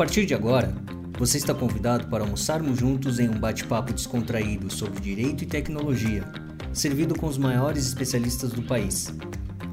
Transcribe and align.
partir 0.00 0.24
de 0.24 0.34
agora, 0.34 0.72
você 1.18 1.36
está 1.36 1.52
convidado 1.52 2.08
para 2.08 2.24
almoçarmos 2.24 2.78
juntos 2.78 3.18
em 3.18 3.28
um 3.28 3.38
bate-papo 3.38 3.92
descontraído 3.92 4.72
sobre 4.72 4.98
direito 4.98 5.44
e 5.44 5.46
tecnologia, 5.46 6.24
servido 6.72 7.14
com 7.14 7.26
os 7.26 7.36
maiores 7.36 7.86
especialistas 7.86 8.50
do 8.50 8.62
país. 8.62 9.14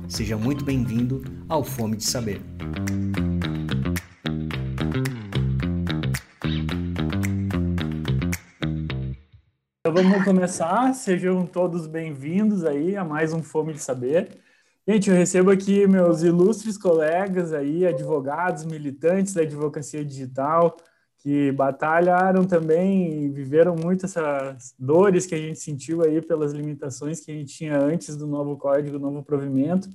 Seja 0.10 0.36
muito 0.36 0.66
bem-vindo 0.66 1.24
ao 1.48 1.64
Fome 1.64 1.96
de 1.96 2.04
Saber. 2.04 2.42
Então 9.80 9.94
vamos 9.94 10.26
começar. 10.26 10.94
Sejam 10.94 11.46
todos 11.46 11.88
bem-vindos 11.88 12.66
aí 12.66 12.98
a 12.98 13.06
mais 13.06 13.32
um 13.32 13.42
Fome 13.42 13.72
de 13.72 13.80
Saber. 13.82 14.42
Gente, 14.90 15.10
eu 15.10 15.16
recebo 15.18 15.52
aqui 15.52 15.86
meus 15.86 16.24
ilustres 16.24 16.78
colegas 16.78 17.52
aí, 17.52 17.86
advogados, 17.86 18.64
militantes 18.64 19.34
da 19.34 19.42
advocacia 19.42 20.04
digital, 20.06 20.78
que 21.18 21.52
batalharam 21.52 22.46
também 22.46 23.26
e 23.26 23.28
viveram 23.28 23.76
muito 23.76 24.06
essas 24.06 24.74
dores 24.80 25.26
que 25.26 25.36
a 25.36 25.38
gente 25.38 25.60
sentiu 25.60 26.04
aí 26.04 26.22
pelas 26.22 26.54
limitações 26.54 27.20
que 27.20 27.30
a 27.30 27.34
gente 27.34 27.54
tinha 27.54 27.78
antes 27.78 28.16
do 28.16 28.26
novo 28.26 28.56
código, 28.56 28.98
do 28.98 29.00
novo 29.00 29.22
provimento. 29.22 29.90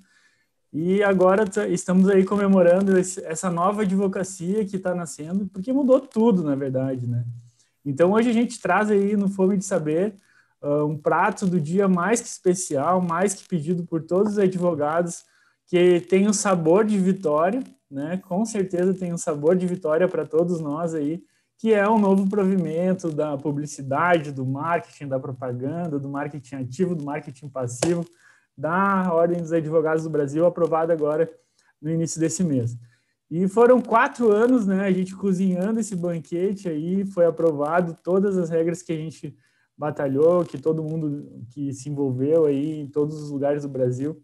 E 0.70 1.02
agora 1.02 1.44
estamos 1.70 2.06
aí 2.10 2.22
comemorando 2.22 2.98
essa 2.98 3.50
nova 3.50 3.82
advocacia 3.82 4.62
que 4.66 4.76
está 4.76 4.94
nascendo, 4.94 5.46
porque 5.46 5.72
mudou 5.72 6.00
tudo, 6.00 6.42
na 6.42 6.54
verdade, 6.54 7.06
né? 7.06 7.24
Então 7.82 8.12
hoje 8.12 8.28
a 8.28 8.34
gente 8.34 8.60
traz 8.60 8.90
aí 8.90 9.16
no 9.16 9.30
Fome 9.30 9.56
de 9.56 9.64
Saber 9.64 10.14
uh, 10.62 10.84
um 10.86 10.96
prato 10.96 11.46
do 11.46 11.60
dia 11.60 11.88
mais 11.88 12.20
que 12.20 12.28
especial, 12.28 13.00
mais 13.00 13.34
que 13.34 13.48
pedido 13.48 13.84
por 13.84 14.02
todos 14.02 14.32
os 14.32 14.38
advogados, 14.38 15.24
que 15.66 16.00
tem 16.00 16.28
um 16.28 16.32
sabor 16.32 16.84
de 16.84 16.98
vitória, 16.98 17.62
né? 17.90 18.20
Com 18.28 18.44
certeza 18.44 18.94
tem 18.94 19.12
um 19.12 19.18
sabor 19.18 19.56
de 19.56 19.66
vitória 19.66 20.08
para 20.08 20.26
todos 20.26 20.60
nós 20.60 20.94
aí, 20.94 21.22
que 21.58 21.72
é 21.72 21.88
um 21.88 21.98
novo 21.98 22.28
provimento 22.28 23.10
da 23.10 23.36
publicidade, 23.36 24.32
do 24.32 24.44
marketing, 24.44 25.08
da 25.08 25.20
propaganda, 25.20 25.98
do 25.98 26.08
marketing 26.08 26.56
ativo, 26.56 26.94
do 26.94 27.04
marketing 27.04 27.48
passivo, 27.48 28.04
da 28.56 29.12
Ordem 29.12 29.40
dos 29.40 29.52
Advogados 29.52 30.04
do 30.04 30.10
Brasil, 30.10 30.44
aprovado 30.44 30.92
agora 30.92 31.30
no 31.80 31.90
início 31.90 32.20
desse 32.20 32.42
mês. 32.42 32.76
E 33.30 33.48
foram 33.48 33.80
quatro 33.80 34.30
anos, 34.30 34.66
né, 34.66 34.84
a 34.84 34.90
gente 34.90 35.16
cozinhando 35.16 35.80
esse 35.80 35.96
banquete 35.96 36.68
aí, 36.68 37.04
foi 37.04 37.24
aprovado 37.24 37.96
todas 38.02 38.36
as 38.36 38.50
regras 38.50 38.82
que 38.82 38.92
a 38.92 38.96
gente 38.96 39.34
batalhou, 39.76 40.44
que 40.44 40.58
todo 40.58 40.82
mundo 40.82 41.44
que 41.50 41.72
se 41.72 41.88
envolveu 41.88 42.46
aí 42.46 42.80
em 42.80 42.86
todos 42.86 43.20
os 43.20 43.30
lugares 43.30 43.62
do 43.62 43.68
Brasil, 43.68 44.22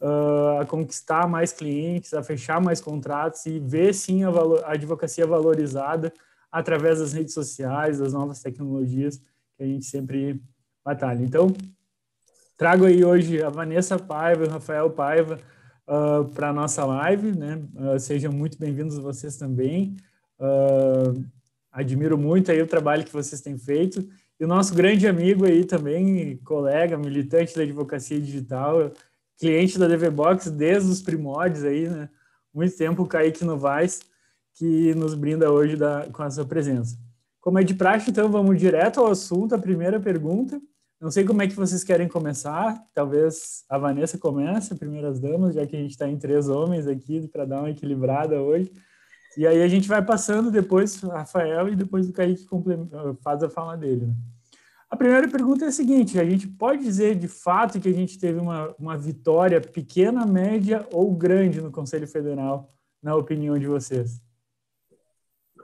uh, 0.00 0.60
a 0.60 0.66
conquistar 0.66 1.28
mais 1.28 1.52
clientes, 1.52 2.12
a 2.14 2.22
fechar 2.22 2.60
mais 2.60 2.80
contratos 2.80 3.46
e 3.46 3.58
ver 3.58 3.94
sim 3.94 4.24
a, 4.24 4.30
valor, 4.30 4.62
a 4.64 4.72
advocacia 4.72 5.26
valorizada 5.26 6.12
através 6.50 6.98
das 6.98 7.12
redes 7.12 7.32
sociais, 7.32 7.98
das 7.98 8.12
novas 8.12 8.40
tecnologias 8.42 9.18
que 9.56 9.62
a 9.62 9.66
gente 9.66 9.86
sempre 9.86 10.42
batalha. 10.84 11.22
Então, 11.22 11.54
trago 12.56 12.84
aí 12.84 13.04
hoje 13.04 13.42
a 13.42 13.48
Vanessa 13.48 13.98
Paiva 13.98 14.44
e 14.44 14.48
o 14.48 14.50
Rafael 14.50 14.90
Paiva 14.90 15.38
uh, 15.86 16.24
para 16.32 16.50
a 16.50 16.52
nossa 16.52 16.84
live, 16.84 17.32
né? 17.32 17.62
Uh, 17.74 17.98
sejam 17.98 18.32
muito 18.32 18.58
bem-vindos 18.58 18.98
vocês 18.98 19.36
também. 19.36 19.96
Uh, 20.38 21.24
admiro 21.70 22.18
muito 22.18 22.50
aí 22.50 22.60
o 22.60 22.66
trabalho 22.66 23.04
que 23.04 23.12
vocês 23.12 23.40
têm 23.40 23.56
feito. 23.56 24.06
E 24.40 24.44
o 24.44 24.48
nosso 24.48 24.74
grande 24.74 25.06
amigo 25.06 25.44
aí 25.44 25.64
também, 25.64 26.36
colega, 26.38 26.98
militante 26.98 27.54
da 27.54 27.62
advocacia 27.62 28.20
digital, 28.20 28.92
cliente 29.38 29.78
da 29.78 29.86
DVBox 29.86 30.50
desde 30.50 30.90
os 30.90 31.02
primórdios 31.02 31.64
aí, 31.64 31.88
né? 31.88 32.08
Muito 32.52 32.76
tempo, 32.76 33.02
o 33.02 33.06
Kaique 33.06 33.44
Novaes, 33.44 34.00
que 34.54 34.94
nos 34.94 35.14
brinda 35.14 35.50
hoje 35.50 35.76
da, 35.76 36.08
com 36.12 36.22
a 36.22 36.30
sua 36.30 36.44
presença. 36.44 36.96
Como 37.40 37.58
é 37.58 37.64
de 37.64 37.74
praxe, 37.74 38.10
então 38.10 38.30
vamos 38.30 38.58
direto 38.58 39.00
ao 39.00 39.10
assunto, 39.10 39.54
a 39.54 39.58
primeira 39.58 39.98
pergunta. 39.98 40.60
Não 41.00 41.10
sei 41.10 41.24
como 41.24 41.42
é 41.42 41.48
que 41.48 41.56
vocês 41.56 41.82
querem 41.82 42.06
começar, 42.06 42.80
talvez 42.94 43.64
a 43.68 43.76
Vanessa 43.76 44.16
comece, 44.16 44.76
primeiras 44.76 45.18
damas, 45.18 45.54
já 45.54 45.66
que 45.66 45.74
a 45.74 45.78
gente 45.80 45.90
está 45.90 46.08
em 46.08 46.16
três 46.16 46.48
homens 46.48 46.86
aqui 46.86 47.26
para 47.26 47.44
dar 47.44 47.60
uma 47.60 47.70
equilibrada 47.70 48.40
hoje. 48.40 48.70
E 49.36 49.46
aí 49.46 49.62
a 49.62 49.68
gente 49.68 49.88
vai 49.88 50.02
passando 50.04 50.50
depois 50.50 51.00
Rafael 51.00 51.68
e 51.68 51.76
depois 51.76 52.08
o 52.08 52.12
Kaique 52.12 52.46
faz 53.22 53.42
a 53.42 53.48
fala 53.48 53.76
dele. 53.76 54.06
Né? 54.06 54.14
A 54.90 54.96
primeira 54.96 55.26
pergunta 55.26 55.64
é 55.64 55.68
a 55.68 55.72
seguinte: 55.72 56.20
a 56.20 56.24
gente 56.24 56.46
pode 56.46 56.82
dizer 56.82 57.14
de 57.14 57.28
fato 57.28 57.80
que 57.80 57.88
a 57.88 57.92
gente 57.94 58.18
teve 58.18 58.38
uma, 58.38 58.74
uma 58.78 58.96
vitória 58.96 59.60
pequena, 59.60 60.26
média 60.26 60.86
ou 60.92 61.14
grande 61.14 61.60
no 61.60 61.70
Conselho 61.70 62.06
Federal, 62.06 62.70
na 63.02 63.16
opinião 63.16 63.58
de 63.58 63.66
vocês? 63.66 64.22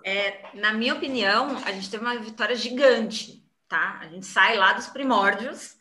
É, 0.05 0.57
na 0.57 0.73
minha 0.73 0.95
opinião, 0.95 1.59
a 1.65 1.73
gente 1.73 1.91
teve 1.91 2.03
uma 2.03 2.19
vitória 2.19 2.57
gigante, 2.57 3.45
tá? 3.69 3.99
A 4.01 4.09
gente 4.09 4.25
sai 4.25 4.57
lá 4.57 4.73
dos 4.73 4.87
primórdios 4.87 5.78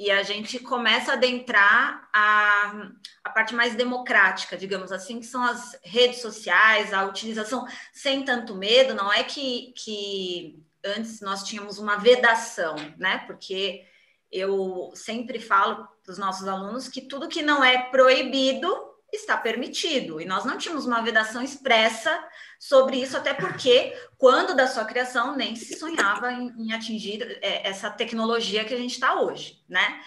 e 0.00 0.10
a 0.10 0.22
gente 0.22 0.58
começa 0.58 1.10
a 1.10 1.14
adentrar 1.14 2.08
a, 2.10 2.90
a 3.22 3.28
parte 3.28 3.54
mais 3.54 3.74
democrática, 3.74 4.56
digamos 4.56 4.90
assim, 4.90 5.20
que 5.20 5.26
são 5.26 5.44
as 5.44 5.78
redes 5.84 6.22
sociais, 6.22 6.94
a 6.94 7.04
utilização 7.04 7.66
sem 7.92 8.24
tanto 8.24 8.54
medo. 8.54 8.94
Não 8.94 9.12
é 9.12 9.22
que, 9.22 9.74
que 9.76 10.58
antes 10.82 11.20
nós 11.20 11.44
tínhamos 11.44 11.78
uma 11.78 11.96
vedação, 11.96 12.76
né? 12.96 13.18
Porque 13.26 13.84
eu 14.32 14.90
sempre 14.94 15.38
falo 15.38 15.86
para 16.02 16.12
os 16.12 16.16
nossos 16.16 16.48
alunos 16.48 16.88
que 16.88 17.02
tudo 17.02 17.28
que 17.28 17.42
não 17.42 17.62
é 17.62 17.90
proibido 17.90 18.74
está 19.12 19.36
permitido. 19.36 20.20
E 20.20 20.24
nós 20.24 20.44
não 20.44 20.58
tínhamos 20.58 20.86
uma 20.86 21.02
vedação 21.02 21.42
expressa 21.42 22.22
sobre 22.58 22.96
isso, 22.96 23.16
até 23.16 23.32
porque, 23.34 23.96
quando 24.18 24.54
da 24.54 24.66
sua 24.66 24.84
criação, 24.84 25.36
nem 25.36 25.56
se 25.56 25.78
sonhava 25.78 26.32
em, 26.32 26.48
em 26.58 26.72
atingir 26.72 27.38
é, 27.42 27.68
essa 27.68 27.90
tecnologia 27.90 28.64
que 28.64 28.74
a 28.74 28.78
gente 28.78 28.92
está 28.92 29.20
hoje, 29.20 29.62
né? 29.68 30.00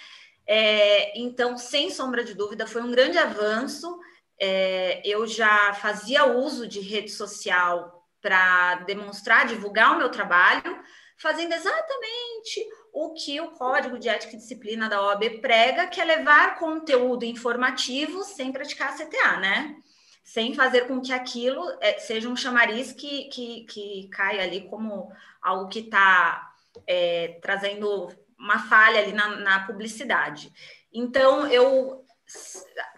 É, 0.46 1.18
então, 1.19 1.58
sem 1.58 1.90
sombra 1.90 2.24
de 2.24 2.34
dúvida, 2.34 2.68
foi 2.68 2.81
um 2.81 2.92
grande 2.92 3.18
avanço. 3.18 4.00
É, 4.40 5.02
eu 5.06 5.25
já 5.25 5.74
fazia 5.74 6.25
uso 6.25 6.68
de 6.68 6.80
rede 6.80 7.12
social 7.12 8.08
para 8.22 8.75
demonstrar, 8.86 9.47
divulgar 9.47 9.94
o 9.94 9.97
meu 9.97 10.09
trabalho, 10.09 10.81
fazendo 11.18 11.53
exatamente 11.53 12.66
o 12.94 13.16
que 13.16 13.42
o 13.42 13.52
Código 13.52 13.98
de 13.98 14.08
Ética 14.08 14.36
e 14.36 14.38
Disciplina 14.38 14.88
da 14.88 15.02
OAB 15.02 15.42
prega, 15.42 15.88
que 15.88 16.00
é 16.00 16.06
levar 16.06 16.59
conteúdo 16.59 17.26
informativo 17.26 18.24
sem 18.24 18.52
praticar 18.52 18.96
CTA, 18.96 19.38
né? 19.40 19.76
Sem 20.24 20.54
fazer 20.54 20.88
com 20.88 21.02
que 21.02 21.12
aquilo 21.12 21.66
é, 21.81 21.98
seja 21.98 22.30
um 22.30 22.36
chamariz 22.36 22.94
que, 22.94 23.26
que, 23.26 23.66
que 23.66 24.09
caia 24.09 24.44
ali 24.44 24.70
como 24.70 25.12
algo 25.42 25.68
que 25.68 25.80
está 25.80 26.54
é, 26.86 27.40
trazendo 27.42 28.09
uma 28.38 28.59
falha 28.59 29.00
ali 29.00 29.12
na, 29.12 29.38
na 29.38 29.66
publicidade. 29.66 30.54
Então, 30.94 31.48
eu 31.48 32.06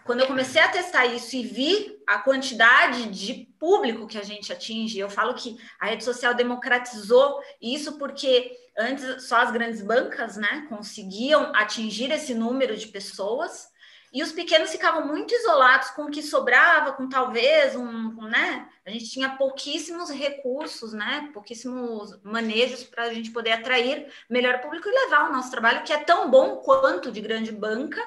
quando 0.06 0.20
eu 0.20 0.26
comecei 0.28 0.62
a 0.62 0.68
testar 0.68 1.04
isso 1.04 1.34
e 1.34 1.42
vi 1.42 2.00
a 2.06 2.18
quantidade 2.18 3.08
de 3.08 3.48
público 3.58 4.06
que 4.06 4.16
a 4.16 4.22
gente 4.22 4.52
atinge, 4.52 4.98
eu 4.98 5.10
falo 5.10 5.34
que 5.34 5.58
a 5.80 5.86
rede 5.86 6.04
social 6.04 6.32
democratizou 6.32 7.40
isso 7.60 7.98
porque 7.98 8.56
antes 8.78 9.26
só 9.26 9.38
as 9.38 9.50
grandes 9.50 9.82
bancas, 9.82 10.36
né, 10.36 10.66
conseguiam 10.68 11.52
atingir 11.54 12.12
esse 12.12 12.34
número 12.34 12.76
de 12.76 12.86
pessoas 12.86 13.68
e 14.12 14.22
os 14.22 14.30
pequenos 14.30 14.70
ficavam 14.70 15.06
muito 15.06 15.34
isolados 15.34 15.90
com 15.90 16.04
o 16.04 16.10
que 16.10 16.22
sobrava, 16.22 16.92
com 16.92 17.08
talvez 17.08 17.74
um, 17.74 18.12
né, 18.28 18.68
a 18.86 18.90
gente 18.90 19.10
tinha 19.10 19.30
pouquíssimos 19.30 20.08
recursos, 20.08 20.92
né, 20.92 21.30
pouquíssimos 21.34 22.16
manejos 22.22 22.84
para 22.84 23.04
a 23.04 23.12
gente 23.12 23.32
poder 23.32 23.52
atrair 23.52 24.06
melhor 24.30 24.60
público 24.60 24.88
e 24.88 25.04
levar 25.04 25.28
o 25.28 25.32
nosso 25.32 25.50
trabalho 25.50 25.82
que 25.82 25.92
é 25.92 25.98
tão 25.98 26.30
bom 26.30 26.58
quanto 26.58 27.10
de 27.10 27.20
grande 27.20 27.50
banca 27.50 28.00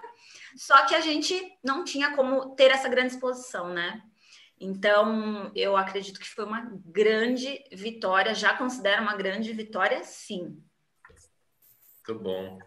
só 0.55 0.85
que 0.85 0.95
a 0.95 1.01
gente 1.01 1.35
não 1.63 1.83
tinha 1.83 2.15
como 2.15 2.55
ter 2.55 2.71
essa 2.71 2.89
grande 2.89 3.13
exposição, 3.13 3.73
né? 3.73 4.01
Então, 4.59 5.51
eu 5.55 5.77
acredito 5.77 6.19
que 6.19 6.27
foi 6.27 6.43
uma 6.43 6.69
grande 6.85 7.63
vitória, 7.71 8.35
já 8.35 8.53
considero 8.53 9.01
uma 9.01 9.15
grande 9.15 9.53
vitória, 9.53 10.03
sim. 10.03 10.61
Muito 12.09 12.23
bom. 12.23 12.59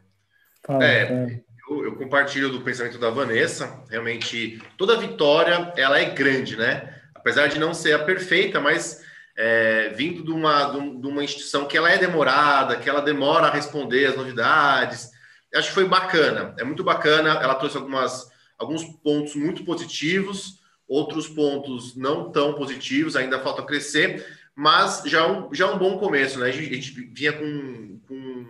é, 0.81 1.43
eu, 1.69 1.85
eu, 1.85 1.97
compartilho 1.97 2.51
do 2.51 2.63
pensamento 2.63 2.99
da 2.99 3.11
Vanessa. 3.11 3.85
Realmente, 3.91 4.63
toda 4.79 4.99
vitória, 4.99 5.73
ela 5.77 5.99
é 5.99 6.07
grande, 6.07 6.57
né? 6.57 7.03
Apesar 7.15 7.49
de 7.49 7.59
não 7.59 7.75
ser 7.75 7.93
a 7.93 8.05
perfeita, 8.05 8.59
mas 8.59 9.05
é, 9.37 9.91
vindo 9.91 10.25
de 10.25 10.31
uma, 10.31 10.65
de 10.71 11.07
uma 11.07 11.23
instituição 11.23 11.67
que 11.67 11.77
ela 11.77 11.91
é 11.91 11.99
demorada, 11.99 12.77
que 12.77 12.89
ela 12.89 13.03
demora 13.03 13.47
a 13.47 13.53
responder 13.53 14.07
as 14.07 14.17
novidades, 14.17 15.12
acho 15.55 15.69
que 15.69 15.75
foi 15.75 15.89
bacana, 15.89 16.55
é 16.59 16.65
muito 16.65 16.83
bacana. 16.83 17.31
Ela 17.31 17.55
trouxe 17.55 17.77
algumas, 17.77 18.31
alguns 18.59 18.85
pontos 18.85 19.35
muito 19.35 19.65
positivos, 19.65 20.61
outros 20.89 21.29
pontos 21.29 21.97
não 21.97 22.31
tão 22.31 22.55
positivos, 22.55 23.17
ainda 23.17 23.41
falta 23.41 23.63
crescer, 23.63 24.27
mas 24.55 25.03
já 25.07 25.27
um, 25.27 25.53
já 25.55 25.71
um 25.73 25.79
bom 25.79 25.99
começo, 25.99 26.39
né? 26.39 26.49
A 26.49 26.53
gente, 26.53 26.71
a 26.71 26.75
gente 26.75 26.91
vinha 27.13 27.33
com, 27.33 28.01
com 28.07 28.47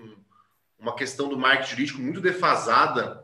uma 0.79 0.95
questão 0.95 1.29
do 1.29 1.39
marketing 1.39 1.71
jurídico 1.71 2.01
muito 2.01 2.21
defasada, 2.21 3.23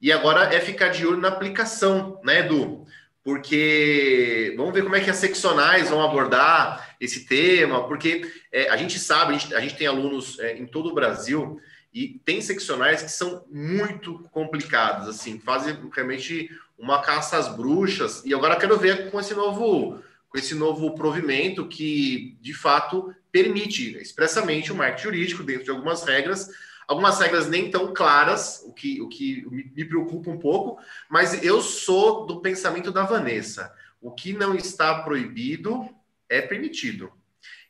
e 0.00 0.12
agora 0.12 0.54
é 0.54 0.60
ficar 0.60 0.88
de 0.88 1.04
olho 1.04 1.20
na 1.20 1.28
aplicação, 1.28 2.20
né, 2.22 2.40
Edu? 2.40 2.86
Porque 3.24 4.54
vamos 4.56 4.72
ver 4.72 4.82
como 4.82 4.94
é 4.94 5.00
que 5.00 5.10
as 5.10 5.16
seccionais 5.16 5.90
vão 5.90 6.02
abordar. 6.02 6.96
esse 7.00 7.26
tema, 7.26 7.86
porque 7.86 8.22
é, 8.50 8.68
a 8.70 8.76
gente 8.76 8.98
sabe, 8.98 9.34
a 9.34 9.38
gente, 9.38 9.54
a 9.54 9.60
gente 9.60 9.76
tem 9.76 9.86
alunos 9.86 10.38
é, 10.38 10.56
em 10.56 10.66
todo 10.66 10.88
o 10.88 10.94
Brasil 10.94 11.60
e 11.92 12.20
tem 12.24 12.40
seccionais 12.40 13.02
que 13.02 13.10
são 13.10 13.44
muito 13.50 14.18
complicados, 14.30 15.08
assim, 15.08 15.40
fazem 15.40 15.76
realmente 15.92 16.50
uma 16.78 17.00
caça 17.00 17.36
às 17.36 17.48
bruxas. 17.48 18.22
E 18.24 18.32
agora 18.34 18.56
quero 18.56 18.78
ver 18.78 19.10
com 19.10 19.18
esse 19.18 19.34
novo 19.34 20.02
com 20.28 20.36
esse 20.36 20.54
novo 20.54 20.94
provimento 20.94 21.66
que, 21.66 22.36
de 22.42 22.52
fato, 22.52 23.14
permite 23.32 23.96
expressamente 23.96 24.70
o 24.70 24.74
marketing 24.74 25.04
jurídico 25.04 25.42
dentro 25.42 25.64
de 25.64 25.70
algumas 25.70 26.04
regras, 26.04 26.50
algumas 26.86 27.18
regras 27.18 27.48
nem 27.48 27.70
tão 27.70 27.94
claras, 27.94 28.62
o 28.66 28.72
que, 28.72 29.00
o 29.00 29.08
que 29.08 29.46
me 29.74 29.84
preocupa 29.86 30.30
um 30.30 30.38
pouco, 30.38 30.78
mas 31.08 31.42
eu 31.42 31.62
sou 31.62 32.26
do 32.26 32.40
pensamento 32.40 32.92
da 32.92 33.04
Vanessa. 33.04 33.72
O 34.02 34.10
que 34.10 34.34
não 34.34 34.54
está 34.54 35.02
proibido 35.02 35.88
é 36.28 36.42
permitido. 36.42 37.10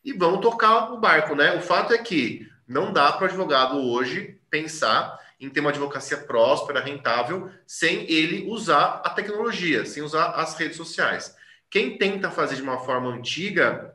E 0.05 0.12
vamos 0.12 0.41
tocar 0.41 0.93
o 0.93 0.99
barco, 0.99 1.35
né? 1.35 1.56
O 1.56 1.62
fato 1.62 1.93
é 1.93 1.99
que 1.99 2.49
não 2.69 2.93
dá 2.93 3.11
para 3.12 3.25
o 3.25 3.26
advogado 3.26 3.79
hoje 3.79 4.38
pensar 4.50 5.19
em 5.41 5.49
ter 5.49 5.61
uma 5.61 5.70
advocacia 5.70 6.19
próspera, 6.19 6.81
rentável, 6.81 7.50
sem 7.67 8.11
ele 8.11 8.47
usar 8.49 9.00
a 9.05 9.11
tecnologia, 9.11 9.87
sem 9.87 10.03
usar 10.03 10.32
as 10.32 10.55
redes 10.55 10.76
sociais. 10.76 11.35
Quem 11.70 11.97
tenta 11.97 12.31
fazer 12.31 12.56
de 12.56 12.62
uma 12.62 12.79
forma 12.79 13.09
antiga 13.09 13.94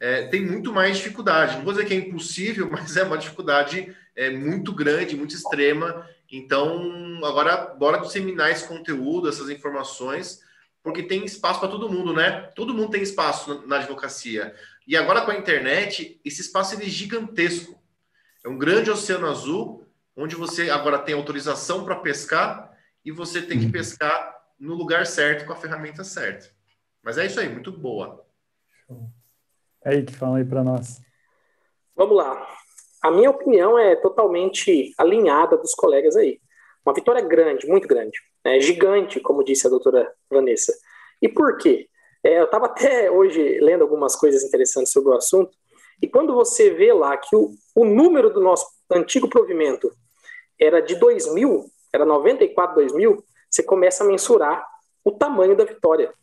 é, 0.00 0.26
tem 0.28 0.44
muito 0.44 0.72
mais 0.72 0.96
dificuldade. 0.96 1.56
Não 1.56 1.64
vou 1.64 1.72
dizer 1.72 1.86
que 1.86 1.94
é 1.94 1.96
impossível, 1.96 2.68
mas 2.72 2.96
é 2.96 3.02
uma 3.02 3.18
dificuldade 3.18 3.94
é, 4.16 4.30
muito 4.30 4.72
grande, 4.72 5.16
muito 5.16 5.34
extrema. 5.34 6.08
Então, 6.30 7.20
agora, 7.24 7.74
bora 7.78 7.98
disseminar 7.98 8.50
esse 8.50 8.66
conteúdo, 8.66 9.28
essas 9.28 9.50
informações, 9.50 10.42
porque 10.88 11.02
tem 11.02 11.22
espaço 11.22 11.60
para 11.60 11.68
todo 11.68 11.90
mundo, 11.90 12.14
né? 12.14 12.50
Todo 12.54 12.72
mundo 12.72 12.92
tem 12.92 13.02
espaço 13.02 13.62
na, 13.66 13.76
advocacia. 13.76 14.54
E 14.86 14.96
agora 14.96 15.20
com 15.20 15.30
a 15.30 15.36
internet, 15.36 16.18
esse 16.24 16.40
espaço 16.40 16.76
é 16.76 16.80
gigantesco. 16.80 17.78
É 18.42 18.48
um 18.48 18.56
grande 18.56 18.90
oceano 18.90 19.26
azul, 19.26 19.86
onde 20.16 20.34
você 20.34 20.70
agora 20.70 20.98
tem 20.98 21.14
autorização 21.14 21.84
para 21.84 21.96
pescar 21.96 22.74
e 23.04 23.12
você 23.12 23.42
tem 23.42 23.58
que 23.58 23.66
uhum. 23.66 23.70
pescar 23.70 24.34
no 24.58 24.74
lugar 24.74 25.04
certo, 25.04 25.44
com 25.44 25.52
a 25.52 25.56
ferramenta 25.56 26.02
certa. 26.02 26.48
Mas 27.02 27.18
é 27.18 27.26
isso 27.26 27.38
aí, 27.38 27.50
muito 27.50 27.70
boa. 27.70 28.24
É 29.84 29.90
aí 29.90 30.02
que 30.02 30.14
fala 30.14 30.38
aí 30.38 30.44
para 30.46 30.64
nós. 30.64 31.02
Vamos 31.94 32.16
lá. 32.16 32.48
A 33.02 33.10
minha 33.10 33.28
opinião 33.28 33.78
é 33.78 33.94
totalmente 33.94 34.94
alinhada 34.96 35.58
dos 35.58 35.74
colegas 35.74 36.16
aí. 36.16 36.40
Uma 36.88 36.94
vitória 36.94 37.20
grande, 37.20 37.66
muito 37.66 37.86
grande. 37.86 38.18
É 38.42 38.58
gigante, 38.60 39.20
como 39.20 39.44
disse 39.44 39.66
a 39.66 39.70
doutora 39.70 40.10
Vanessa. 40.30 40.72
E 41.20 41.28
por 41.28 41.58
quê? 41.58 41.86
É, 42.24 42.40
eu 42.40 42.44
estava 42.44 42.64
até 42.64 43.10
hoje 43.10 43.60
lendo 43.60 43.82
algumas 43.82 44.16
coisas 44.16 44.42
interessantes 44.42 44.90
sobre 44.90 45.10
o 45.10 45.14
assunto, 45.14 45.50
e 46.02 46.08
quando 46.08 46.34
você 46.34 46.70
vê 46.70 46.90
lá 46.94 47.14
que 47.18 47.36
o, 47.36 47.50
o 47.74 47.84
número 47.84 48.30
do 48.30 48.40
nosso 48.40 48.66
antigo 48.90 49.28
provimento 49.28 49.92
era 50.58 50.80
de 50.80 50.94
2000, 50.94 51.66
era 51.92 52.06
94, 52.06 52.76
2000, 52.76 53.22
você 53.50 53.62
começa 53.62 54.02
a 54.02 54.06
mensurar 54.06 54.66
o 55.04 55.12
tamanho 55.12 55.54
da 55.54 55.64
vitória. 55.64 56.14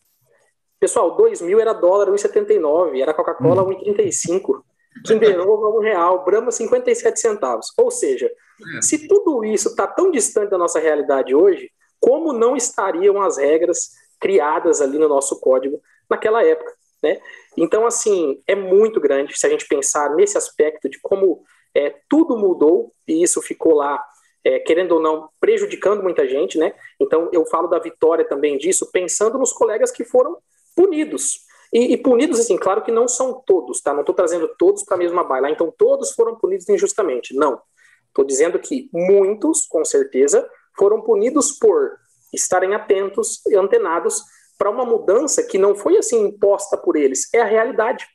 Pessoal, 0.80 1.16
2000 1.16 1.60
era 1.60 1.74
dólar 1.74 2.08
1,79, 2.08 3.00
era 3.00 3.14
Coca-Cola 3.14 3.64
hum. 3.64 3.70
1,35, 3.70 4.64
Kinder 5.04 5.40
Ovo 5.42 5.80
1 5.80 5.82
real, 5.82 6.24
Brahma 6.24 6.52
57 6.52 7.20
centavos. 7.20 7.74
Ou 7.78 7.92
seja, 7.92 8.32
é. 8.78 8.82
se 8.82 9.08
tudo 9.08 9.44
isso 9.44 9.70
está 9.70 9.88
tão 9.88 10.12
distante 10.12 10.50
da 10.50 10.58
nossa 10.58 10.80
realidade 10.80 11.36
hoje, 11.36 11.72
como 12.00 12.32
não 12.32 12.56
estariam 12.56 13.22
as 13.22 13.38
regras 13.38 13.92
criadas 14.20 14.82
ali 14.82 14.98
no 14.98 15.08
nosso 15.08 15.40
código 15.40 15.82
naquela 16.10 16.44
época, 16.44 16.74
né? 17.02 17.20
Então, 17.58 17.86
assim, 17.86 18.42
é 18.48 18.56
muito 18.56 19.00
grande 19.00 19.38
se 19.38 19.46
a 19.46 19.50
gente 19.50 19.68
pensar 19.68 20.16
nesse 20.16 20.38
aspecto 20.38 20.90
de 20.90 21.00
como 21.00 21.44
é, 21.74 21.94
tudo 22.10 22.38
mudou 22.38 22.94
e 23.08 23.22
isso 23.22 23.42
ficou 23.42 23.76
lá, 23.76 24.04
é, 24.44 24.60
querendo 24.60 24.94
ou 24.94 25.02
não, 25.02 25.30
prejudicando 25.40 26.04
muita 26.04 26.28
gente, 26.28 26.58
né? 26.58 26.74
Então, 27.00 27.30
eu 27.32 27.46
falo 27.46 27.68
da 27.68 27.80
vitória 27.80 28.26
também 28.26 28.58
disso, 28.58 28.92
pensando 28.92 29.38
nos 29.38 29.52
colegas 29.52 29.92
que 29.92 30.06
foram 30.06 30.38
punidos. 30.76 31.45
E, 31.74 31.94
e, 31.94 31.98
punidos, 31.98 32.40
assim, 32.40 32.58
claro 32.58 32.84
que 32.84 32.92
não 32.92 33.08
são 33.08 33.42
todos, 33.46 33.82
tá? 33.82 33.94
Não 33.94 34.02
estou 34.02 34.16
trazendo 34.16 34.48
todos 34.58 34.84
para 34.84 34.96
a 34.96 34.98
mesma 34.98 35.24
baila. 35.24 35.50
Então, 35.50 35.74
todos 35.78 36.12
foram 36.12 36.36
punidos 36.36 36.68
injustamente. 36.70 37.36
Não. 37.36 37.62
Estou 38.08 38.24
dizendo 38.24 38.60
que 38.60 38.90
muitos, 38.94 39.66
com 39.68 39.84
certeza, 39.84 40.48
foram 40.78 41.02
punidos 41.02 41.52
por 41.54 41.98
estarem 42.34 42.74
atentos 42.74 43.42
e 43.48 43.56
antenados 43.56 44.22
para 44.58 44.70
uma 44.70 44.86
mudança 44.86 45.44
que 45.44 45.58
não 45.58 45.76
foi 45.76 45.98
assim 45.98 46.28
imposta 46.28 46.78
por 46.78 46.96
eles, 46.96 47.34
é 47.34 47.42
a 47.42 47.46
realidade. 47.46 48.08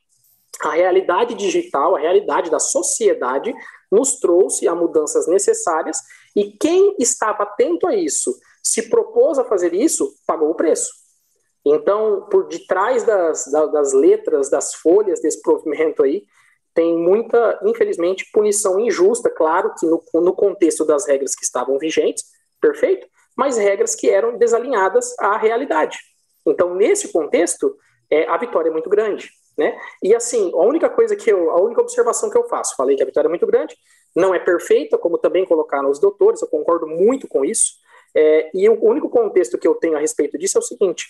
A 0.62 0.70
realidade 0.70 1.35
digital, 1.35 1.96
a 1.96 2.00
realidade 2.00 2.50
da 2.50 2.58
sociedade 2.58 3.55
nos 3.91 4.19
trouxe 4.20 4.69
a 4.69 4.75
mudanças 4.75 5.26
necessárias 5.26 5.99
e 6.37 6.53
quem 6.53 6.96
estava 6.99 7.44
atento 7.44 7.87
a 7.87 7.94
isso, 7.94 8.35
se 8.62 8.88
propôs 8.88 9.38
a 9.38 9.44
fazer 9.44 9.73
isso, 9.75 10.14
pagou 10.26 10.50
o 10.50 10.55
preço. 10.55 10.91
Então, 11.64 12.26
por 12.30 12.46
detrás 12.48 13.04
das, 13.04 13.44
das 13.46 13.92
letras, 13.92 14.48
das 14.48 14.74
folhas 14.74 15.20
desse 15.20 15.42
provimento 15.42 16.02
aí, 16.02 16.24
tem 16.74 16.96
muita, 16.96 17.58
infelizmente, 17.64 18.30
punição 18.32 18.78
injusta, 18.80 19.28
claro 19.28 19.74
que 19.78 19.86
no, 19.86 20.02
no 20.14 20.32
contexto 20.32 20.84
das 20.84 21.06
regras 21.06 21.34
que 21.34 21.44
estavam 21.44 21.78
vigentes, 21.78 22.24
perfeito, 22.60 23.06
mas 23.36 23.56
regras 23.56 23.94
que 23.94 24.08
eram 24.08 24.36
desalinhadas 24.36 25.14
à 25.18 25.36
realidade. 25.36 25.98
Então, 26.46 26.74
nesse 26.74 27.12
contexto, 27.12 27.76
é, 28.10 28.26
a 28.28 28.36
vitória 28.36 28.68
é 28.68 28.72
muito 28.72 28.88
grande. 28.88 29.30
Né? 29.58 29.78
E 30.02 30.14
assim, 30.14 30.50
a 30.54 30.62
única 30.62 30.88
coisa 30.88 31.14
que 31.14 31.30
eu, 31.30 31.50
a 31.50 31.60
única 31.60 31.82
observação 31.82 32.30
que 32.30 32.38
eu 32.38 32.48
faço, 32.48 32.74
falei 32.76 32.96
que 32.96 33.02
a 33.02 33.06
vitória 33.06 33.28
é 33.28 33.30
muito 33.30 33.46
grande, 33.46 33.76
não 34.16 34.34
é 34.34 34.38
perfeita, 34.38 34.96
como 34.96 35.18
também 35.18 35.44
colocaram 35.44 35.90
os 35.90 35.98
doutores, 35.98 36.40
eu 36.40 36.48
concordo 36.48 36.86
muito 36.86 37.28
com 37.28 37.44
isso. 37.44 37.74
É, 38.14 38.50
e 38.54 38.68
o 38.68 38.84
único 38.84 39.08
contexto 39.08 39.58
que 39.58 39.68
eu 39.68 39.74
tenho 39.74 39.96
a 39.96 40.00
respeito 40.00 40.38
disso 40.38 40.58
é 40.58 40.60
o 40.60 40.64
seguinte: 40.64 41.08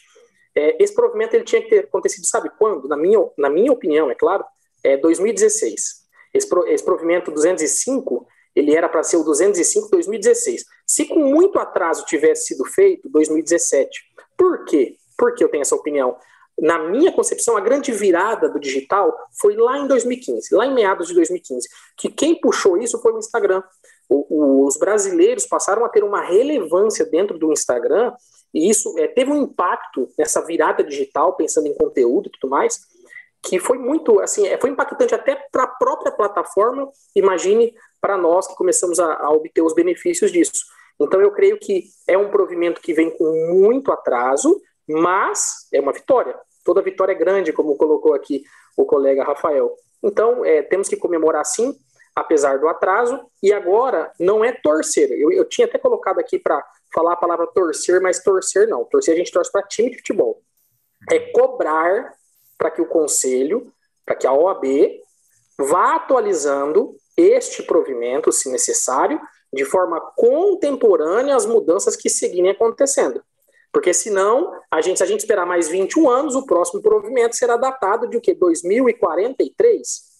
é, 0.60 0.76
esse 0.78 0.94
provimento 0.94 1.34
ele 1.34 1.44
tinha 1.44 1.62
que 1.62 1.70
ter 1.70 1.78
acontecido, 1.80 2.26
sabe 2.26 2.50
quando? 2.58 2.86
Na 2.86 2.96
minha, 2.96 3.18
na 3.38 3.48
minha 3.48 3.72
opinião, 3.72 4.10
é 4.10 4.14
claro, 4.14 4.44
é 4.84 4.96
2016. 4.96 6.00
Esse, 6.34 6.48
pro, 6.48 6.66
esse 6.66 6.84
provimento 6.84 7.30
205, 7.30 8.26
ele 8.54 8.74
era 8.74 8.88
para 8.88 9.02
ser 9.02 9.16
o 9.16 9.24
205 9.24 9.88
2016. 9.90 10.64
Se 10.86 11.06
com 11.06 11.20
muito 11.20 11.58
atraso 11.58 12.04
tivesse 12.04 12.48
sido 12.48 12.64
feito, 12.66 13.08
2017. 13.08 14.00
Por 14.36 14.64
quê? 14.64 14.96
Por 15.16 15.34
que 15.34 15.42
eu 15.42 15.48
tenho 15.48 15.62
essa 15.62 15.74
opinião? 15.74 16.16
Na 16.60 16.78
minha 16.78 17.10
concepção, 17.10 17.56
a 17.56 17.60
grande 17.60 17.90
virada 17.90 18.48
do 18.50 18.60
digital 18.60 19.16
foi 19.40 19.56
lá 19.56 19.78
em 19.78 19.86
2015, 19.86 20.54
lá 20.54 20.66
em 20.66 20.74
meados 20.74 21.08
de 21.08 21.14
2015, 21.14 21.66
que 21.96 22.10
quem 22.10 22.38
puxou 22.38 22.76
isso 22.76 23.00
foi 23.00 23.14
o 23.14 23.18
Instagram. 23.18 23.62
O, 24.08 24.26
o, 24.28 24.66
os 24.66 24.76
brasileiros 24.76 25.46
passaram 25.46 25.84
a 25.84 25.88
ter 25.88 26.04
uma 26.04 26.20
relevância 26.20 27.06
dentro 27.06 27.38
do 27.38 27.50
Instagram 27.50 28.12
e 28.52 28.68
isso 28.68 28.98
é, 28.98 29.06
teve 29.06 29.30
um 29.30 29.42
impacto 29.42 30.08
nessa 30.18 30.44
virada 30.44 30.82
digital, 30.82 31.34
pensando 31.34 31.68
em 31.68 31.74
conteúdo 31.74 32.28
e 32.28 32.32
tudo 32.32 32.50
mais, 32.50 32.80
que 33.42 33.58
foi 33.58 33.78
muito, 33.78 34.20
assim, 34.20 34.46
é, 34.46 34.58
foi 34.58 34.70
impactante 34.70 35.14
até 35.14 35.36
para 35.50 35.64
a 35.64 35.68
própria 35.68 36.12
plataforma, 36.12 36.90
imagine 37.14 37.74
para 38.00 38.16
nós 38.16 38.46
que 38.46 38.54
começamos 38.54 38.98
a, 38.98 39.14
a, 39.14 39.30
obter 39.30 39.62
os 39.62 39.74
benefícios 39.74 40.30
disso. 40.30 40.64
Então, 41.00 41.20
eu 41.20 41.30
creio 41.30 41.58
que 41.58 41.84
é 42.06 42.18
um 42.18 42.30
provimento 42.30 42.80
que 42.80 42.92
vem 42.92 43.10
com 43.10 43.54
muito 43.54 43.90
atraso, 43.90 44.60
mas 44.86 45.66
é 45.72 45.80
uma 45.80 45.92
vitória. 45.92 46.38
Toda 46.64 46.82
vitória 46.82 47.12
é 47.12 47.16
grande, 47.16 47.52
como 47.52 47.76
colocou 47.76 48.12
aqui 48.12 48.42
o 48.76 48.84
colega 48.84 49.24
Rafael. 49.24 49.74
Então, 50.02 50.44
é, 50.44 50.62
temos 50.62 50.88
que 50.88 50.96
comemorar 50.96 51.44
sim, 51.46 51.74
apesar 52.14 52.58
do 52.58 52.68
atraso, 52.68 53.18
e 53.42 53.52
agora 53.52 54.12
não 54.18 54.44
é 54.44 54.52
torcer. 54.52 55.10
Eu, 55.12 55.32
eu 55.32 55.46
tinha 55.46 55.66
até 55.66 55.78
colocado 55.78 56.18
aqui 56.18 56.38
para 56.38 56.62
falar 56.92 57.14
a 57.14 57.16
palavra 57.16 57.46
torcer, 57.46 58.00
mas 58.00 58.22
torcer 58.22 58.68
não. 58.68 58.84
Torcer 58.84 59.14
a 59.14 59.16
gente 59.16 59.32
torce 59.32 59.50
para 59.50 59.66
time 59.66 59.90
de 59.90 59.98
futebol. 59.98 60.42
É 61.10 61.18
cobrar 61.32 62.14
para 62.58 62.70
que 62.70 62.82
o 62.82 62.86
conselho, 62.86 63.72
para 64.04 64.14
que 64.14 64.26
a 64.26 64.32
OAB 64.32 64.64
vá 65.58 65.96
atualizando 65.96 66.96
este 67.16 67.62
provimento, 67.62 68.32
se 68.32 68.50
necessário, 68.50 69.20
de 69.52 69.64
forma 69.64 70.00
contemporânea 70.16 71.34
às 71.34 71.46
mudanças 71.46 71.96
que 71.96 72.08
seguirem 72.08 72.50
acontecendo. 72.50 73.22
Porque 73.72 73.94
senão, 73.94 74.52
a 74.70 74.80
gente, 74.80 74.98
se 74.98 75.04
a 75.04 75.06
gente 75.06 75.20
esperar 75.20 75.46
mais 75.46 75.68
21 75.68 76.08
anos, 76.08 76.34
o 76.34 76.44
próximo 76.44 76.82
provimento 76.82 77.36
será 77.36 77.56
datado 77.56 78.08
de 78.08 78.16
o 78.16 78.20
quê? 78.20 78.34
2043? 78.34 80.10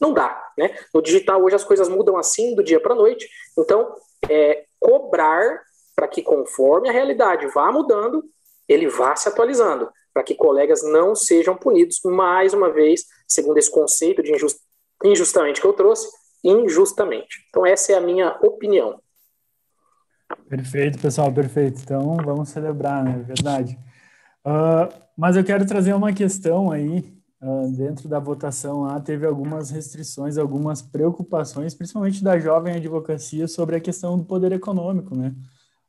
Não 0.00 0.12
dá, 0.12 0.42
né? 0.56 0.76
No 0.94 1.02
digital 1.02 1.42
hoje 1.42 1.56
as 1.56 1.64
coisas 1.64 1.88
mudam 1.88 2.16
assim 2.16 2.54
do 2.54 2.62
dia 2.62 2.80
para 2.80 2.92
a 2.92 2.96
noite. 2.96 3.28
Então, 3.58 3.94
é, 4.28 4.64
cobrar 4.78 5.62
para 6.00 6.08
que 6.08 6.22
conforme 6.22 6.88
a 6.88 6.92
realidade 6.92 7.46
vá 7.48 7.70
mudando, 7.70 8.24
ele 8.66 8.88
vá 8.88 9.14
se 9.14 9.28
atualizando, 9.28 9.90
para 10.14 10.22
que 10.22 10.34
colegas 10.34 10.82
não 10.82 11.14
sejam 11.14 11.54
punidos 11.54 12.00
mais 12.02 12.54
uma 12.54 12.72
vez, 12.72 13.04
segundo 13.28 13.58
esse 13.58 13.70
conceito 13.70 14.22
de 14.22 14.32
injust, 14.32 14.58
injustamente 15.04 15.60
que 15.60 15.66
eu 15.66 15.74
trouxe, 15.74 16.08
injustamente. 16.42 17.44
Então 17.50 17.66
essa 17.66 17.92
é 17.92 17.96
a 17.96 18.00
minha 18.00 18.34
opinião. 18.40 18.98
Perfeito, 20.48 20.98
pessoal, 20.98 21.30
perfeito. 21.30 21.82
Então 21.82 22.16
vamos 22.24 22.48
celebrar, 22.48 23.04
né? 23.04 23.22
Verdade. 23.26 23.78
Uh, 24.42 24.88
mas 25.14 25.36
eu 25.36 25.44
quero 25.44 25.66
trazer 25.66 25.92
uma 25.92 26.14
questão 26.14 26.72
aí 26.72 27.14
uh, 27.42 27.70
dentro 27.76 28.08
da 28.08 28.18
votação 28.18 28.84
lá, 28.84 28.98
teve 28.98 29.26
algumas 29.26 29.68
restrições, 29.68 30.38
algumas 30.38 30.80
preocupações, 30.80 31.74
principalmente 31.74 32.24
da 32.24 32.38
jovem 32.38 32.76
advocacia, 32.76 33.46
sobre 33.46 33.76
a 33.76 33.80
questão 33.80 34.16
do 34.16 34.24
poder 34.24 34.52
econômico, 34.52 35.14
né? 35.14 35.34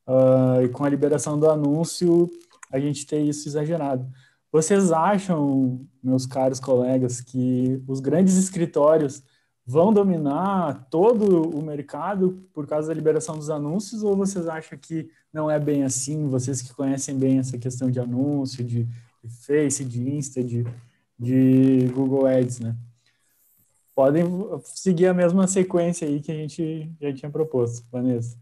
Uh, 0.08 0.64
e 0.64 0.70
com 0.70 0.84
a 0.84 0.90
liberação 0.90 1.40
do 1.40 1.50
anúncio, 1.50 2.30
a 2.72 2.80
gente 2.80 3.06
tem 3.06 3.28
isso 3.28 3.48
exagerado. 3.48 4.08
Vocês 4.52 4.92
acham, 4.92 5.86
meus 6.04 6.26
caros 6.26 6.60
colegas, 6.60 7.22
que 7.22 7.82
os 7.88 8.00
grandes 8.00 8.36
escritórios 8.38 9.24
vão 9.66 9.94
dominar 9.94 10.88
todo 10.90 11.50
o 11.50 11.62
mercado 11.62 12.44
por 12.54 12.68
causa 12.68 12.90
da 12.90 12.94
liberação 12.94 13.38
dos 13.38 13.50
anúncios 13.50 14.04
ou 14.04 14.16
vocês 14.18 14.48
acham 14.48 14.78
que 14.78 15.10
não 15.32 15.50
é 15.50 15.60
bem 15.60 15.84
assim? 15.84 16.28
Vocês 16.28 16.62
que 16.62 16.74
conhecem 16.74 17.18
bem 17.18 17.40
essa 17.40 17.58
questão 17.58 17.90
de 17.90 18.00
anúncio, 18.00 18.64
de, 18.64 18.84
de 19.24 19.30
Face, 19.46 19.86
de 19.86 20.02
Insta, 20.10 20.44
de, 20.44 20.66
de 21.18 21.88
Google 21.94 22.26
Ads, 22.26 22.60
né? 22.60 22.76
Podem 23.96 24.26
seguir 24.66 25.08
a 25.08 25.14
mesma 25.14 25.48
sequência 25.48 26.08
aí 26.08 26.20
que 26.20 26.32
a 26.32 26.36
gente 26.36 26.92
já 27.00 27.14
tinha 27.14 27.32
proposto, 27.32 27.86
Vanessa. 27.92 28.38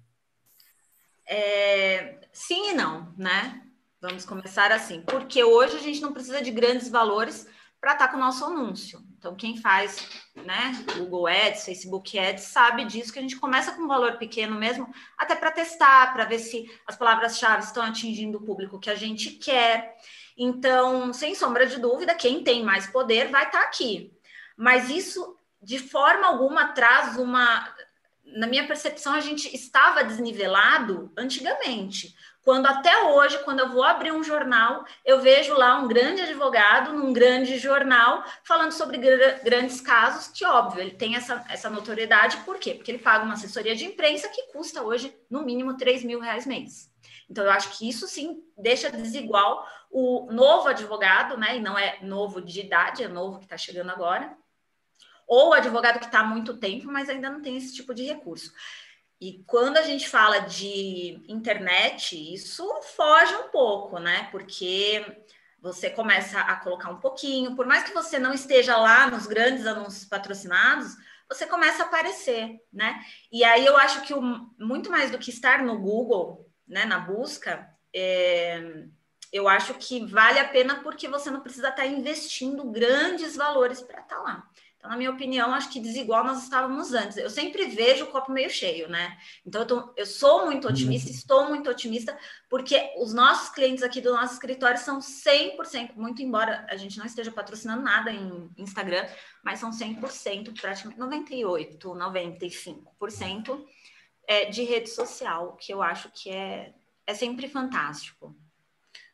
É, 1.32 2.18
sim 2.34 2.72
e 2.72 2.74
não, 2.74 3.14
né? 3.16 3.62
Vamos 4.02 4.26
começar 4.26 4.72
assim, 4.72 5.02
porque 5.02 5.44
hoje 5.44 5.78
a 5.78 5.82
gente 5.82 6.02
não 6.02 6.12
precisa 6.12 6.42
de 6.42 6.50
grandes 6.50 6.90
valores 6.90 7.48
para 7.80 7.94
estar 7.94 8.08
tá 8.08 8.12
com 8.12 8.18
o 8.18 8.20
nosso 8.20 8.44
anúncio. 8.44 9.00
Então, 9.18 9.36
quem 9.36 9.58
faz 9.58 10.10
né, 10.36 10.86
Google 10.98 11.28
Ads, 11.28 11.66
Facebook 11.66 12.18
Ads, 12.18 12.46
sabe 12.46 12.84
disso, 12.86 13.14
que 13.14 13.20
a 13.20 13.22
gente 13.22 13.38
começa 13.38 13.72
com 13.74 13.84
um 13.84 13.88
valor 13.88 14.18
pequeno 14.18 14.56
mesmo, 14.56 14.92
até 15.18 15.36
para 15.36 15.52
testar, 15.52 16.14
para 16.14 16.26
ver 16.26 16.40
se 16.40 16.70
as 16.88 16.96
palavras-chave 16.96 17.64
estão 17.64 17.84
atingindo 17.84 18.38
o 18.40 18.44
público 18.44 18.80
que 18.80 18.90
a 18.90 18.96
gente 18.96 19.32
quer. 19.32 19.96
Então, 20.38 21.14
sem 21.14 21.36
sombra 21.36 21.68
de 21.68 21.80
dúvida, 21.80 22.16
quem 22.16 22.44
tem 22.44 22.64
mais 22.64 22.88
poder 22.88 23.30
vai 23.30 23.46
estar 23.46 23.60
tá 23.60 23.66
aqui. 23.66 24.12
Mas 24.58 24.90
isso, 24.90 25.38
de 25.62 25.78
forma 25.78 26.28
alguma, 26.28 26.70
traz 26.70 27.18
uma. 27.18 27.74
Na 28.36 28.48
minha 28.48 28.68
percepção, 28.68 29.14
a 29.14 29.20
gente 29.20 29.54
estava 29.56 30.04
desnivelado 30.04 31.12
antigamente. 31.18 32.16
Quando 32.42 32.66
até 32.66 33.04
hoje, 33.04 33.38
quando 33.44 33.60
eu 33.60 33.70
vou 33.70 33.84
abrir 33.84 34.12
um 34.12 34.24
jornal, 34.24 34.84
eu 35.06 35.20
vejo 35.20 35.54
lá 35.54 35.78
um 35.78 35.88
grande 35.88 36.22
advogado 36.22 36.94
num 36.94 37.14
grande 37.14 37.58
jornal 37.60 38.24
falando 38.44 38.72
sobre 38.72 38.98
gr 38.98 39.44
grandes 39.44 39.82
casos, 39.82 40.30
que 40.30 40.46
óbvio, 40.46 40.82
ele 40.82 40.92
tem 40.96 41.16
essa, 41.16 41.46
essa 41.50 41.70
notoriedade, 41.70 42.38
por 42.38 42.58
quê? 42.58 42.74
Porque 42.74 42.92
ele 42.92 42.98
paga 42.98 43.26
uma 43.26 43.34
assessoria 43.34 43.76
de 43.76 43.86
imprensa 43.86 44.30
que 44.30 44.52
custa 44.52 44.82
hoje, 44.82 45.16
no 45.30 45.44
mínimo, 45.44 45.78
3 45.78 46.04
mil 46.04 46.20
reais 46.20 46.46
mês. 46.46 46.90
Então, 47.30 47.44
eu 47.44 47.52
acho 47.52 47.78
que 47.78 47.88
isso 47.88 48.08
sim 48.08 48.42
deixa 48.58 48.90
desigual 48.90 49.68
o 49.92 50.32
novo 50.32 50.70
advogado, 50.70 51.38
né? 51.38 51.58
E 51.58 51.62
não 51.62 51.78
é 51.78 52.00
novo 52.02 52.42
de 52.42 52.62
idade, 52.62 53.04
é 53.04 53.08
novo 53.08 53.38
que 53.38 53.46
está 53.46 53.58
chegando 53.58 53.92
agora, 53.92 54.36
ou 55.30 55.54
advogado 55.54 56.00
que 56.00 56.06
está 56.06 56.22
há 56.22 56.24
muito 56.24 56.58
tempo, 56.58 56.92
mas 56.92 57.08
ainda 57.08 57.30
não 57.30 57.40
tem 57.40 57.56
esse 57.56 57.74
tipo 57.76 57.94
de 57.94 58.04
recurso. 58.04 58.52
E 59.22 59.44
quando 59.46 59.78
a 59.78 59.84
gente 59.84 60.10
fala 60.10 60.40
de 60.40 61.24
internet, 61.28 62.34
isso 62.34 62.68
foge 62.96 63.36
um 63.36 63.50
pouco, 63.50 64.00
né? 64.00 64.28
Porque 64.32 65.06
você 65.62 65.90
começa 65.90 66.40
a 66.40 66.56
colocar 66.56 66.90
um 66.90 67.00
pouquinho, 67.00 67.56
por 67.56 67.68
mais 67.68 67.84
que 67.84 67.94
você 67.94 68.18
não 68.18 68.34
esteja 68.34 68.76
lá 68.78 69.08
nos 69.12 69.28
grandes 69.28 69.68
anúncios 69.68 70.06
patrocinados, 70.06 70.96
você 71.30 71.46
começa 71.46 71.84
a 71.84 71.86
aparecer, 71.86 72.60
né? 72.74 73.00
E 73.32 73.44
aí 73.44 73.66
eu 73.66 73.78
acho 73.78 74.02
que 74.02 74.14
o, 74.14 74.22
muito 74.58 74.90
mais 74.90 75.12
do 75.12 75.20
que 75.20 75.30
estar 75.30 75.62
no 75.62 75.78
Google, 75.78 76.50
né, 76.68 76.86
na 76.86 76.98
busca, 76.98 77.70
é, 77.94 78.86
eu 79.32 79.48
acho 79.48 79.76
que 79.76 80.04
vale 80.06 80.40
a 80.40 80.48
pena 80.48 80.82
porque 80.82 81.08
você 81.08 81.30
não 81.30 81.42
precisa 81.42 81.70
estar 81.70 81.86
investindo 81.86 82.64
grandes 82.72 83.36
valores 83.36 83.82
para 83.82 84.02
estar 84.02 84.20
lá. 84.22 84.50
Então, 84.80 84.92
na 84.92 84.98
minha 84.98 85.12
opinião, 85.12 85.54
acho 85.54 85.70
que 85.70 85.80
desigual 85.82 86.24
nós 86.24 86.42
estávamos 86.42 86.94
antes. 86.94 87.18
Eu 87.18 87.30
sempre 87.30 87.66
vejo 87.66 88.06
o 88.06 88.08
copo 88.08 88.32
meio 88.32 88.50
cheio, 88.50 88.88
né? 88.88 89.18
Então, 89.46 89.62
eu, 89.62 89.68
tô, 89.68 89.94
eu 89.98 90.06
sou 90.06 90.46
muito 90.46 90.66
uhum. 90.66 90.72
otimista, 90.72 91.12
estou 91.12 91.50
muito 91.50 91.70
otimista, 91.70 92.18
porque 92.50 92.94
os 92.98 93.14
nossos 93.14 93.50
clientes 93.50 93.84
aqui 93.84 94.00
do 94.00 94.14
nosso 94.14 94.36
escritório 94.36 94.80
são 94.80 95.00
100%, 95.00 95.96
muito 95.96 96.22
embora 96.22 96.66
a 96.70 96.78
gente 96.78 96.98
não 96.98 97.06
esteja 97.06 97.30
patrocinando 97.30 97.84
nada 97.84 98.10
em 98.10 98.50
Instagram, 98.58 99.06
mas 99.44 99.60
são 99.60 99.70
100%, 99.70 100.58
praticamente 100.58 100.98
98%, 100.98 101.78
95% 101.82 103.62
é, 104.26 104.46
de 104.46 104.64
rede 104.64 104.90
social, 104.90 105.58
que 105.58 105.74
eu 105.74 105.82
acho 105.82 106.10
que 106.10 106.30
é, 106.30 106.74
é 107.06 107.14
sempre 107.14 107.50
fantástico. 107.50 108.34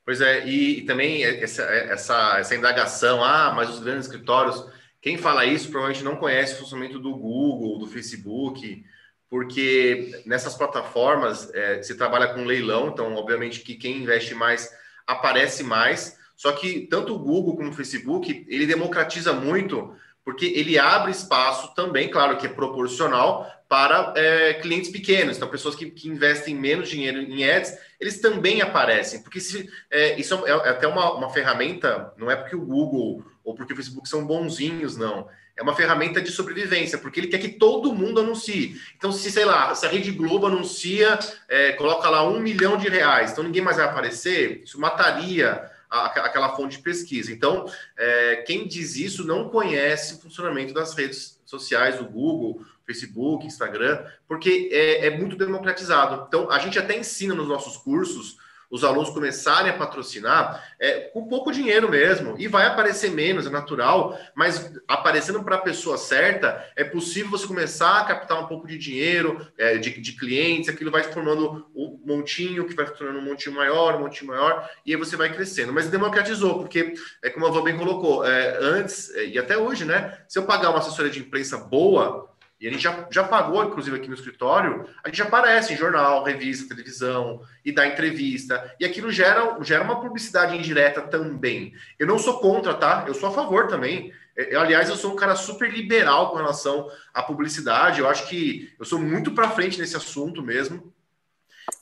Pois 0.06 0.22
é, 0.22 0.46
e, 0.46 0.82
e 0.82 0.86
também 0.86 1.24
essa, 1.24 1.64
essa, 1.64 2.38
essa 2.38 2.56
indagação, 2.56 3.24
ah, 3.24 3.52
mas 3.56 3.72
os 3.72 3.80
grandes 3.80 4.06
escritórios 4.06 4.64
quem 5.06 5.20
fala 5.20 5.46
isso 5.46 5.70
provavelmente 5.70 6.04
não 6.04 6.16
conhece 6.16 6.56
o 6.56 6.58
funcionamento 6.58 6.98
do 6.98 7.16
Google, 7.16 7.78
do 7.78 7.86
Facebook, 7.86 8.84
porque 9.30 10.24
nessas 10.26 10.56
plataformas 10.56 11.54
é, 11.54 11.80
se 11.84 11.96
trabalha 11.96 12.34
com 12.34 12.44
leilão, 12.44 12.88
então 12.88 13.14
obviamente 13.14 13.60
que 13.60 13.76
quem 13.76 13.98
investe 13.98 14.34
mais 14.34 14.68
aparece 15.06 15.64
mais. 15.64 16.18
Só 16.36 16.54
que 16.54 16.88
tanto 16.88 17.14
o 17.14 17.20
Google 17.20 17.56
como 17.56 17.70
o 17.70 17.74
Facebook 17.74 18.48
ele 18.50 18.66
democratiza 18.66 19.32
muito, 19.32 19.96
porque 20.24 20.48
ele 20.48 20.80
abre 20.80 21.12
espaço 21.12 21.76
também, 21.76 22.10
claro 22.10 22.38
que 22.38 22.48
é 22.48 22.50
proporcional, 22.50 23.48
para 23.70 24.12
é, 24.18 24.56
clientes 24.56 24.90
pequenos, 24.90 25.38
então 25.38 25.48
pessoas 25.50 25.76
que, 25.76 25.92
que, 25.92 26.10
investem 26.10 26.56
menos 26.56 26.90
dinheiro 26.90 27.20
em 27.20 27.48
ads, 27.48 27.78
eles 28.00 28.20
também 28.20 28.60
aparecem, 28.60 29.22
porque 29.22 29.40
se, 29.40 29.70
é, 29.92 30.20
isso 30.20 30.44
é, 30.48 30.50
é 30.50 30.70
até 30.70 30.88
uma, 30.88 31.14
uma 31.14 31.30
ferramenta, 31.30 32.12
não 32.18 32.32
é 32.32 32.36
porque 32.36 32.56
o 32.56 32.66
Google 32.66 33.24
ou 33.46 33.54
porque 33.54 33.74
o 33.74 33.75
Facebook 33.75 34.10
são 34.10 34.25
bonzinhos, 34.25 34.98
não. 34.98 35.30
É 35.56 35.62
uma 35.62 35.75
ferramenta 35.75 36.20
de 36.20 36.32
sobrevivência, 36.32 36.98
porque 36.98 37.20
ele 37.20 37.28
quer 37.28 37.38
que 37.38 37.48
todo 37.48 37.94
mundo 37.94 38.20
anuncie. 38.20 38.82
Então, 38.98 39.12
se, 39.12 39.32
sei 39.32 39.46
lá, 39.46 39.74
se 39.75 39.86
a 39.86 39.90
Rede 39.90 40.12
Globo 40.12 40.48
anuncia, 40.48 41.18
é, 41.48 41.72
coloca 41.74 42.10
lá 42.10 42.28
um 42.28 42.40
milhão 42.40 42.75
de 42.75 42.90
reais, 42.90 43.32
então 43.32 43.44
ninguém 43.44 43.62
mais 43.62 43.78
vai 43.78 43.86
aparecer, 43.86 44.64
isso 44.66 44.82
mataria 44.82 45.72
a, 45.90 46.08
aquela 46.08 46.56
fonte 46.56 46.78
de 46.78 46.84
pesquisa. 46.84 47.32
Então, 47.32 47.72
é, 47.96 48.38
quem 48.48 48.68
diz 48.68 48.96
isso 48.96 49.25
não 49.25 49.48
conhece 49.48 50.16
o 50.16 50.18
funcionamento 50.18 50.74
das 50.74 50.94
redes 50.96 51.40
sociais, 51.46 52.00
do 52.00 52.06
Google, 52.06 52.66
Facebook, 52.86 53.46
Instagram, 53.46 54.04
porque 54.28 54.70
é, 54.72 55.08
é 55.08 55.18
muito 55.18 55.36
democratizado. 55.36 56.25
Então, 56.28 56.50
a 56.50 56.58
gente 56.60 56.80
até 56.80 56.98
ensina 56.98 57.36
nos 57.36 57.48
nossos 57.48 57.78
cursos 57.78 58.38
os 58.70 58.84
alunos 58.84 59.10
começarem 59.10 59.72
a 59.72 59.78
patrocinar 59.78 60.64
é, 60.80 61.02
com 61.02 61.28
pouco 61.28 61.52
dinheiro 61.52 61.90
mesmo. 61.90 62.36
E 62.38 62.48
vai 62.48 62.66
aparecer 62.66 63.12
menos, 63.12 63.48
é 63.48 63.50
natural, 63.50 64.18
mas 64.34 64.74
aparecendo 64.88 65.44
para 65.44 65.56
a 65.56 65.62
pessoa 65.62 65.98
certa, 65.98 66.66
é 66.76 66.84
possível 66.84 67.32
você 67.32 67.48
começar 67.48 68.00
a 68.00 68.06
captar 68.06 68.42
um 68.42 68.48
pouco 68.48 68.68
de 68.68 68.78
dinheiro, 68.78 69.46
é, 69.58 69.78
de, 69.78 70.00
de, 70.00 70.14
clientes, 70.14 70.70
aquilo 70.70 70.92
vai 70.92 71.04
formando 71.04 71.66
um 71.76 72.00
montinho, 72.06 72.66
que 72.66 72.76
vai 72.76 72.86
tornando 72.86 73.20
um 73.20 73.24
montinho 73.24 73.56
maior, 73.56 73.96
um 73.96 74.00
montinho 74.00 74.32
maior, 74.32 74.70
e 74.86 74.94
aí 74.94 74.98
você 74.98 75.16
vai 75.16 75.32
crescendo. 75.34 75.74
Mas 75.74 75.90
democratizou, 75.90 76.60
porque, 76.60 76.94
é 77.24 77.30
como 77.30 77.46
a 77.46 77.52
Vó 77.52 77.62
bem 77.62 77.78
colocou, 77.78 78.26
é, 78.26 78.58
antes, 78.60 79.14
é, 79.16 79.26
e 79.26 79.40
até 79.40 79.58
hoje, 79.58 79.86
né? 79.86 80.18
Se 80.28 80.40
eu 80.40 80.44
pagar 80.44 80.70
uma 80.70 80.80
assessoria 80.80 81.12
de 81.12 81.20
imprensa 81.20 81.58
boa, 81.58 82.35
e 82.60 82.68
a 82.68 82.72
gente 82.72 82.84
já, 82.84 83.08
já 83.12 83.24
pagou, 83.24 83.64
inclusive, 83.66 83.98
aqui 83.98 84.08
no 84.08 84.14
escritório, 84.14 84.88
a 85.04 85.10
gente 85.10 85.22
aparece 85.22 85.74
em 85.74 85.78
jornal, 85.78 86.24
revista, 86.24 86.70
televisão, 86.70 87.42
e 87.66 87.72
dá 87.72 87.86
entrevista. 87.86 88.74
E 88.80 88.86
aquilo 88.86 89.12
gera, 89.12 89.58
gera 89.62 89.84
uma 89.84 90.00
publicidade 90.00 90.56
indireta 90.56 91.02
também. 91.02 91.74
Eu 92.00 92.08
não 92.08 92.18
sou 92.18 92.40
contra, 92.40 92.74
tá? 92.74 93.04
Eu 93.08 93.14
sou 93.14 93.30
a 93.30 93.34
favor 93.34 93.68
também. 93.68 94.14
Eu, 94.36 94.62
aliás, 94.62 94.90
eu 94.90 94.96
sou 94.96 95.12
um 95.12 95.16
cara 95.18 95.36
super 95.36 95.70
liberal 95.72 96.32
com 96.32 96.38
relação 96.38 96.90
à 97.14 97.22
publicidade. 97.22 98.00
Eu 98.00 98.08
acho 98.08 98.28
que 98.28 98.74
eu 98.80 98.86
sou 98.86 99.00
muito 99.00 99.32
para 99.32 99.52
frente 99.52 99.80
nesse 99.80 99.98
assunto 99.98 100.42
mesmo. 100.42 100.94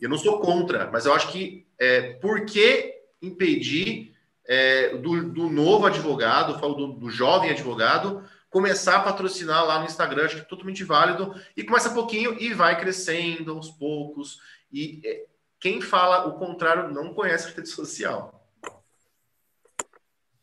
Eu 0.02 0.10
não 0.10 0.18
sou 0.18 0.40
contra, 0.40 0.90
mas 0.92 1.06
eu 1.06 1.14
acho 1.14 1.32
que 1.32 1.68
é, 1.80 2.14
por 2.14 2.46
que 2.46 2.96
impedir 3.22 4.14
é, 4.46 4.98
do, 4.98 5.30
do 5.30 5.50
novo 5.50 5.86
advogado, 5.86 6.60
falo 6.60 6.74
do, 6.74 6.88
do 6.94 7.10
jovem 7.10 7.52
advogado, 7.52 8.24
começar 8.54 8.98
a 8.98 9.04
patrocinar 9.04 9.66
lá 9.66 9.80
no 9.80 9.86
Instagram, 9.86 10.26
acho 10.26 10.36
que 10.36 10.42
é 10.42 10.46
totalmente 10.46 10.84
válido, 10.84 11.34
e 11.58 11.64
começa 11.64 11.90
pouquinho 11.90 12.40
e 12.40 12.54
vai 12.54 12.80
crescendo 12.80 13.52
aos 13.52 13.72
poucos. 13.72 14.40
E 14.72 15.02
é, 15.04 15.26
quem 15.60 15.82
fala 15.82 16.28
o 16.28 16.38
contrário 16.38 16.94
não 16.94 17.16
conhece 17.16 17.48
a 17.48 17.52
rede 17.52 17.68
social. 17.68 18.48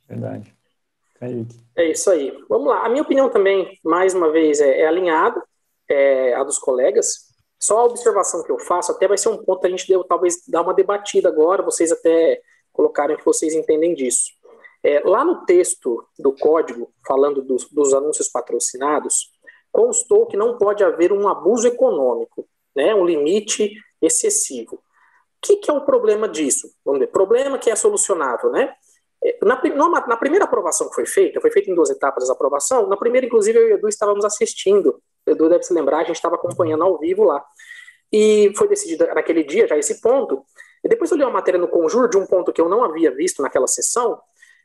Verdade. 0.09 0.52
Kaique. 1.21 1.61
É 1.76 1.93
isso 1.93 2.11
aí. 2.11 2.37
Vamos 2.49 2.67
lá. 2.67 2.85
A 2.85 2.88
minha 2.88 3.02
opinião 3.02 3.31
também, 3.31 3.79
mais 3.85 4.12
uma 4.12 4.33
vez, 4.33 4.61
é, 4.61 4.81
é 4.81 4.87
alinhada 4.88 5.40
é, 5.88 6.35
a 6.35 6.43
dos 6.43 6.59
colegas. 6.59 7.31
Só 7.61 7.79
a 7.79 7.85
observação 7.85 8.43
que 8.43 8.50
eu 8.50 8.59
faço, 8.59 8.90
até 8.90 9.07
vai 9.07 9.19
ser 9.19 9.29
um 9.29 9.45
ponto 9.45 9.61
que 9.61 9.69
a 9.69 9.71
gente 9.71 9.87
deu, 9.87 10.02
talvez 10.02 10.43
dar 10.49 10.62
uma 10.62 10.75
debatida 10.75 11.29
agora, 11.29 11.62
vocês 11.62 11.93
até 11.93 12.40
colocarem 12.73 13.17
que 13.17 13.25
vocês 13.25 13.55
entendem 13.55 13.95
disso. 13.95 14.33
É, 14.83 15.01
lá 15.01 15.25
no 15.25 15.45
texto 15.45 16.07
do 16.19 16.33
código, 16.33 16.93
falando 17.07 17.43
dos, 17.43 17.69
dos, 17.71 17.93
anúncios 17.93 18.29
patrocinados, 18.29 19.31
constou 19.71 20.27
que 20.27 20.37
não 20.37 20.57
pode 20.57 20.83
haver 20.83 21.13
um 21.13 21.29
abuso 21.29 21.69
econômico, 21.69 22.49
né, 22.75 22.95
um 22.95 23.05
limite 23.05 23.73
excessivo. 24.01 24.77
O 24.77 24.81
que, 25.43 25.57
que 25.57 25.71
é 25.71 25.75
o 25.75 25.85
problema 25.85 26.29
disso? 26.29 26.71
Vamos 26.85 27.01
ver, 27.01 27.09
problema 27.09 27.59
que 27.59 27.71
é 27.71 27.77
solucionável, 27.77 28.51
né? 28.51 28.75
é, 29.23 29.39
na, 29.43 29.61
na, 30.07 30.17
primeira 30.17 30.47
aprovação 30.47 30.89
que 30.89 30.95
foi 30.95 31.07
feita, 31.07 31.41
foi 31.41 31.51
feita 31.51 31.71
em 31.71 31.75
duas 31.75 31.91
etapas 31.91 32.25
essa 32.25 32.33
aprovação. 32.33 32.89
Na 32.89 32.97
primeira, 32.97 33.27
inclusive, 33.27 33.59
eu 33.59 33.69
e 33.69 33.73
o 33.73 33.75
Edu 33.77 33.89
estávamos 33.89 34.25
assistindo. 34.25 35.01
O 35.27 35.31
Edu 35.31 35.49
deve 35.49 35.63
se 35.63 35.75
lembrar, 35.75 35.99
a 35.99 36.05
gente 36.05 36.17
estava 36.17 36.37
acompanhando 36.37 36.85
ao 36.85 36.99
vivo 36.99 37.25
lá. 37.25 37.45
E 38.11 38.53
foi 38.57 38.67
decidido 38.67 39.07
naquele 39.15 39.45
dia 39.45 39.69
já 39.69 39.77
esse 39.77 40.01
ponto. 40.01 40.43
E 40.83 40.89
depois 40.89 41.11
eu 41.11 41.19
li 41.19 41.23
uma 41.23 41.31
matéria 41.31 41.61
no 41.61 41.69
Conjur 41.69 42.09
de 42.09 42.17
um 42.17 42.27
ponto 42.27 42.53
que 42.53 42.61
eu 42.61 42.69
não 42.69 42.83
havia 42.83 43.15
visto 43.15 43.43
naquela 43.43 43.67
sessão, 43.67 44.19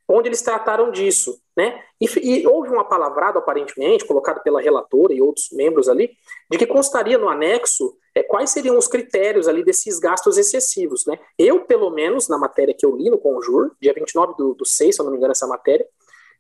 onde 0.08 0.30
eles 0.30 0.42
trataram 0.42 0.92
disso, 0.92 1.40
né? 1.58 1.82
E, 2.00 2.06
e, 2.22 2.48
houve 2.48 2.70
um 2.70 2.80
apalavrado, 2.80 3.40
aparentemente, 3.40 4.06
colocado 4.06 4.42
pela 4.44 4.62
relatora 4.62 5.14
e 5.14 5.22
outros 5.22 5.50
membros 5.52 5.90
ali, 5.90 6.12
de 6.50 6.58
que 6.58 6.68
constaria 6.68 7.18
no 7.18 7.28
anexo 7.28 7.98
é, 8.14 8.22
quais 8.22 8.52
seriam 8.52 8.78
os 8.78 8.88
critérios 8.88 9.48
ali 9.48 9.64
desses 9.64 10.00
gastos 10.00 10.38
excessivos, 10.38 11.06
né? 11.06 11.20
Eu, 11.38 11.66
pelo 11.66 11.90
menos, 11.90 12.28
na 12.28 12.38
matéria 12.38 12.74
que 12.74 12.86
eu 12.86 12.96
li 12.96 13.10
no 13.10 13.18
Conjur, 13.18 13.72
dia 13.82 13.94
29 13.94 14.36
do, 14.38 14.54
do 14.54 14.66
6, 14.66 14.96
se 14.96 15.02
eu 15.02 15.06
não 15.06 15.12
me 15.12 15.18
engano, 15.18 15.32
essa 15.32 15.48
matéria, 15.48 15.86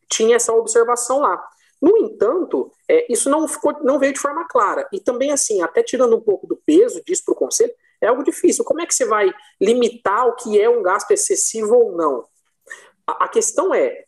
tinha 0.09 0.35
essa 0.35 0.53
observação 0.53 1.19
lá. 1.19 1.43
No 1.81 1.97
entanto, 1.97 2.71
é, 2.87 3.11
isso 3.11 3.29
não, 3.29 3.47
ficou, 3.47 3.75
não 3.83 3.99
veio 3.99 4.13
de 4.13 4.19
forma 4.19 4.47
clara. 4.47 4.87
E 4.93 4.99
também, 4.99 5.31
assim, 5.31 5.61
até 5.61 5.83
tirando 5.83 6.15
um 6.15 6.21
pouco 6.21 6.47
do 6.47 6.55
peso 6.55 7.03
disso 7.03 7.23
para 7.25 7.33
o 7.33 7.37
Conselho, 7.37 7.73
é 8.01 8.07
algo 8.07 8.23
difícil. 8.23 8.63
Como 8.63 8.81
é 8.81 8.85
que 8.85 8.93
você 8.93 9.05
vai 9.05 9.33
limitar 9.59 10.27
o 10.27 10.35
que 10.35 10.59
é 10.59 10.69
um 10.69 10.81
gasto 10.81 11.11
excessivo 11.11 11.75
ou 11.75 11.91
não? 11.91 12.25
A, 13.07 13.27
questão 13.27 13.73
é, 13.73 14.03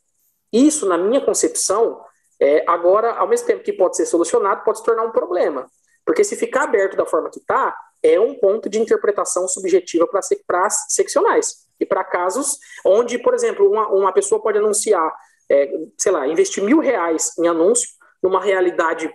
isso, 0.52 0.88
na 0.88 0.98
minha 0.98 1.22
concepção, 1.22 2.02
é, 2.40 2.64
agora, 2.68 3.14
ao 3.14 3.28
mesmo 3.28 3.48
tempo 3.48 3.64
que 3.64 3.74
pode 3.74 3.96
ser 3.96 4.06
solucionado, 4.06 4.64
pode 4.64 4.80
se 4.80 4.84
tornar 4.84 5.04
um 5.04 5.12
problema. 5.12 5.70
Porque 6.06 6.24
se 6.24 6.36
ficar 6.36 6.64
aberto 6.64 6.96
da 6.96 7.06
forma 7.06 7.30
que 7.30 7.40
está, 7.40 7.76
é 8.02 8.20
um 8.20 8.36
ponto 8.36 8.70
de 8.70 8.80
interpretação 8.80 9.48
subjetiva 9.48 10.08
para 10.08 10.70
seccionais. 10.70 11.68
E 11.80 11.86
para 11.86 12.04
casos 12.04 12.58
onde, 12.86 13.20
por 13.20 13.34
exemplo, 13.34 13.70
uma, 13.70 13.88
uma 13.90 14.14
pessoa 14.14 14.42
pode 14.42 14.58
anunciar, 14.58 15.14
é, 15.50 15.70
sei 15.98 16.12
lá, 16.12 16.28
investir 16.28 16.64
mil 16.64 16.80
reais 16.80 17.38
em 17.38 17.48
anúncio, 17.48 17.90
numa 18.22 18.42
realidade 18.42 19.14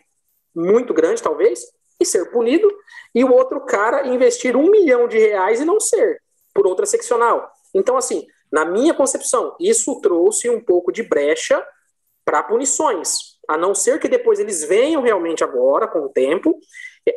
muito 0.54 0.92
grande, 0.92 1.22
talvez, 1.22 1.60
e 1.98 2.04
ser 2.04 2.30
punido, 2.30 2.68
e 3.14 3.24
o 3.24 3.32
outro 3.32 3.60
cara 3.64 4.06
investir 4.06 4.56
um 4.56 4.70
milhão 4.70 5.08
de 5.08 5.18
reais 5.18 5.60
e 5.60 5.64
não 5.64 5.80
ser, 5.80 6.20
por 6.54 6.66
outra 6.66 6.86
seccional. 6.86 7.50
Então, 7.74 7.96
assim, 7.96 8.26
na 8.52 8.66
minha 8.66 8.92
concepção, 8.92 9.56
isso 9.59 9.99
trouxe 10.00 10.50
um 10.50 10.61
pouco 10.61 10.92
de 10.92 11.02
brecha 11.02 11.64
para 12.25 12.42
punições, 12.42 13.38
a 13.49 13.56
não 13.56 13.75
ser 13.75 13.99
que 13.99 14.09
depois 14.09 14.38
eles 14.38 14.62
venham 14.62 15.02
realmente 15.02 15.42
agora, 15.42 15.88
com 15.88 16.00
o 16.00 16.09
tempo, 16.09 16.59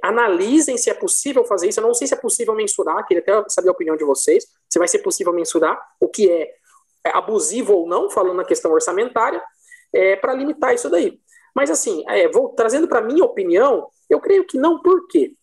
analisem 0.01 0.77
se 0.77 0.89
é 0.89 0.93
possível 0.93 1.43
fazer 1.45 1.67
isso. 1.67 1.79
Eu 1.79 1.85
não 1.85 1.93
sei 1.93 2.07
se 2.07 2.13
é 2.13 2.17
possível 2.17 2.55
mensurar, 2.55 3.05
queria 3.05 3.21
até 3.21 3.49
saber 3.49 3.69
a 3.69 3.73
opinião 3.73 3.95
de 3.95 4.03
vocês, 4.03 4.47
se 4.69 4.79
vai 4.79 4.87
ser 4.87 4.99
possível 4.99 5.33
mensurar 5.33 5.79
o 5.99 6.07
que 6.07 6.31
é 6.31 6.53
abusivo 7.13 7.73
ou 7.73 7.87
não, 7.87 8.09
falando 8.09 8.37
na 8.37 8.45
questão 8.45 8.71
orçamentária, 8.71 9.43
é, 9.93 10.15
para 10.15 10.33
limitar 10.33 10.73
isso 10.73 10.89
daí. 10.89 11.19
Mas 11.53 11.69
assim, 11.69 12.03
é, 12.07 12.27
vou 12.29 12.49
trazendo 12.49 12.87
para 12.87 13.01
minha 13.01 13.23
opinião, 13.23 13.87
eu 14.09 14.19
creio 14.19 14.45
que 14.45 14.57
não, 14.57 14.81
por 14.81 15.07
quê? 15.07 15.33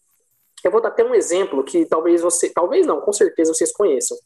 Eu 0.64 0.70
vou 0.70 0.80
dar 0.80 0.88
até 0.88 1.04
um 1.04 1.14
exemplo 1.14 1.62
que 1.64 1.84
talvez 1.86 2.22
você, 2.22 2.48
talvez 2.48 2.86
não, 2.86 3.00
com 3.00 3.12
certeza 3.12 3.54
vocês 3.54 3.72
conheçam. 3.72 4.16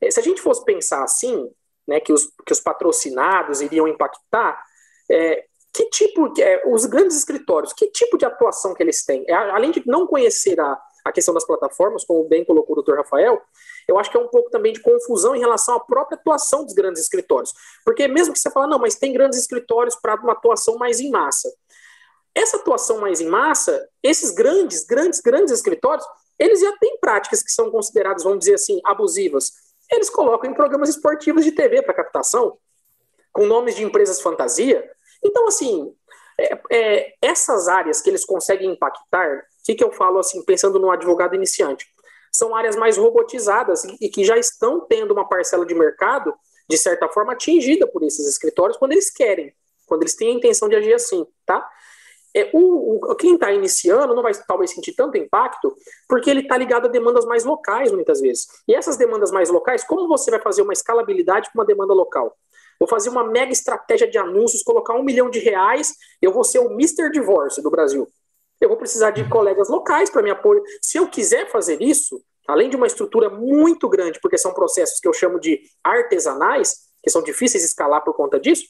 É, 0.00 0.10
se 0.10 0.20
a 0.20 0.22
gente 0.22 0.40
fosse 0.40 0.64
pensar 0.64 1.02
assim, 1.02 1.50
né, 1.86 2.00
que 2.00 2.12
os, 2.12 2.30
que 2.46 2.52
os 2.52 2.60
patrocinados 2.60 3.60
iriam 3.60 3.88
impactar, 3.88 4.62
é, 5.10 5.44
que 5.72 5.88
tipo, 5.90 6.32
é, 6.40 6.62
os 6.66 6.84
grandes 6.86 7.16
escritórios, 7.16 7.72
que 7.72 7.86
tipo 7.90 8.18
de 8.18 8.24
atuação 8.24 8.74
que 8.74 8.82
eles 8.82 9.04
têm? 9.04 9.24
É, 9.28 9.34
além 9.34 9.70
de 9.70 9.82
não 9.86 10.06
conhecer 10.06 10.58
a, 10.60 10.78
a 11.04 11.12
questão 11.12 11.32
das 11.32 11.46
plataformas, 11.46 12.04
como 12.04 12.28
bem 12.28 12.44
colocou 12.44 12.72
o 12.72 12.76
doutor 12.76 12.98
Rafael, 12.98 13.40
eu 13.86 13.98
acho 13.98 14.10
que 14.10 14.16
é 14.16 14.20
um 14.20 14.28
pouco 14.28 14.50
também 14.50 14.72
de 14.72 14.80
confusão 14.80 15.34
em 15.34 15.38
relação 15.38 15.74
à 15.74 15.80
própria 15.80 16.16
atuação 16.16 16.64
dos 16.64 16.74
grandes 16.74 17.00
escritórios. 17.00 17.54
Porque 17.84 18.06
mesmo 18.06 18.34
que 18.34 18.38
você 18.38 18.50
fala, 18.50 18.66
não, 18.66 18.78
mas 18.78 18.96
tem 18.96 19.12
grandes 19.12 19.38
escritórios 19.38 19.96
para 19.96 20.20
uma 20.20 20.32
atuação 20.32 20.76
mais 20.76 21.00
em 21.00 21.10
massa. 21.10 21.50
Essa 22.34 22.58
atuação 22.58 23.00
mais 23.00 23.20
em 23.20 23.26
massa, 23.26 23.88
esses 24.02 24.30
grandes, 24.30 24.84
grandes, 24.84 25.20
grandes 25.20 25.52
escritórios, 25.52 26.06
eles 26.38 26.60
já 26.60 26.76
têm 26.78 26.98
práticas 27.00 27.42
que 27.42 27.50
são 27.50 27.70
consideradas, 27.70 28.22
vamos 28.22 28.40
dizer 28.40 28.54
assim, 28.54 28.80
abusivas 28.84 29.52
eles 29.90 30.10
colocam 30.10 30.50
em 30.50 30.54
programas 30.54 30.88
esportivos 30.88 31.44
de 31.44 31.52
TV 31.52 31.82
para 31.82 31.94
captação, 31.94 32.58
com 33.32 33.46
nomes 33.46 33.76
de 33.76 33.84
empresas 33.84 34.20
fantasia. 34.20 34.88
Então, 35.22 35.46
assim, 35.48 35.94
é, 36.38 36.60
é, 36.70 37.14
essas 37.20 37.68
áreas 37.68 38.00
que 38.00 38.08
eles 38.08 38.24
conseguem 38.24 38.70
impactar, 38.70 39.38
o 39.38 39.64
que, 39.64 39.74
que 39.74 39.84
eu 39.84 39.92
falo 39.92 40.18
assim, 40.18 40.44
pensando 40.44 40.78
no 40.78 40.90
advogado 40.90 41.34
iniciante? 41.34 41.86
São 42.32 42.54
áreas 42.54 42.76
mais 42.76 42.96
robotizadas 42.96 43.84
e, 44.00 44.08
que 44.08 44.24
já 44.24 44.36
estão 44.36 44.80
tendo 44.86 45.12
uma 45.12 45.28
parcela 45.28 45.66
de 45.66 45.74
mercado, 45.74 46.32
de 46.68 46.76
certa 46.76 47.08
forma, 47.08 47.32
atingida 47.32 47.86
por 47.86 48.02
esses 48.02 48.26
escritórios 48.28 48.76
quando 48.76 48.92
eles 48.92 49.10
querem, 49.10 49.52
quando 49.86 50.02
eles 50.02 50.14
têm 50.14 50.28
a 50.28 50.34
intenção 50.34 50.68
de 50.68 50.76
agir 50.76 50.94
assim, 50.94 51.26
tá? 51.44 51.68
É, 52.38 52.50
o, 52.52 53.10
o, 53.10 53.16
quem 53.16 53.34
está 53.34 53.50
iniciando 53.50 54.14
não 54.14 54.22
vai 54.22 54.32
talvez 54.46 54.70
sentir 54.70 54.92
tanto 54.92 55.16
impacto, 55.16 55.74
porque 56.08 56.30
ele 56.30 56.42
está 56.42 56.56
ligado 56.56 56.86
a 56.86 56.88
demandas 56.88 57.24
mais 57.24 57.44
locais, 57.44 57.90
muitas 57.90 58.20
vezes. 58.20 58.46
E 58.68 58.74
essas 58.74 58.96
demandas 58.96 59.32
mais 59.32 59.50
locais, 59.50 59.82
como 59.82 60.06
você 60.06 60.30
vai 60.30 60.40
fazer 60.40 60.62
uma 60.62 60.72
escalabilidade 60.72 61.50
com 61.50 61.58
uma 61.58 61.64
demanda 61.64 61.92
local? 61.92 62.36
Vou 62.78 62.88
fazer 62.88 63.08
uma 63.08 63.24
mega 63.24 63.50
estratégia 63.50 64.08
de 64.08 64.18
anúncios, 64.18 64.62
colocar 64.62 64.94
um 64.94 65.02
milhão 65.02 65.28
de 65.28 65.40
reais, 65.40 65.94
eu 66.22 66.32
vou 66.32 66.44
ser 66.44 66.60
o 66.60 66.70
Mr. 66.70 67.10
Divorce 67.10 67.60
do 67.60 67.70
Brasil. 67.70 68.06
Eu 68.60 68.68
vou 68.68 68.78
precisar 68.78 69.10
de 69.10 69.28
colegas 69.28 69.68
locais 69.68 70.08
para 70.08 70.22
me 70.22 70.30
apoiar. 70.30 70.62
Se 70.80 70.96
eu 70.96 71.08
quiser 71.08 71.50
fazer 71.50 71.82
isso, 71.82 72.22
além 72.46 72.70
de 72.70 72.76
uma 72.76 72.86
estrutura 72.86 73.28
muito 73.28 73.88
grande, 73.88 74.20
porque 74.20 74.38
são 74.38 74.54
processos 74.54 75.00
que 75.00 75.08
eu 75.08 75.12
chamo 75.12 75.40
de 75.40 75.60
artesanais, 75.82 76.87
que 77.08 77.12
são 77.12 77.22
difíceis 77.22 77.62
de 77.62 77.70
escalar 77.70 78.04
por 78.04 78.14
conta 78.14 78.38
disso, 78.38 78.64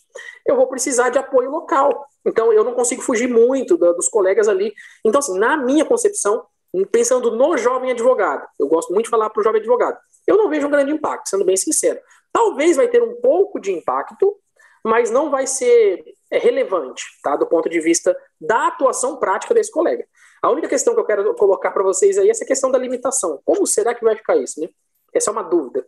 eu 0.47 0.55
vou 0.55 0.69
precisar 0.69 1.11
de 1.11 1.19
apoio 1.19 1.51
local. 1.51 2.07
Então, 2.25 2.53
eu 2.53 2.63
não 2.63 2.73
consigo 2.73 3.03
fugir 3.03 3.29
muito 3.29 3.77
da, 3.77 3.93
dos 3.93 4.09
colegas 4.09 4.47
ali. 4.47 4.73
Então, 5.05 5.19
assim, 5.19 5.37
na 5.37 5.57
minha 5.57 5.85
concepção, 5.85 6.47
pensando 6.93 7.33
no 7.33 7.57
jovem 7.57 7.91
advogado, 7.91 8.47
eu 8.59 8.69
gosto 8.69 8.93
muito 8.93 9.07
de 9.07 9.11
falar 9.11 9.29
para 9.31 9.41
o 9.41 9.43
jovem 9.43 9.59
advogado, 9.59 9.99
eu 10.27 10.37
não 10.37 10.49
vejo 10.49 10.69
um 10.69 10.71
grande 10.71 10.93
impacto, 10.93 11.29
sendo 11.29 11.45
bem 11.45 11.57
sincero. 11.57 11.99
Talvez 12.33 12.77
vai 12.77 12.87
ter 12.87 13.03
um 13.03 13.21
pouco 13.21 13.59
de 13.59 13.73
impacto, 13.73 14.37
mas 14.85 15.11
não 15.11 15.31
vai 15.31 15.47
ser 15.47 16.05
é, 16.31 16.39
relevante, 16.39 17.05
tá? 17.23 17.35
Do 17.35 17.47
ponto 17.47 17.69
de 17.69 17.81
vista 17.81 18.17
da 18.41 18.69
atuação 18.69 19.17
prática 19.17 19.53
desse 19.53 19.73
colega. 19.73 20.07
A 20.41 20.51
única 20.51 20.69
questão 20.69 20.95
que 20.95 21.01
eu 21.01 21.05
quero 21.05 21.35
colocar 21.35 21.73
para 21.73 21.83
vocês 21.83 22.17
aí 22.19 22.29
é 22.29 22.31
essa 22.31 22.45
questão 22.45 22.71
da 22.71 22.79
limitação. 22.79 23.41
Como 23.45 23.67
será 23.67 23.95
que 23.95 24.05
vai 24.05 24.15
ficar 24.15 24.37
isso, 24.37 24.61
né? 24.61 24.69
Essa 25.13 25.31
é 25.31 25.33
uma 25.33 25.43
dúvida. 25.43 25.85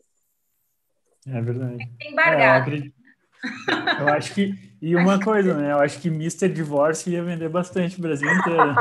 É 1.27 1.41
verdade. 1.41 1.89
Tem 1.99 2.13
embargado. 2.13 2.43
É, 2.43 2.47
eu, 2.47 2.61
acredito... 2.61 2.95
eu 4.01 4.09
acho 4.09 4.35
que. 4.35 4.71
E 4.81 4.97
uma 4.97 5.21
coisa, 5.21 5.55
né? 5.55 5.73
Eu 5.73 5.79
acho 5.79 6.01
que 6.01 6.09
Mr. 6.09 6.49
Divorce 6.49 7.11
ia 7.11 7.23
vender 7.23 7.49
bastante 7.49 7.99
o 7.99 8.03
Brasil 8.03 8.29
inteiro. 8.31 8.75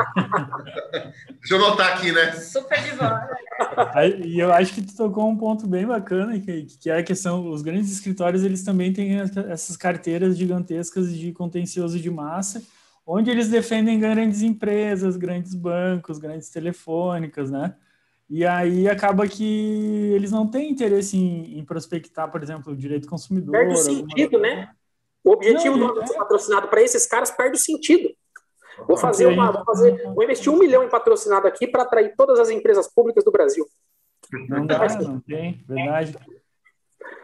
Deixa 1.40 1.54
eu 1.54 1.58
notar 1.58 1.92
aqui, 1.92 2.10
né? 2.12 2.32
Super 2.32 2.82
Divorce. 2.82 3.34
E 4.24 4.38
eu 4.38 4.52
acho 4.52 4.74
que 4.74 4.82
tu 4.82 4.96
tocou 4.96 5.28
um 5.28 5.36
ponto 5.36 5.66
bem 5.66 5.86
bacana, 5.86 6.38
que, 6.38 6.62
que 6.62 6.90
é 6.90 6.98
a 6.98 7.02
questão, 7.02 7.48
os 7.50 7.62
grandes 7.62 7.92
escritórios, 7.92 8.42
eles 8.42 8.62
também 8.62 8.92
têm 8.92 9.20
essas 9.50 9.76
carteiras 9.76 10.36
gigantescas 10.38 11.14
de 11.14 11.32
contencioso 11.32 11.98
de 11.98 12.10
massa, 12.10 12.62
onde 13.06 13.30
eles 13.30 13.48
defendem 13.48 14.00
grandes 14.00 14.40
empresas, 14.40 15.16
grandes 15.16 15.54
bancos, 15.54 16.18
grandes 16.18 16.48
telefônicas, 16.48 17.50
né? 17.50 17.74
E 18.30 18.46
aí 18.46 18.88
acaba 18.88 19.26
que 19.26 20.12
eles 20.14 20.30
não 20.30 20.46
têm 20.46 20.70
interesse 20.70 21.16
em, 21.16 21.58
em 21.58 21.64
prospectar, 21.64 22.30
por 22.30 22.40
exemplo, 22.40 22.72
o 22.72 22.76
direito 22.76 23.08
consumidor. 23.08 23.50
Perde 23.50 23.74
o 23.74 23.76
sentido, 23.76 24.38
né? 24.38 24.70
O 25.24 25.32
objetivo 25.32 25.76
não, 25.76 25.92
do 25.92 26.00
é... 26.00 26.16
patrocinado 26.16 26.68
para 26.68 26.80
esses 26.80 27.06
caras 27.06 27.32
perde 27.32 27.56
o 27.56 27.60
sentido. 27.60 28.08
Vou 28.86 28.96
fazer 28.96 29.26
uma, 29.26 29.50
vou 29.50 29.64
fazer, 29.64 30.00
vou 30.14 30.22
investir 30.22 30.50
um 30.50 30.58
milhão 30.58 30.84
em 30.84 30.88
patrocinado 30.88 31.46
aqui 31.46 31.66
para 31.66 31.82
atrair 31.82 32.14
todas 32.16 32.38
as 32.38 32.50
empresas 32.50 32.88
públicas 32.88 33.24
do 33.24 33.32
Brasil. 33.32 33.66
Não 34.48 34.64
dá, 34.64 34.86
não 35.00 35.20
tem, 35.20 35.64
verdade. 35.68 36.16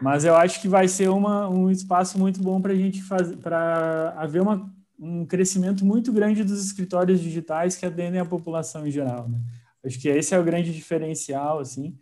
Mas 0.03 0.25
eu 0.25 0.35
acho 0.35 0.61
que 0.61 0.69
vai 0.69 0.89
ser 0.89 1.09
uma, 1.09 1.49
um 1.49 1.71
espaço 1.71 2.19
muito 2.19 2.43
bom 2.43 2.61
para 2.61 2.73
a 2.73 2.77
gente 2.77 3.03
fazer, 3.03 3.37
para 3.37 4.13
haver 4.19 4.43
uma, 4.43 4.69
um 4.99 5.25
crescimento 5.25 5.85
muito 5.85 6.13
grande 6.13 6.43
dos 6.43 6.67
escritórios 6.67 7.21
digitais 7.21 7.77
que 7.77 7.87
atendem 7.87 8.21
a 8.21 8.25
população 8.25 8.87
em 8.87 8.91
geral. 8.91 9.29
Né? 9.29 9.39
Acho 9.87 10.01
que 10.01 10.09
esse 10.09 10.35
é 10.35 10.39
o 10.39 10.45
grande 10.45 10.75
diferencial, 10.75 11.61
assim. 11.61 11.97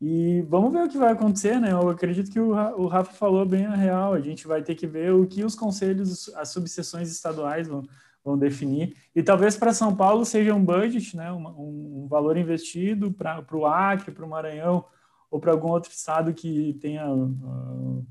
E 0.00 0.42
vamos 0.42 0.72
ver 0.72 0.82
o 0.82 0.88
que 0.88 0.98
vai 0.98 1.12
acontecer, 1.12 1.60
né? 1.60 1.72
Eu 1.72 1.88
acredito 1.88 2.30
que 2.30 2.40
o, 2.40 2.86
Rafa 2.86 3.12
falou 3.12 3.44
bem 3.44 3.66
a 3.66 3.74
real. 3.74 4.12
A 4.12 4.20
gente 4.20 4.46
vai 4.46 4.62
ter 4.62 4.74
que 4.74 4.86
ver 4.86 5.12
o 5.12 5.26
que 5.26 5.44
os 5.44 5.54
conselhos, 5.54 6.28
as 6.36 6.48
subseções 6.50 7.10
estaduais 7.10 7.68
vão, 7.68 7.82
vão 8.24 8.38
definir. 8.38 8.96
E 9.14 9.22
talvez 9.22 9.56
para 9.56 9.74
São 9.74 9.94
Paulo 9.94 10.24
seja 10.24 10.54
um 10.54 10.64
budget, 10.64 11.16
né? 11.16 11.30
um, 11.32 12.04
um 12.04 12.06
valor 12.08 12.36
investido 12.36 13.12
para 13.12 13.44
o 13.52 13.66
Acre, 13.66 14.12
para 14.12 14.24
o 14.24 14.28
Maranhão 14.28 14.84
ou 15.30 15.38
para 15.38 15.52
algum 15.52 15.68
outro 15.68 15.92
estado 15.92 16.34
que 16.34 16.76
tenha 16.80 17.08
uh, 17.08 18.06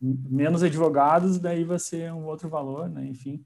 menos 0.00 0.62
advogados, 0.62 1.38
daí 1.38 1.64
vai 1.64 1.78
ser 1.78 2.12
um 2.12 2.24
outro 2.26 2.48
valor, 2.48 2.88
né? 2.88 3.04
Enfim. 3.06 3.44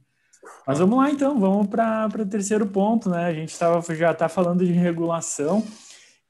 Mas 0.67 0.79
vamos 0.79 0.99
lá 0.99 1.11
então, 1.11 1.39
vamos 1.39 1.67
para 1.67 2.09
o 2.19 2.27
terceiro 2.27 2.67
ponto, 2.67 3.09
né? 3.11 3.27
A 3.27 3.33
gente 3.33 3.59
tava, 3.59 3.95
já 3.95 4.13
está 4.13 4.29
falando 4.29 4.65
de 4.65 4.73
regulação, 4.73 5.65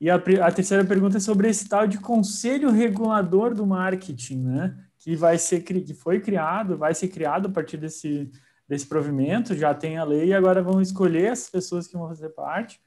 e 0.00 0.08
a, 0.08 0.14
a, 0.14 0.52
terceira 0.52 0.84
pergunta 0.84 1.16
é 1.16 1.20
sobre 1.20 1.48
esse 1.48 1.68
tal 1.68 1.86
de 1.86 1.98
conselho 1.98 2.70
regulador 2.70 3.52
do 3.52 3.66
marketing, 3.66 4.44
né? 4.44 4.76
que 4.98 5.16
vai 5.16 5.38
ser 5.38 5.60
que 5.60 5.94
foi 5.94 6.20
criado, 6.20 6.76
vai 6.76 6.94
ser 6.94 7.08
criado 7.08 7.46
a 7.46 7.50
partir 7.50 7.76
desse, 7.76 8.30
desse 8.68 8.86
provimento, 8.86 9.56
já 9.56 9.72
tem 9.72 9.96
a 9.96 10.04
lei, 10.04 10.26
e 10.26 10.34
agora 10.34 10.62
vão 10.62 10.80
escolher 10.80 11.32
as 11.32 11.48
pessoas 11.48 11.86
que 11.86 11.96
vão 11.96 12.08
fazer 12.08 12.28
parte. 12.30 12.80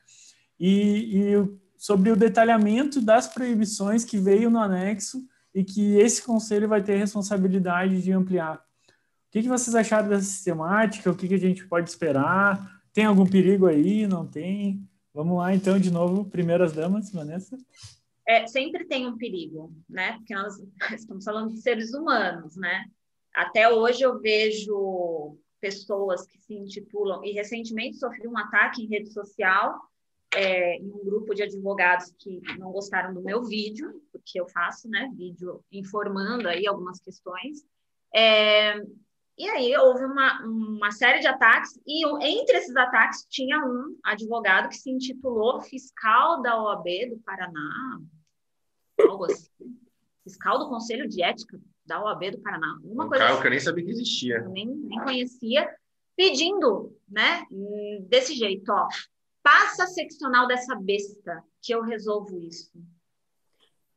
E, 0.60 1.20
e 1.20 1.50
sobre 1.78 2.12
o 2.12 2.16
detalhamento 2.16 3.02
das 3.02 3.28
proibições 3.28 4.06
que 4.06 4.18
veio 4.18 4.50
no 4.50 4.60
anexo 4.60 5.24
e 5.54 5.64
que 5.64 5.96
esse 5.98 6.22
conselho 6.22 6.68
vai 6.68 6.84
ter 6.84 6.98
responsabilidade 6.98 8.02
de 8.02 8.12
ampliar. 8.12 8.62
O 9.32 9.34
que, 9.34 9.44
que 9.44 9.48
vocês 9.48 9.74
acharam 9.74 10.10
dessa 10.10 10.26
sistemática? 10.26 11.10
O 11.10 11.16
que, 11.16 11.26
que 11.26 11.36
a 11.36 11.40
gente 11.40 11.66
pode 11.66 11.90
esperar? 11.90 12.82
Tem 12.92 13.06
algum 13.06 13.26
perigo 13.26 13.66
aí? 13.66 14.06
Não 14.06 14.28
tem? 14.28 14.86
Vamos 15.14 15.38
lá, 15.38 15.56
então, 15.56 15.80
de 15.80 15.90
novo, 15.90 16.30
primeiras 16.30 16.74
damas, 16.74 17.10
Vanessa. 17.14 17.58
É, 18.28 18.46
sempre 18.46 18.84
tem 18.84 19.08
um 19.08 19.18
perigo, 19.18 19.74
né? 19.90 20.18
Porque 20.18 20.36
nós 20.36 20.62
estamos 21.00 21.24
falando 21.24 21.54
de 21.54 21.62
seres 21.62 21.94
humanos, 21.94 22.58
né? 22.58 22.84
Até 23.34 23.70
hoje 23.70 24.02
eu 24.02 24.20
vejo 24.20 25.38
pessoas 25.62 26.28
que 26.28 26.38
se 26.38 26.54
intitulam, 26.54 27.24
e 27.24 27.32
recentemente 27.32 28.00
sofri 28.00 28.28
um 28.28 28.38
ataque 28.38 28.84
em 28.84 28.90
rede 28.90 29.14
social, 29.14 29.80
é, 30.36 30.76
em 30.76 30.92
um 30.92 31.06
grupo 31.06 31.34
de 31.34 31.44
advogados 31.44 32.14
que 32.20 32.42
não 32.60 32.74
gostaram 32.74 33.14
do 33.14 33.22
meu 33.22 33.46
vídeo, 33.46 34.04
porque 34.12 34.42
eu 34.42 34.50
faço, 34.50 34.90
né, 34.90 35.10
vídeo 35.16 35.64
informando 35.72 36.50
aí 36.50 36.68
algumas 36.68 37.00
questões. 37.00 37.64
É, 38.14 38.76
e 39.38 39.48
aí 39.48 39.76
houve 39.78 40.06
uma, 40.06 40.44
uma 40.46 40.92
série 40.92 41.20
de 41.20 41.28
ataques, 41.28 41.80
e 41.88 42.06
entre 42.24 42.58
esses 42.58 42.76
ataques 42.76 43.26
tinha 43.30 43.58
um 43.60 43.98
advogado 44.04 44.70
que 44.70 44.78
se 44.78 44.90
intitulou 44.90 45.62
fiscal 45.62 46.42
da 46.42 46.62
OAB 46.62 46.86
do 47.10 47.20
Paraná, 47.26 48.00
algo 49.00 49.26
assim, 49.26 49.50
fiscal 50.24 50.60
do 50.60 50.70
Conselho 50.70 51.08
de 51.08 51.24
Ética 51.24 51.60
da 51.86 52.04
OAB 52.04 52.32
do 52.32 52.40
Paraná. 52.40 52.78
Uma 52.84 53.06
um 53.06 53.10
coisa 53.10 53.24
cargo 53.24 53.34
assim, 53.34 53.42
que 53.42 53.48
eu 53.48 53.52
nem 53.52 53.60
sabia 53.60 53.86
que 53.86 53.92
existia. 53.92 54.42
Nem, 54.50 54.68
nem 54.68 55.00
conhecia, 55.00 55.76
pedindo, 56.16 56.96
né, 57.10 57.46
desse 58.08 58.36
jeito, 58.36 58.70
ó, 58.72 58.88
passa 59.42 59.86
a 59.86 59.88
seccional 59.88 60.48
dessa 60.48 60.76
besta 60.76 61.44
que 61.62 61.74
eu 61.74 61.82
resolvo 61.82 62.38
isso. 62.38 62.72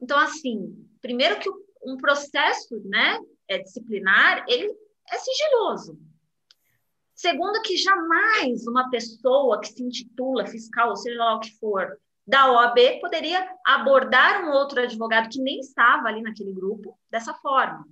Então, 0.00 0.18
assim, 0.18 0.88
primeiro 1.02 1.38
que 1.38 1.50
um 1.84 1.96
processo, 1.96 2.80
né, 2.84 3.18
é 3.48 3.58
disciplinar, 3.58 4.44
ele 4.48 4.74
é 5.10 5.18
sigiloso. 5.18 5.98
Segundo 7.14 7.62
que 7.62 7.76
jamais 7.76 8.66
uma 8.66 8.90
pessoa 8.90 9.60
que 9.60 9.68
se 9.68 9.82
intitula 9.82 10.46
fiscal, 10.46 10.90
ou 10.90 10.96
seja 10.96 11.18
lá 11.18 11.36
o 11.36 11.40
que 11.40 11.56
for, 11.58 11.98
da 12.26 12.50
OAB 12.50 13.00
poderia 13.00 13.46
abordar 13.64 14.44
um 14.44 14.52
outro 14.52 14.80
advogado 14.80 15.28
que 15.28 15.40
nem 15.40 15.60
estava 15.60 16.08
ali 16.08 16.22
naquele 16.22 16.52
grupo 16.52 16.98
dessa 17.10 17.34
forma. 17.34 17.86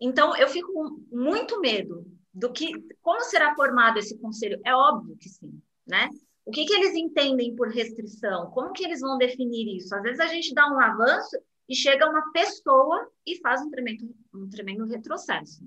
Então, 0.00 0.34
eu 0.36 0.48
fico 0.48 0.72
com 0.72 1.04
muito 1.12 1.60
medo 1.60 2.06
do 2.32 2.50
que, 2.50 2.72
como 3.02 3.20
será 3.22 3.54
formado 3.54 3.98
esse 3.98 4.16
conselho? 4.18 4.60
É 4.64 4.74
óbvio 4.74 5.16
que 5.16 5.28
sim, 5.28 5.60
né? 5.86 6.08
O 6.46 6.50
que, 6.50 6.64
que 6.64 6.72
eles 6.72 6.94
entendem 6.94 7.54
por 7.54 7.68
restrição? 7.68 8.50
Como 8.52 8.72
que 8.72 8.84
eles 8.84 9.00
vão 9.00 9.18
definir 9.18 9.76
isso? 9.76 9.94
Às 9.94 10.02
vezes 10.02 10.20
a 10.20 10.26
gente 10.26 10.54
dá 10.54 10.66
um 10.72 10.80
avanço 10.80 11.36
e 11.68 11.74
chega 11.74 12.08
uma 12.08 12.32
pessoa 12.32 13.08
e 13.26 13.36
faz 13.40 13.60
um 13.60 13.70
tremendo, 13.70 14.14
um 14.34 14.48
tremendo 14.48 14.86
retrocesso. 14.86 15.62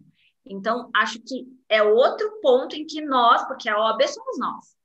Então, 0.46 0.90
acho 0.94 1.20
que 1.20 1.48
é 1.70 1.82
outro 1.82 2.40
ponto 2.42 2.76
em 2.76 2.86
que 2.86 3.02
nós, 3.02 3.46
porque 3.48 3.70
a 3.70 3.80
OAB 3.80 4.08
somos 4.08 4.38
nós, 4.38 4.76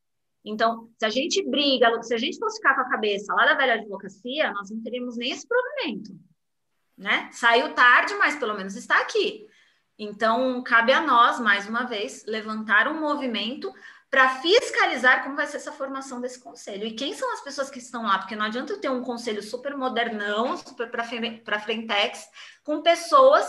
então, 0.44 0.88
se 0.98 1.04
a 1.04 1.10
gente 1.10 1.42
briga, 1.48 2.02
se 2.02 2.14
a 2.14 2.18
gente 2.18 2.38
fosse 2.38 2.56
ficar 2.56 2.74
com 2.74 2.80
a 2.80 2.88
cabeça 2.88 3.34
lá 3.34 3.44
da 3.44 3.54
velha 3.54 3.74
advocacia, 3.74 4.52
nós 4.52 4.70
não 4.70 4.80
teríamos 4.82 5.16
nem 5.16 5.30
esse 5.30 5.46
provimento, 5.46 6.18
né? 6.96 7.28
Saiu 7.32 7.74
tarde, 7.74 8.14
mas 8.14 8.36
pelo 8.36 8.54
menos 8.54 8.74
está 8.74 8.98
aqui. 9.00 9.46
Então, 9.98 10.62
cabe 10.62 10.92
a 10.92 11.00
nós, 11.00 11.40
mais 11.40 11.68
uma 11.68 11.84
vez, 11.84 12.24
levantar 12.26 12.88
um 12.88 13.00
movimento 13.00 13.72
para 14.08 14.40
fiscalizar 14.40 15.22
como 15.22 15.36
vai 15.36 15.46
ser 15.46 15.58
essa 15.58 15.72
formação 15.72 16.20
desse 16.20 16.40
conselho. 16.40 16.86
E 16.86 16.94
quem 16.94 17.12
são 17.12 17.30
as 17.32 17.42
pessoas 17.42 17.68
que 17.68 17.78
estão 17.78 18.04
lá? 18.04 18.18
Porque 18.18 18.36
não 18.36 18.46
adianta 18.46 18.72
eu 18.72 18.80
ter 18.80 18.88
um 18.88 19.02
conselho 19.02 19.42
super 19.42 19.76
modernão, 19.76 20.56
super 20.56 20.90
para 20.90 21.60
frentex, 21.60 22.26
com 22.64 22.80
pessoas 22.80 23.46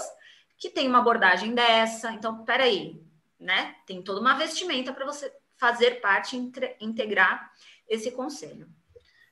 que 0.60 0.70
têm 0.70 0.88
uma 0.88 1.00
abordagem 1.00 1.56
dessa. 1.56 2.12
Então, 2.12 2.44
peraí, 2.44 3.02
né? 3.40 3.76
Tem 3.88 4.02
toda 4.02 4.20
uma 4.20 4.38
vestimenta 4.38 4.92
para 4.92 5.06
você 5.06 5.32
fazer 5.58 6.02
parte, 6.02 6.36
entre, 6.36 6.76
integrar 6.80 7.52
esse 7.88 8.12
conselho. 8.12 8.68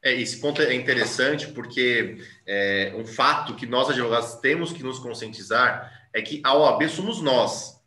É, 0.02 0.14
esse 0.14 0.40
ponto 0.40 0.62
é 0.62 0.74
interessante 0.74 1.48
porque 1.48 2.18
é, 2.46 2.94
um 2.96 3.06
fato 3.06 3.56
que 3.56 3.66
nós 3.66 3.90
advogados 3.90 4.36
temos 4.36 4.72
que 4.72 4.84
nos 4.84 5.00
conscientizar 5.00 6.10
é 6.14 6.22
que 6.22 6.42
a 6.44 6.56
OAB 6.56 6.88
somos 6.88 7.22
nós. 7.22 7.78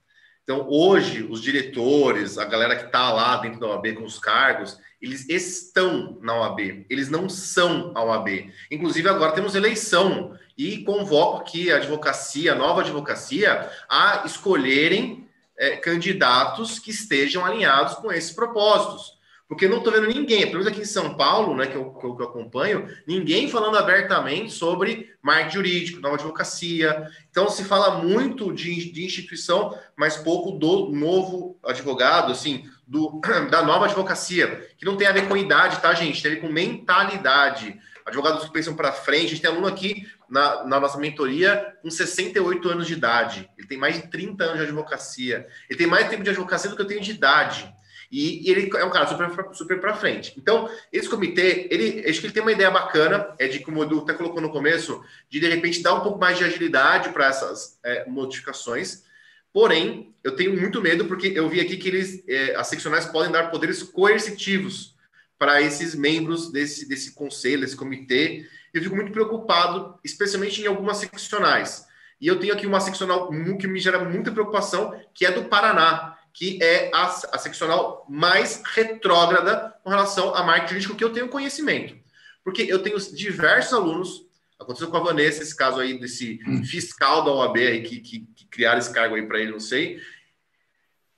Então, 0.43 0.67
hoje, 0.69 1.23
os 1.23 1.41
diretores, 1.41 2.37
a 2.37 2.45
galera 2.45 2.77
que 2.77 2.87
está 2.87 3.13
lá 3.13 3.37
dentro 3.37 3.61
da 3.61 3.69
OAB 3.69 3.95
com 3.95 4.05
os 4.05 4.19
cargos, 4.19 4.79
eles 5.01 5.29
estão 5.29 6.19
na 6.21 6.39
OAB, 6.39 6.85
eles 6.91 7.09
não 7.09 7.29
são 7.29 7.93
a 7.95 8.05
OAB. 8.05 8.53
Inclusive, 8.71 9.09
agora 9.09 9.33
temos 9.33 9.55
eleição 9.55 10.37
e 10.57 10.79
convoco 10.85 11.39
aqui 11.39 11.73
a 11.73 11.77
advocacia, 11.77 12.53
a 12.53 12.57
nova 12.57 12.83
advocacia, 12.83 13.71
a 13.89 14.25
escolherem 14.27 15.27
é, 15.57 15.77
candidatos 15.77 16.79
que 16.79 16.91
estejam 16.91 17.45
alinhados 17.45 17.95
com 17.95 18.13
esses 18.13 18.33
propósitos. 18.33 19.19
Porque 19.51 19.67
não 19.67 19.79
estou 19.79 19.93
vendo 19.93 20.07
ninguém, 20.07 20.43
pelo 20.43 20.59
menos 20.59 20.69
aqui 20.69 20.83
em 20.83 20.85
São 20.85 21.17
Paulo, 21.17 21.57
né, 21.57 21.67
que 21.67 21.75
eu, 21.75 21.91
que 21.93 22.07
eu, 22.07 22.23
acompanho, 22.23 22.87
ninguém 23.05 23.49
falando 23.51 23.77
abertamente 23.77 24.53
sobre 24.53 25.13
marketing 25.21 25.55
jurídico, 25.55 26.01
nova 26.01 26.15
advocacia. 26.15 27.11
Então, 27.29 27.49
se 27.49 27.65
fala 27.65 28.01
muito 28.01 28.53
de, 28.53 28.93
de 28.93 29.05
instituição, 29.05 29.77
mas 29.97 30.17
pouco 30.17 30.53
do 30.53 30.91
novo 30.91 31.59
advogado, 31.65 32.31
assim, 32.31 32.65
do, 32.91 33.21
da 33.51 33.63
nova 33.63 33.85
advocacia, 33.85 34.69
que 34.77 34.85
não 34.85 34.97
tem 34.97 35.07
a 35.07 35.13
ver 35.13 35.29
com 35.29 35.37
idade, 35.37 35.81
tá, 35.81 35.95
gente? 35.95 36.21
Tem 36.21 36.33
a 36.33 36.35
ver 36.35 36.41
com 36.41 36.49
mentalidade. 36.49 37.81
Advogados 38.05 38.45
que 38.45 38.53
pensam 38.53 38.75
para 38.75 38.91
frente. 38.91 39.27
A 39.27 39.29
gente 39.29 39.43
tem 39.43 39.51
aluno 39.51 39.69
aqui 39.69 40.09
na, 40.29 40.65
na, 40.65 40.81
nossa 40.81 40.99
mentoria 40.99 41.75
com 41.81 41.89
68 41.89 42.69
anos 42.69 42.87
de 42.89 42.95
idade. 42.95 43.49
Ele 43.57 43.69
tem 43.69 43.79
mais 43.79 43.95
de 43.95 44.09
30 44.09 44.43
anos 44.43 44.57
de 44.59 44.65
advocacia. 44.65 45.47
Ele 45.69 45.79
tem 45.79 45.87
mais 45.87 46.09
tempo 46.09 46.25
de 46.25 46.31
advocacia 46.31 46.69
do 46.69 46.75
que 46.75 46.83
eu 46.83 46.87
tenho 46.87 47.01
de 47.01 47.13
idade. 47.13 47.73
E, 48.11 48.49
e 48.49 48.51
ele 48.51 48.69
é 48.77 48.85
um 48.85 48.91
cara 48.91 49.07
super, 49.07 49.55
super 49.55 49.81
para 49.81 49.95
frente. 49.95 50.35
Então, 50.37 50.69
esse 50.93 51.09
comitê, 51.09 51.69
ele, 51.71 52.05
acho 52.11 52.19
que 52.19 52.27
ele 52.27 52.33
tem 52.33 52.43
uma 52.43 52.51
ideia 52.51 52.71
bacana, 52.71 53.33
é 53.39 53.47
de, 53.47 53.61
como 53.61 53.79
o 53.79 53.85
Edu 53.85 54.01
até 54.01 54.15
colocou 54.15 54.41
no 54.41 54.51
começo, 54.51 55.01
de 55.29 55.39
de 55.39 55.49
repente 55.49 55.81
dar 55.81 55.95
um 55.95 56.01
pouco 56.01 56.19
mais 56.19 56.37
de 56.37 56.43
agilidade 56.43 57.11
para 57.11 57.27
essas 57.27 57.79
é, 57.85 58.09
modificações. 58.09 59.05
Porém, 59.53 60.15
eu 60.23 60.37
tenho 60.37 60.59
muito 60.59 60.81
medo, 60.81 61.07
porque 61.07 61.33
eu 61.35 61.49
vi 61.49 61.61
aqui 61.61 61.77
que 61.77 61.89
eles, 61.89 62.23
é, 62.29 62.55
as 62.57 62.69
seccionais 62.69 63.07
podem 63.07 63.33
dar 63.33 63.51
poderes 63.51 63.83
coercitivos 63.83 64.95
para 65.39 65.61
esses 65.63 65.95
membros 65.95 66.53
desse, 66.53 66.87
desse 66.87 67.15
conselho, 67.15 67.63
desse 67.63 67.77
comitê, 67.77 68.47
eu 68.73 68.83
fico 68.83 68.95
muito 68.95 69.11
preocupado, 69.11 69.99
especialmente 70.05 70.63
em 70.63 70.67
algumas 70.67 70.99
seccionais. 70.99 71.87
E 72.21 72.27
eu 72.27 72.39
tenho 72.39 72.53
aqui 72.53 72.67
uma 72.67 72.81
seccional 72.81 73.31
que 73.59 73.67
me 73.67 73.81
gera 73.81 74.05
muita 74.05 74.31
preocupação, 74.31 74.95
que 75.15 75.25
é 75.25 75.33
do 75.33 75.45
Paraná, 75.45 76.19
que 76.33 76.63
é 76.63 76.91
a, 76.95 77.07
a 77.07 77.39
seccional 77.39 78.07
mais 78.09 78.63
retrógrada 78.65 79.75
com 79.83 79.91
relação 79.91 80.35
à 80.35 80.43
marketing 80.43 80.75
jurídico 80.75 80.97
que 80.97 81.05
eu 81.05 81.13
tenho 81.13 81.29
conhecimento. 81.29 81.97
Porque 82.45 82.63
eu 82.63 82.83
tenho 82.83 82.99
diversos 82.99 83.73
alunos, 83.73 84.27
aconteceu 84.71 84.89
com 84.89 84.97
a 84.97 85.01
Vanessa, 85.01 85.43
esse 85.43 85.55
caso 85.55 85.81
aí 85.81 85.99
desse 85.99 86.41
hum. 86.47 86.65
fiscal 86.65 87.25
da 87.25 87.33
OAB 87.33 87.57
aí, 87.57 87.83
que, 87.83 88.01
que, 88.01 88.21
que 88.35 88.47
criaram 88.47 88.79
esse 88.79 88.93
cargo 88.93 89.17
aí 89.17 89.27
para 89.27 89.41
ele, 89.41 89.51
não 89.51 89.61
sei, 89.61 90.01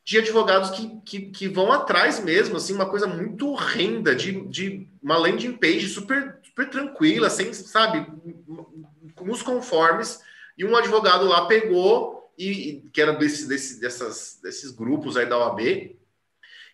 de 0.05 0.19
advogados 0.19 0.71
que, 0.71 1.01
que, 1.05 1.21
que, 1.31 1.49
vão 1.49 1.71
atrás 1.71 2.23
mesmo, 2.23 2.57
assim, 2.57 2.73
uma 2.73 2.88
coisa 2.88 3.07
muito 3.07 3.49
horrenda, 3.49 4.15
de, 4.15 4.41
de 4.49 4.88
uma 5.03 5.17
landing 5.17 5.53
page 5.53 5.88
super, 5.88 6.38
super 6.43 6.69
tranquila, 6.69 7.31
sem, 7.31 7.53
sabe, 7.53 8.07
nos 9.21 9.43
conformes, 9.43 10.21
e 10.57 10.65
um 10.65 10.75
advogado 10.75 11.27
lá 11.27 11.47
pegou, 11.47 12.33
e 12.37 12.83
que 12.93 13.01
era 13.01 13.12
desse, 13.12 13.47
desse, 13.47 13.81
dessas, 13.81 14.41
desses 14.43 14.73
grupos 14.73 15.17
aí 15.17 15.27
da 15.27 15.38
OAB, 15.38 15.61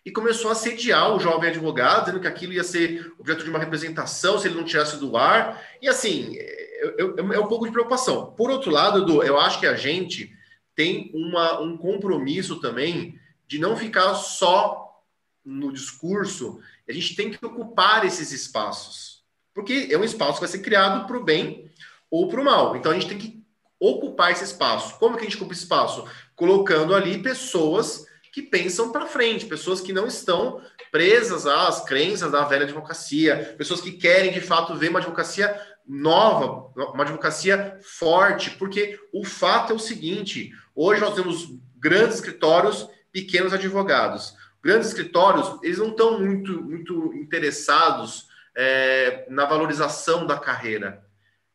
e 0.05 0.11
começou 0.11 0.49
a 0.49 0.53
assediar 0.53 1.13
o 1.13 1.19
jovem 1.19 1.49
advogado, 1.49 2.05
dizendo 2.05 2.21
que 2.21 2.27
aquilo 2.27 2.53
ia 2.53 2.63
ser 2.63 3.13
objeto 3.19 3.43
de 3.43 3.49
uma 3.49 3.59
representação 3.59 4.39
se 4.39 4.47
ele 4.47 4.55
não 4.55 4.63
tirasse 4.63 4.97
do 4.97 5.15
ar, 5.15 5.61
e 5.81 5.87
assim, 5.87 6.35
é, 6.79 7.01
é, 7.01 7.35
é 7.35 7.39
um 7.39 7.47
pouco 7.47 7.65
de 7.65 7.71
preocupação. 7.71 8.33
Por 8.33 8.49
outro 8.49 8.71
lado, 8.71 9.03
Edu, 9.03 9.23
eu 9.23 9.39
acho 9.39 9.59
que 9.59 9.67
a 9.67 9.75
gente 9.75 10.33
tem 10.75 11.11
uma, 11.13 11.59
um 11.59 11.77
compromisso 11.77 12.59
também 12.59 13.19
de 13.47 13.59
não 13.59 13.75
ficar 13.75 14.13
só 14.13 15.03
no 15.43 15.73
discurso, 15.73 16.59
a 16.87 16.91
gente 16.93 17.15
tem 17.15 17.31
que 17.31 17.43
ocupar 17.45 18.05
esses 18.05 18.31
espaços, 18.31 19.23
porque 19.53 19.89
é 19.91 19.97
um 19.97 20.03
espaço 20.03 20.35
que 20.35 20.41
vai 20.41 20.49
ser 20.49 20.59
criado 20.59 21.07
para 21.07 21.17
o 21.17 21.23
bem 21.23 21.71
ou 22.09 22.27
para 22.27 22.41
o 22.41 22.43
mal. 22.43 22.75
Então 22.75 22.91
a 22.91 22.95
gente 22.95 23.07
tem 23.07 23.17
que 23.17 23.43
ocupar 23.79 24.31
esse 24.31 24.43
espaço. 24.43 24.97
Como 24.99 25.15
que 25.15 25.21
a 25.21 25.23
gente 25.23 25.37
ocupa 25.37 25.53
esse 25.53 25.63
espaço? 25.63 26.05
Colocando 26.35 26.93
ali 26.93 27.21
pessoas 27.21 28.05
que 28.31 28.41
pensam 28.41 28.91
para 28.91 29.07
frente, 29.07 29.45
pessoas 29.45 29.81
que 29.81 29.93
não 29.93 30.05
estão 30.05 30.61
presas 30.91 31.45
às 31.45 31.83
crenças 31.83 32.31
da 32.31 32.43
velha 32.43 32.65
advocacia, 32.65 33.55
pessoas 33.57 33.81
que 33.81 33.91
querem 33.91 34.31
de 34.31 34.41
fato 34.41 34.75
ver 34.75 34.89
uma 34.89 34.99
advocacia 34.99 35.59
nova, 35.89 36.71
uma 36.93 37.03
advocacia 37.03 37.79
forte, 37.81 38.51
porque 38.51 38.99
o 39.11 39.25
fato 39.25 39.73
é 39.73 39.75
o 39.75 39.79
seguinte: 39.79 40.51
hoje 40.75 41.01
nós 41.01 41.15
temos 41.15 41.49
grandes 41.79 42.15
escritórios, 42.15 42.87
pequenos 43.11 43.53
advogados. 43.53 44.35
Grandes 44.63 44.89
escritórios, 44.89 45.57
eles 45.63 45.79
não 45.79 45.89
estão 45.89 46.19
muito, 46.19 46.61
muito 46.61 47.13
interessados 47.15 48.27
é, 48.55 49.25
na 49.29 49.45
valorização 49.45 50.27
da 50.27 50.37
carreira 50.37 51.03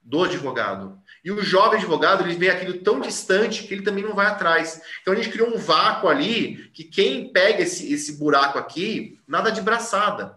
do 0.03 0.25
advogado. 0.25 0.99
E 1.25 1.31
o 1.31 1.43
jovem 1.43 1.79
advogado, 1.79 2.25
ele 2.25 2.35
vê 2.35 2.51
aquilo 2.51 2.79
tão 2.81 3.01
distante 3.01 3.65
que 3.65 3.73
ele 3.73 3.83
também 3.83 4.05
não 4.05 4.15
vai 4.15 4.27
atrás. 4.27 4.81
Então 5.01 5.15
a 5.15 5.17
gente 5.17 5.31
criou 5.31 5.49
um 5.49 5.59
vácuo 5.59 6.09
ali 6.09 6.69
que 6.75 6.85
quem 6.85 7.33
pega 7.33 7.63
esse, 7.63 7.93
esse 7.93 8.19
buraco 8.19 8.59
aqui, 8.59 9.19
nada 9.27 9.51
de 9.51 9.63
braçada. 9.63 10.35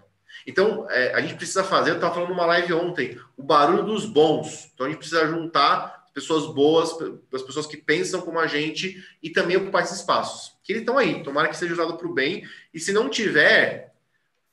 Então 0.47 0.89
é, 0.89 1.13
a 1.13 1.19
gente 1.19 1.35
precisa 1.35 1.61
fazer, 1.61 1.91
eu 1.91 1.95
estava 1.95 2.13
falando 2.13 2.29
numa 2.29 2.45
live 2.45 2.73
ontem, 2.73 3.19
o 3.35 3.43
barulho 3.43 3.83
dos 3.83 4.05
bons. 4.05 4.71
Então 4.73 4.85
a 4.85 4.89
gente 4.89 4.99
precisa 4.99 5.27
juntar 5.27 6.07
pessoas 6.13 6.47
boas, 6.47 6.97
as 7.31 7.43
pessoas 7.43 7.67
que 7.67 7.77
pensam 7.77 8.21
como 8.21 8.39
a 8.39 8.47
gente 8.47 9.05
e 9.21 9.29
também 9.29 9.57
ocupar 9.57 9.83
esses 9.83 9.97
espaços. 9.97 10.57
Que 10.63 10.71
eles 10.71 10.81
estão 10.81 10.97
aí, 10.97 11.21
tomara 11.21 11.49
que 11.49 11.57
seja 11.57 11.73
usado 11.73 11.97
para 11.97 12.07
o 12.07 12.13
bem. 12.13 12.47
E 12.73 12.79
se 12.79 12.93
não 12.93 13.09
tiver, 13.09 13.93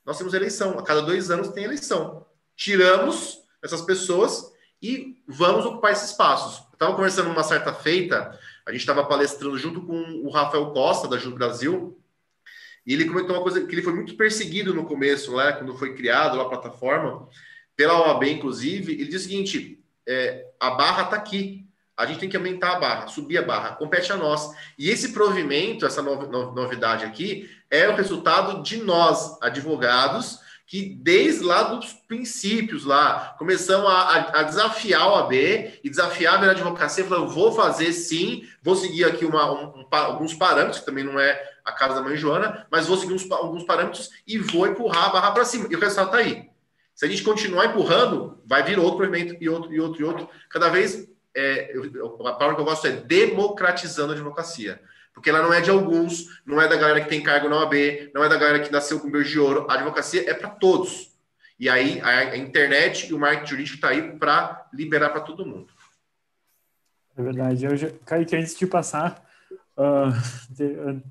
nós 0.04 0.18
temos 0.18 0.34
eleição. 0.34 0.78
A 0.78 0.82
cada 0.82 1.00
dois 1.00 1.30
anos 1.30 1.48
tem 1.48 1.64
eleição. 1.64 2.26
Tiramos 2.56 3.40
essas 3.62 3.80
pessoas 3.80 4.52
e 4.82 5.16
vamos 5.26 5.64
ocupar 5.64 5.92
esses 5.92 6.10
espaços. 6.10 6.58
Eu 6.58 6.74
estava 6.74 6.94
conversando 6.94 7.28
numa 7.28 7.42
certa 7.42 7.72
feita, 7.72 8.38
a 8.66 8.70
gente 8.70 8.80
estava 8.80 9.04
palestrando 9.04 9.56
junto 9.56 9.80
com 9.80 9.94
o 10.22 10.30
Rafael 10.30 10.66
Costa, 10.72 11.08
da 11.08 11.16
Júlio 11.16 11.38
Brasil, 11.38 11.98
e 12.86 12.92
ele 12.92 13.06
comentou 13.06 13.34
uma 13.34 13.42
coisa 13.42 13.64
que 13.64 13.74
ele 13.74 13.82
foi 13.82 13.94
muito 13.94 14.16
perseguido 14.16 14.74
no 14.74 14.84
começo, 14.84 15.32
lá, 15.32 15.52
quando 15.52 15.76
foi 15.76 15.94
criado 15.94 16.40
a 16.40 16.48
plataforma, 16.48 17.28
pela 17.76 17.98
OAB, 17.98 18.24
inclusive. 18.24 18.92
Ele 18.92 19.06
disse 19.06 19.26
o 19.26 19.28
seguinte: 19.28 19.84
é, 20.06 20.46
a 20.60 20.70
barra 20.70 21.04
está 21.04 21.16
aqui. 21.16 21.64
A 21.96 22.06
gente 22.06 22.18
tem 22.18 22.28
que 22.28 22.36
aumentar 22.36 22.72
a 22.72 22.78
barra, 22.80 23.06
subir 23.06 23.38
a 23.38 23.42
barra, 23.42 23.76
compete 23.76 24.12
a 24.12 24.16
nós. 24.16 24.50
E 24.76 24.90
esse 24.90 25.12
provimento, 25.12 25.86
essa 25.86 26.02
novidade 26.02 27.04
aqui, 27.04 27.48
é 27.70 27.88
o 27.88 27.94
resultado 27.94 28.64
de 28.64 28.78
nós, 28.78 29.40
advogados, 29.40 30.40
que 30.66 30.82
desde 30.82 31.44
lá 31.44 31.62
dos 31.62 31.92
princípios 31.92 32.84
lá, 32.84 33.36
começamos 33.38 33.88
a, 33.88 34.40
a, 34.40 34.42
desafiar 34.42 35.08
o 35.08 35.14
AB 35.14 35.78
e 35.84 35.88
desafiar 35.88 36.42
a 36.42 36.50
advocacia, 36.50 37.04
falando, 37.04 37.28
vou 37.28 37.52
fazer 37.52 37.92
sim, 37.92 38.44
vou 38.60 38.74
seguir 38.74 39.04
aqui 39.04 39.24
uma, 39.24 39.52
um, 39.52 39.80
um, 39.80 39.86
alguns 39.90 40.34
parâmetros, 40.34 40.80
que 40.80 40.86
também 40.86 41.04
não 41.04 41.20
é 41.20 41.40
a 41.64 41.72
casa 41.72 41.94
da 41.94 42.02
mãe 42.02 42.16
Joana, 42.16 42.66
mas 42.70 42.86
vou 42.86 42.96
seguir 42.96 43.14
uns, 43.14 43.30
alguns 43.30 43.64
parâmetros 43.64 44.10
e 44.26 44.38
vou 44.38 44.66
empurrar 44.66 45.06
a 45.06 45.12
barra 45.12 45.32
para 45.32 45.44
cima. 45.44 45.66
E 45.70 45.74
o 45.74 45.80
resultado 45.80 46.06
está 46.06 46.18
aí. 46.18 46.50
Se 46.94 47.04
a 47.04 47.08
gente 47.08 47.22
continuar 47.22 47.66
empurrando, 47.66 48.40
vai 48.44 48.62
vir 48.62 48.78
outro 48.78 48.98
provimento 48.98 49.36
e 49.40 49.48
outro, 49.48 49.72
e 49.72 49.80
outro, 49.80 50.00
e 50.00 50.04
outro. 50.04 50.28
Cada 50.48 50.68
vez, 50.68 51.08
é, 51.34 51.76
eu, 51.76 52.26
a 52.26 52.34
palavra 52.34 52.54
que 52.54 52.60
eu 52.60 52.64
gosto 52.64 52.86
é 52.86 52.92
democratizando 52.92 54.12
a 54.12 54.14
advocacia. 54.14 54.80
Porque 55.12 55.30
ela 55.30 55.42
não 55.42 55.52
é 55.52 55.60
de 55.60 55.70
alguns, 55.70 56.40
não 56.44 56.60
é 56.60 56.68
da 56.68 56.76
galera 56.76 57.00
que 57.00 57.08
tem 57.08 57.22
cargo 57.22 57.48
na 57.48 57.60
OAB, 57.60 58.10
não 58.12 58.22
é 58.22 58.28
da 58.28 58.36
galera 58.36 58.60
que 58.60 58.70
nasceu 58.70 59.00
com 59.00 59.10
berço 59.10 59.30
de 59.30 59.38
ouro. 59.38 59.66
A 59.68 59.74
advocacia 59.74 60.28
é 60.28 60.34
para 60.34 60.50
todos. 60.50 61.12
E 61.58 61.68
aí 61.68 62.00
a, 62.00 62.36
internet 62.36 63.08
e 63.08 63.14
o 63.14 63.18
marketing 63.18 63.50
jurídico 63.50 63.76
está 63.76 63.88
aí 63.88 64.18
para 64.18 64.68
liberar 64.72 65.10
para 65.10 65.20
todo 65.20 65.46
mundo. 65.46 65.68
É 67.16 67.22
verdade. 67.22 67.64
Eu 67.64 67.76
já, 67.76 67.90
Kaique, 68.04 68.36
antes 68.36 68.56
de 68.56 68.66
passar, 68.66 69.24
uh, 69.78 71.02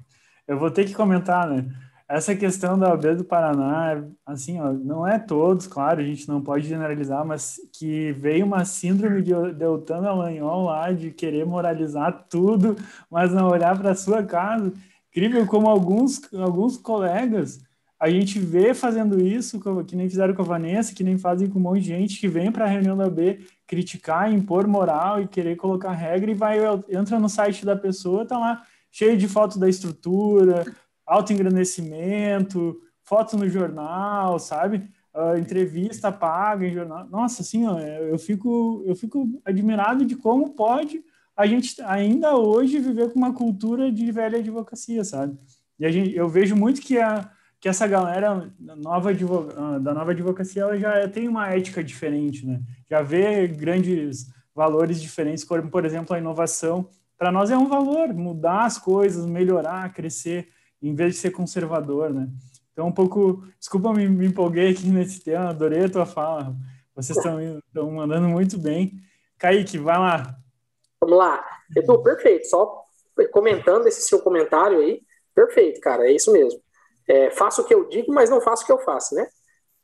eu 0.48 0.58
vou 0.58 0.72
ter 0.72 0.86
que 0.86 0.94
comentar, 0.94 1.48
né? 1.48 1.66
essa 2.08 2.36
questão 2.36 2.78
da 2.78 2.90
OAB 2.90 3.16
do 3.16 3.24
Paraná, 3.24 4.04
assim, 4.26 4.60
ó, 4.60 4.72
não 4.72 5.08
é 5.08 5.18
todos, 5.18 5.66
claro, 5.66 6.00
a 6.00 6.04
gente 6.04 6.28
não 6.28 6.42
pode 6.42 6.68
generalizar, 6.68 7.26
mas 7.26 7.60
que 7.74 8.12
veio 8.14 8.46
uma 8.46 8.66
síndrome 8.66 9.22
de 9.24 9.32
Deltan 9.54 10.02
Dallagnol 10.02 10.66
lá 10.66 10.92
de 10.92 11.10
querer 11.10 11.44
moralizar 11.44 12.28
tudo, 12.30 12.76
mas 13.10 13.34
não 13.34 13.48
olhar 13.50 13.78
para 13.78 13.96
sua 13.96 14.22
casa. 14.22 14.72
Incrível 15.10 15.48
como 15.48 15.68
alguns, 15.68 16.22
alguns 16.34 16.78
colegas 16.78 17.62
a 18.00 18.10
gente 18.10 18.38
vê 18.38 18.74
fazendo 18.74 19.20
isso, 19.20 19.62
que 19.88 19.96
nem 19.96 20.10
fizeram 20.10 20.34
com 20.36 20.42
a 20.42 20.46
Vanessa, 20.46 20.94
que 20.94 21.06
nem 21.06 21.18
fazem 21.18 21.50
com 21.50 21.58
um 21.58 21.62
monte 21.62 21.84
de 21.84 21.88
gente 21.88 22.20
que 22.20 22.28
vem 22.28 22.52
para 22.52 22.66
a 22.66 22.68
reunião 22.68 22.98
da 22.98 23.06
OAB 23.06 23.40
criticar, 23.66 24.32
impor 24.32 24.68
moral 24.68 25.22
e 25.22 25.28
querer 25.28 25.56
colocar 25.56 25.94
regra 25.94 26.30
e 26.30 26.34
vai 26.36 26.60
entra 26.90 27.18
no 27.18 27.30
site 27.30 27.66
da 27.66 27.78
pessoa, 27.78 28.26
tá 28.26 28.38
lá 28.38 28.62
cheio 28.94 29.18
de 29.18 29.28
fotos 29.28 29.58
da 29.58 29.68
estrutura, 29.68 30.64
autoengrandecimento, 31.06 32.80
foto 33.02 33.36
no 33.36 33.50
jornal, 33.50 34.38
sabe? 34.38 34.88
Uh, 35.14 35.38
entrevista 35.38 36.12
paga 36.12 36.66
em 36.66 36.74
jornal. 36.74 37.08
Nossa, 37.10 37.42
assim, 37.42 37.68
ó, 37.68 37.80
eu 37.80 38.18
fico 38.20 38.84
eu 38.86 38.96
fico 38.96 39.28
admirado 39.44 40.06
de 40.06 40.16
como 40.16 40.52
pode 40.52 41.04
a 41.36 41.48
gente 41.48 41.82
ainda 41.82 42.38
hoje 42.38 42.80
viver 42.80 43.12
com 43.12 43.18
uma 43.18 43.34
cultura 43.34 43.92
de 43.92 44.12
velha 44.12 44.38
advocacia, 44.38 45.04
sabe? 45.04 45.38
E 45.80 45.86
a 45.86 45.92
gente, 45.92 46.16
eu 46.16 46.30
vejo 46.30 46.56
muito 46.56 46.80
que 46.80 47.00
a 47.00 47.30
que 47.60 47.70
essa 47.70 47.88
galera 47.88 48.54
nova 48.60 49.10
ah, 49.10 49.80
da 49.80 49.94
nova 49.94 50.12
advocacia 50.12 50.64
ela 50.64 50.78
já 50.78 51.08
tem 51.08 51.30
uma 51.30 51.48
ética 51.48 51.82
diferente, 51.82 52.46
né? 52.46 52.62
Já 52.90 53.02
vê 53.02 53.48
grandes 53.48 54.30
valores 54.54 55.02
diferentes, 55.02 55.46
como 55.46 55.72
por 55.72 55.86
exemplo 55.86 56.14
a 56.14 56.20
inovação. 56.20 56.90
Para 57.24 57.32
nós 57.32 57.50
é 57.50 57.56
um 57.56 57.70
valor 57.70 58.14
mudar 58.14 58.66
as 58.66 58.78
coisas, 58.78 59.26
melhorar, 59.26 59.94
crescer 59.94 60.50
em 60.82 60.94
vez 60.94 61.14
de 61.14 61.22
ser 61.22 61.32
conservador, 61.32 62.10
né? 62.10 62.28
Então, 62.74 62.88
um 62.88 62.92
pouco, 62.92 63.48
desculpa, 63.58 63.94
me, 63.94 64.10
me 64.10 64.26
empolguei 64.26 64.72
aqui 64.72 64.88
nesse 64.88 65.24
tema, 65.24 65.52
adorei 65.52 65.86
a 65.86 65.90
tua 65.90 66.06
fala, 66.06 66.54
vocês 66.94 67.18
estão 67.18 67.92
mandando 67.92 68.28
muito 68.28 68.58
bem. 68.58 69.00
Kaique, 69.38 69.78
vai 69.78 69.98
lá. 69.98 70.36
Vamos 71.00 71.18
lá. 71.18 71.42
Edu, 71.78 72.04
perfeito, 72.04 72.46
só 72.46 72.84
comentando 73.32 73.88
esse 73.88 74.02
seu 74.02 74.20
comentário 74.20 74.80
aí, 74.80 75.02
perfeito, 75.34 75.80
cara, 75.80 76.06
é 76.06 76.12
isso 76.12 76.30
mesmo. 76.30 76.60
É, 77.08 77.32
faço 77.32 77.62
o 77.62 77.66
que 77.66 77.74
eu 77.74 77.88
digo, 77.88 78.14
mas 78.14 78.30
não 78.30 78.42
faço 78.42 78.64
o 78.64 78.66
que 78.66 78.74
eu 78.74 78.80
faço, 78.80 79.16
né? 79.16 79.26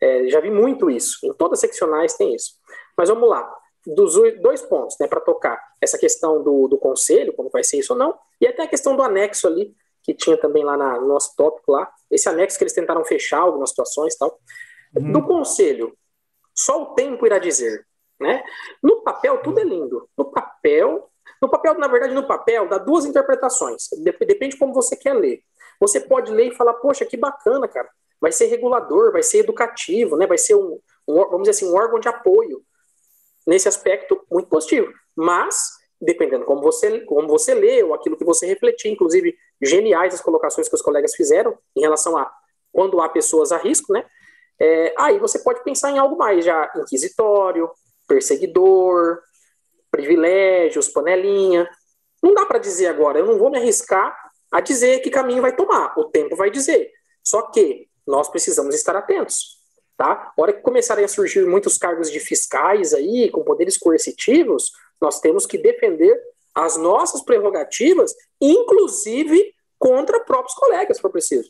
É, 0.01 0.27
já 0.27 0.41
vi 0.41 0.51
muito 0.51 0.91
isso, 0.91 1.25
em 1.25 1.33
todas 1.35 1.59
as 1.59 1.61
seccionais 1.61 2.15
tem 2.15 2.35
isso. 2.35 2.55
Mas 2.97 3.07
vamos 3.07 3.29
lá, 3.29 3.49
dos 3.85 4.15
dois 4.41 4.61
pontos, 4.61 4.97
né, 4.99 5.07
para 5.07 5.21
tocar 5.21 5.59
essa 5.81 5.97
questão 5.97 6.43
do, 6.43 6.67
do 6.67 6.77
conselho, 6.77 7.33
como 7.33 7.49
vai 7.49 7.63
ser 7.63 7.77
isso 7.77 7.93
ou 7.93 7.99
não, 7.99 8.17
e 8.39 8.47
até 8.47 8.63
a 8.63 8.67
questão 8.67 8.95
do 8.95 9.01
anexo 9.01 9.47
ali, 9.47 9.73
que 10.03 10.13
tinha 10.13 10.37
também 10.37 10.63
lá 10.63 10.77
na, 10.77 10.99
no 10.99 11.07
nosso 11.07 11.35
tópico 11.35 11.71
lá, 11.71 11.91
esse 12.09 12.27
anexo 12.27 12.57
que 12.57 12.63
eles 12.63 12.73
tentaram 12.73 13.03
fechar 13.05 13.39
algumas 13.39 13.69
situações 13.69 14.15
e 14.15 14.17
tal. 14.17 14.39
Uhum. 14.95 15.11
Do 15.11 15.23
conselho, 15.23 15.95
só 16.55 16.81
o 16.81 16.93
tempo 16.93 17.25
irá 17.25 17.37
dizer, 17.37 17.85
né? 18.19 18.43
No 18.81 19.01
papel 19.01 19.41
tudo 19.41 19.59
é 19.59 19.63
lindo. 19.63 20.09
No 20.17 20.25
papel, 20.31 21.09
no 21.41 21.49
papel, 21.49 21.77
na 21.77 21.87
verdade, 21.87 22.13
no 22.13 22.27
papel 22.27 22.67
dá 22.67 22.77
duas 22.77 23.05
interpretações. 23.05 23.87
Depende 24.03 24.49
de 24.49 24.57
como 24.57 24.73
você 24.73 24.95
quer 24.95 25.13
ler. 25.13 25.41
Você 25.79 26.01
pode 26.01 26.31
ler 26.31 26.47
e 26.47 26.55
falar, 26.55 26.73
poxa, 26.73 27.05
que 27.05 27.15
bacana, 27.15 27.67
cara. 27.67 27.89
Vai 28.19 28.31
ser 28.31 28.47
regulador, 28.47 29.13
vai 29.13 29.23
ser 29.23 29.39
educativo, 29.39 30.17
né? 30.17 30.27
Vai 30.27 30.37
ser 30.37 30.55
um, 30.55 30.79
um 31.07 31.15
vamos 31.15 31.47
dizer 31.47 31.51
assim, 31.51 31.71
um 31.71 31.77
órgão 31.77 31.99
de 31.99 32.09
apoio. 32.09 32.61
Nesse 33.49 33.67
aspecto, 33.67 34.23
muito 34.29 34.47
positivo. 34.47 34.93
Mas 35.15 35.71
dependendo 35.99 36.45
como 36.45 36.61
você, 36.61 36.99
como 37.01 37.27
você 37.27 37.55
lê 37.55 37.81
ou 37.81 37.95
aquilo 37.95 38.15
que 38.15 38.23
você 38.23 38.45
refletir, 38.45 38.91
inclusive 38.91 39.35
geniais 39.59 40.13
as 40.13 40.21
colocações 40.21 40.69
que 40.69 40.75
os 40.75 40.83
colegas 40.83 41.15
fizeram 41.15 41.57
em 41.75 41.81
relação 41.81 42.15
a 42.15 42.31
quando 42.71 43.01
há 43.01 43.09
pessoas 43.09 43.51
a 43.51 43.57
risco, 43.57 43.91
né? 43.91 44.05
É, 44.61 44.93
aí 44.99 45.17
você 45.17 45.39
pode 45.39 45.63
pensar 45.63 45.89
em 45.89 45.97
algo 45.97 46.15
mais 46.15 46.45
já 46.45 46.71
inquisitório, 46.75 47.71
perseguidor, 48.07 49.19
privilégios, 49.89 50.87
panelinha. 50.87 51.67
Não 52.21 52.35
dá 52.35 52.45
para 52.45 52.59
dizer 52.59 52.85
agora, 52.85 53.17
eu 53.17 53.25
não 53.25 53.39
vou 53.39 53.49
me 53.49 53.57
arriscar 53.57 54.15
a 54.51 54.61
dizer 54.61 54.99
que 54.99 55.09
caminho 55.09 55.41
vai 55.41 55.55
tomar, 55.55 55.97
o 55.97 56.05
tempo 56.05 56.35
vai 56.35 56.51
dizer. 56.51 56.91
Só 57.23 57.41
que 57.49 57.87
nós 58.05 58.29
precisamos 58.29 58.75
estar 58.75 58.95
atentos. 58.95 59.58
Tá? 59.99 60.31
A 60.33 60.41
hora 60.41 60.53
que 60.53 60.61
começarem 60.61 61.03
a 61.03 61.09
surgir 61.09 61.45
muitos 61.45 61.77
cargos 61.77 62.09
de 62.09 62.21
fiscais 62.21 62.93
aí, 62.93 63.29
com 63.29 63.43
poderes 63.43 63.77
coercitivos, 63.77 64.71
nós 65.01 65.19
temos 65.19 65.45
que 65.45 65.57
defender 65.57 66.17
as 66.55 66.77
nossas 66.77 67.21
prerrogativas, 67.21 68.15
inclusive 68.39 69.53
contra 69.77 70.21
próprios 70.21 70.53
colegas, 70.53 70.95
se 70.95 71.01
for 71.01 71.11
preciso. 71.11 71.49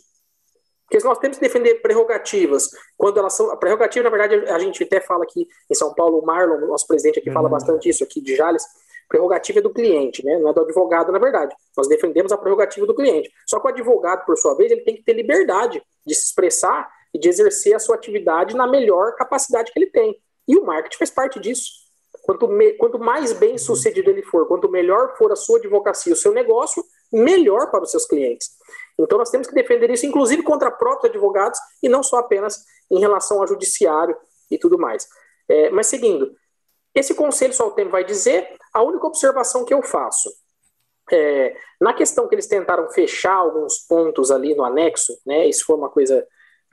Porque 0.83 1.07
nós 1.07 1.19
temos 1.19 1.38
que 1.38 1.43
defender 1.43 1.75
prerrogativas, 1.75 2.71
quando 2.97 3.19
elas 3.19 3.33
são. 3.33 3.51
A 3.51 3.55
prerrogativa, 3.55 4.09
na 4.09 4.17
verdade, 4.17 4.43
a 4.49 4.57
gente 4.57 4.83
até 4.83 4.99
fala 4.99 5.25
aqui 5.25 5.47
em 5.69 5.75
São 5.75 5.93
Paulo, 5.93 6.17
o 6.17 6.25
Marlon, 6.25 6.65
nosso 6.65 6.88
presidente 6.88 7.19
aqui, 7.19 7.29
uhum. 7.29 7.35
fala 7.35 7.49
bastante 7.49 7.88
isso 7.88 8.03
aqui 8.03 8.19
de 8.19 8.35
Jales. 8.35 8.63
Prerrogativa 9.07 9.59
é 9.59 9.62
do 9.62 9.71
cliente, 9.71 10.25
né? 10.25 10.39
não 10.39 10.49
é 10.49 10.53
do 10.53 10.62
advogado, 10.62 11.12
na 11.12 11.19
verdade. 11.19 11.55
Nós 11.77 11.88
defendemos 11.88 12.31
a 12.31 12.38
prerrogativa 12.38 12.88
do 12.88 12.95
cliente. 12.95 13.31
Só 13.45 13.59
que 13.59 13.67
o 13.67 13.69
advogado, 13.69 14.25
por 14.25 14.35
sua 14.39 14.55
vez, 14.55 14.71
ele 14.71 14.81
tem 14.81 14.95
que 14.95 15.03
ter 15.03 15.13
liberdade 15.13 15.83
de 16.03 16.15
se 16.15 16.25
expressar 16.25 16.89
e 17.13 17.19
de 17.19 17.30
exercer 17.30 17.76
a 17.76 17.80
sua 17.80 17.95
atividade 17.95 18.56
na 18.56 18.67
melhor 18.67 19.15
capacidade 19.15 19.72
que 19.72 19.80
ele 19.80 19.89
tem. 19.89 20.15
E 20.48 20.58
o 20.58 20.65
marketing 20.65 20.98
faz 20.98 21.10
parte 21.10 21.39
disso. 21.39 21.72
Quanto, 22.24 22.48
me, 22.48 22.74
quanto 22.74 23.00
mais 23.00 23.34
bem 23.34 23.58
sucedido 23.58 24.10
ele 24.10 24.22
for, 24.22 24.48
quanto 24.48 24.69
melhor 24.69 25.15
for 25.17 25.32
a 25.32 25.36
sua 25.36 25.58
advocacia, 25.58 26.13
o 26.13 26.15
seu 26.15 26.32
negócio, 26.32 26.84
melhor 27.12 27.72
para 27.72 27.84
os 27.84 27.91
seus 27.91 28.06
clientes. 28.06 28.50
Então 29.00 29.17
nós 29.17 29.30
temos 29.32 29.48
que 29.48 29.54
defender 29.54 29.89
isso, 29.89 30.06
inclusive 30.06 30.43
contra 30.43 30.69
próprios 30.69 31.12
advogados, 31.12 31.60
e 31.82 31.89
não 31.89 32.04
só 32.04 32.17
apenas 32.17 32.63
em 32.91 33.00
relação 33.00 33.39
ao 33.39 33.48
judiciário 33.48 34.15
e 34.52 34.58
tudo 34.58 34.78
mais. 34.78 35.08
É, 35.48 35.69
mas 35.72 35.88
seguindo, 35.88 36.36
Esse 36.93 37.13
conselho 37.13 37.54
só 37.54 37.67
o 37.67 37.72
tempo 37.72 37.91
vai 37.91 38.04
dizer. 38.04 38.48
A 38.74 38.82
única 38.84 39.08
observação 39.08 39.65
que 39.65 39.74
eu 39.74 39.82
faço 39.82 40.30
é, 41.12 41.56
na 41.80 41.93
questão 41.93 42.28
que 42.28 42.36
eles 42.36 42.48
tentaram 42.48 42.89
fechar 42.89 43.36
alguns 43.36 43.80
pontos 43.80 44.32
ali 44.32 44.56
no 44.56 44.63
anexo, 44.63 45.13
né? 45.26 45.48
Isso 45.48 45.65
foi 45.65 45.76
uma 45.76 45.89
coisa 45.89 46.26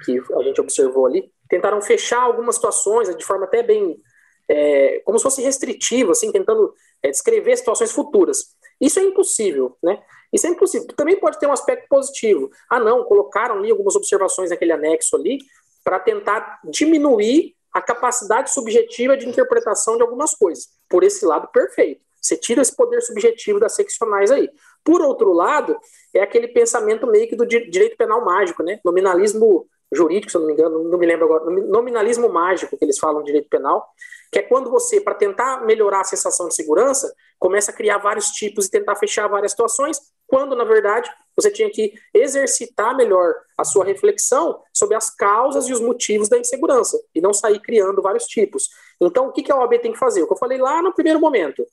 que 0.05 0.21
a 0.35 0.43
gente 0.43 0.61
observou 0.61 1.07
ali. 1.07 1.31
Tentaram 1.49 1.81
fechar 1.81 2.23
algumas 2.23 2.57
situações 2.57 3.15
de 3.17 3.25
forma 3.25 3.45
até 3.45 3.63
bem 3.63 4.01
é, 4.49 5.01
como 5.05 5.19
se 5.19 5.25
fosse 5.25 5.43
restritivo, 5.43 6.13
assim, 6.13 6.31
tentando 6.31 6.73
é, 7.03 7.11
descrever 7.11 7.57
situações 7.57 7.93
futuras. 7.93 8.55
Isso 8.81 8.99
é 8.99 9.03
impossível, 9.03 9.77
né? 9.83 10.03
Isso 10.33 10.47
é 10.47 10.51
impossível. 10.51 10.87
Também 10.97 11.19
pode 11.19 11.39
ter 11.39 11.47
um 11.47 11.53
aspecto 11.53 11.89
positivo. 11.89 12.51
Ah, 12.69 12.79
não, 12.79 13.05
colocaram 13.05 13.59
ali 13.59 13.71
algumas 13.71 13.97
observações 13.97 14.51
naquele 14.51 14.73
anexo 14.73 15.17
ali 15.17 15.39
para 15.83 15.99
tentar 15.99 16.61
diminuir 16.65 17.55
a 17.73 17.81
capacidade 17.81 18.53
subjetiva 18.53 19.17
de 19.17 19.29
interpretação 19.29 19.97
de 19.97 20.03
algumas 20.03 20.35
coisas. 20.35 20.69
Por 20.89 21.05
esse 21.05 21.25
lado, 21.25 21.49
perfeito. 21.49 22.05
Você 22.21 22.37
tira 22.37 22.61
esse 22.61 22.75
poder 22.75 23.01
subjetivo 23.03 23.61
das 23.61 23.75
seccionais 23.75 24.31
aí. 24.31 24.51
Por 24.83 25.01
outro 25.01 25.33
lado, 25.33 25.79
é 26.13 26.23
aquele 26.23 26.49
pensamento 26.49 27.07
meio 27.07 27.29
que 27.29 27.37
do 27.37 27.47
direito 27.47 27.97
penal 27.97 28.25
mágico, 28.25 28.63
né? 28.63 28.81
Nominalismo 28.85 29.69
jurídico, 29.93 30.31
se 30.31 30.37
eu 30.37 30.41
não 30.41 30.49
me 30.49 30.53
engano, 30.55 30.85
não 30.85 30.99
me 30.99 31.07
lembro 31.07 31.25
agora, 31.27 31.51
nominalismo 31.51 32.29
mágico 32.29 32.77
que 32.77 32.85
eles 32.85 32.99
falam 32.99 33.21
no 33.21 33.25
direito 33.25 33.49
penal, 33.49 33.89
que 34.33 34.39
é 34.39 34.43
quando 34.43 34.71
você, 34.71 35.01
para 35.01 35.15
tentar 35.15 35.65
melhorar 35.65 36.01
a 36.01 36.05
sensação 36.05 36.49
de 36.49 36.55
segurança, 36.55 37.13
começa 37.39 37.71
a 37.71 37.75
criar 37.75 37.99
vários 37.99 38.31
tipos 38.31 38.67
e 38.67 38.71
tentar 38.71 38.97
fechar 38.97 39.29
várias 39.29 39.53
situações, 39.53 40.01
quando, 40.27 40.57
na 40.57 40.65
verdade, 40.65 41.09
você 41.37 41.51
tinha 41.51 41.71
que 41.71 41.95
exercitar 42.13 42.97
melhor 42.97 43.35
a 43.57 43.65
sua 43.65 43.85
reflexão 43.85 44.61
sobre 44.73 44.97
as 44.97 45.15
causas 45.15 45.69
e 45.69 45.73
os 45.73 45.81
motivos 45.81 46.29
da 46.29 46.39
insegurança, 46.39 46.99
e 47.15 47.21
não 47.21 47.33
sair 47.33 47.61
criando 47.61 48.03
vários 48.03 48.25
tipos. 48.25 48.69
Então, 49.01 49.29
o 49.29 49.33
que 49.33 49.53
a 49.53 49.57
OAB 49.57 49.79
tem 49.79 49.93
que 49.93 49.99
fazer? 49.99 50.23
O 50.23 50.27
que 50.27 50.33
eu 50.33 50.39
falei 50.39 50.59
lá 50.59 50.83
no 50.83 50.93
primeiro 50.93 51.21
momento. 51.21 51.65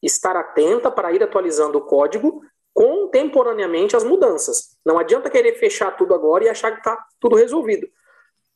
Estar 0.00 0.36
atenta 0.36 0.90
para 0.90 1.12
ir 1.12 1.22
atualizando 1.22 1.78
o 1.78 1.82
código 1.82 2.42
contemporaneamente 2.74 3.96
às 3.96 4.04
mudanças. 4.04 4.76
Não 4.84 4.98
adianta 4.98 5.30
querer 5.30 5.54
fechar 5.58 5.96
tudo 5.96 6.14
agora 6.14 6.44
e 6.44 6.48
achar 6.48 6.72
que 6.72 6.78
está 6.78 6.98
tudo 7.20 7.36
resolvido. 7.36 7.86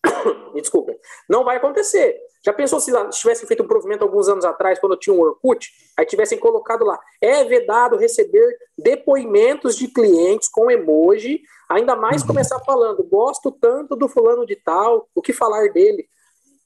Me 0.54 0.60
desculpa. 0.60 0.94
Não 1.28 1.44
vai 1.44 1.56
acontecer. 1.56 2.16
Já 2.44 2.52
pensou 2.52 2.78
se 2.78 2.92
lá 2.92 3.08
tivessem 3.08 3.46
feito 3.46 3.62
um 3.62 3.66
provimento 3.66 4.04
alguns 4.04 4.28
anos 4.28 4.44
atrás, 4.44 4.78
quando 4.78 4.96
tinha 4.96 5.14
um 5.14 5.20
Orkut, 5.20 5.68
aí 5.96 6.06
tivessem 6.06 6.38
colocado 6.38 6.84
lá, 6.84 6.98
é 7.20 7.42
vedado 7.44 7.96
receber 7.96 8.56
depoimentos 8.78 9.76
de 9.76 9.88
clientes 9.88 10.48
com 10.48 10.70
emoji, 10.70 11.42
ainda 11.68 11.96
mais 11.96 12.22
uhum. 12.22 12.28
começar 12.28 12.60
falando, 12.60 13.02
gosto 13.02 13.50
tanto 13.50 13.96
do 13.96 14.08
fulano 14.08 14.46
de 14.46 14.54
tal, 14.54 15.08
o 15.12 15.20
que 15.20 15.32
falar 15.32 15.72
dele. 15.72 16.08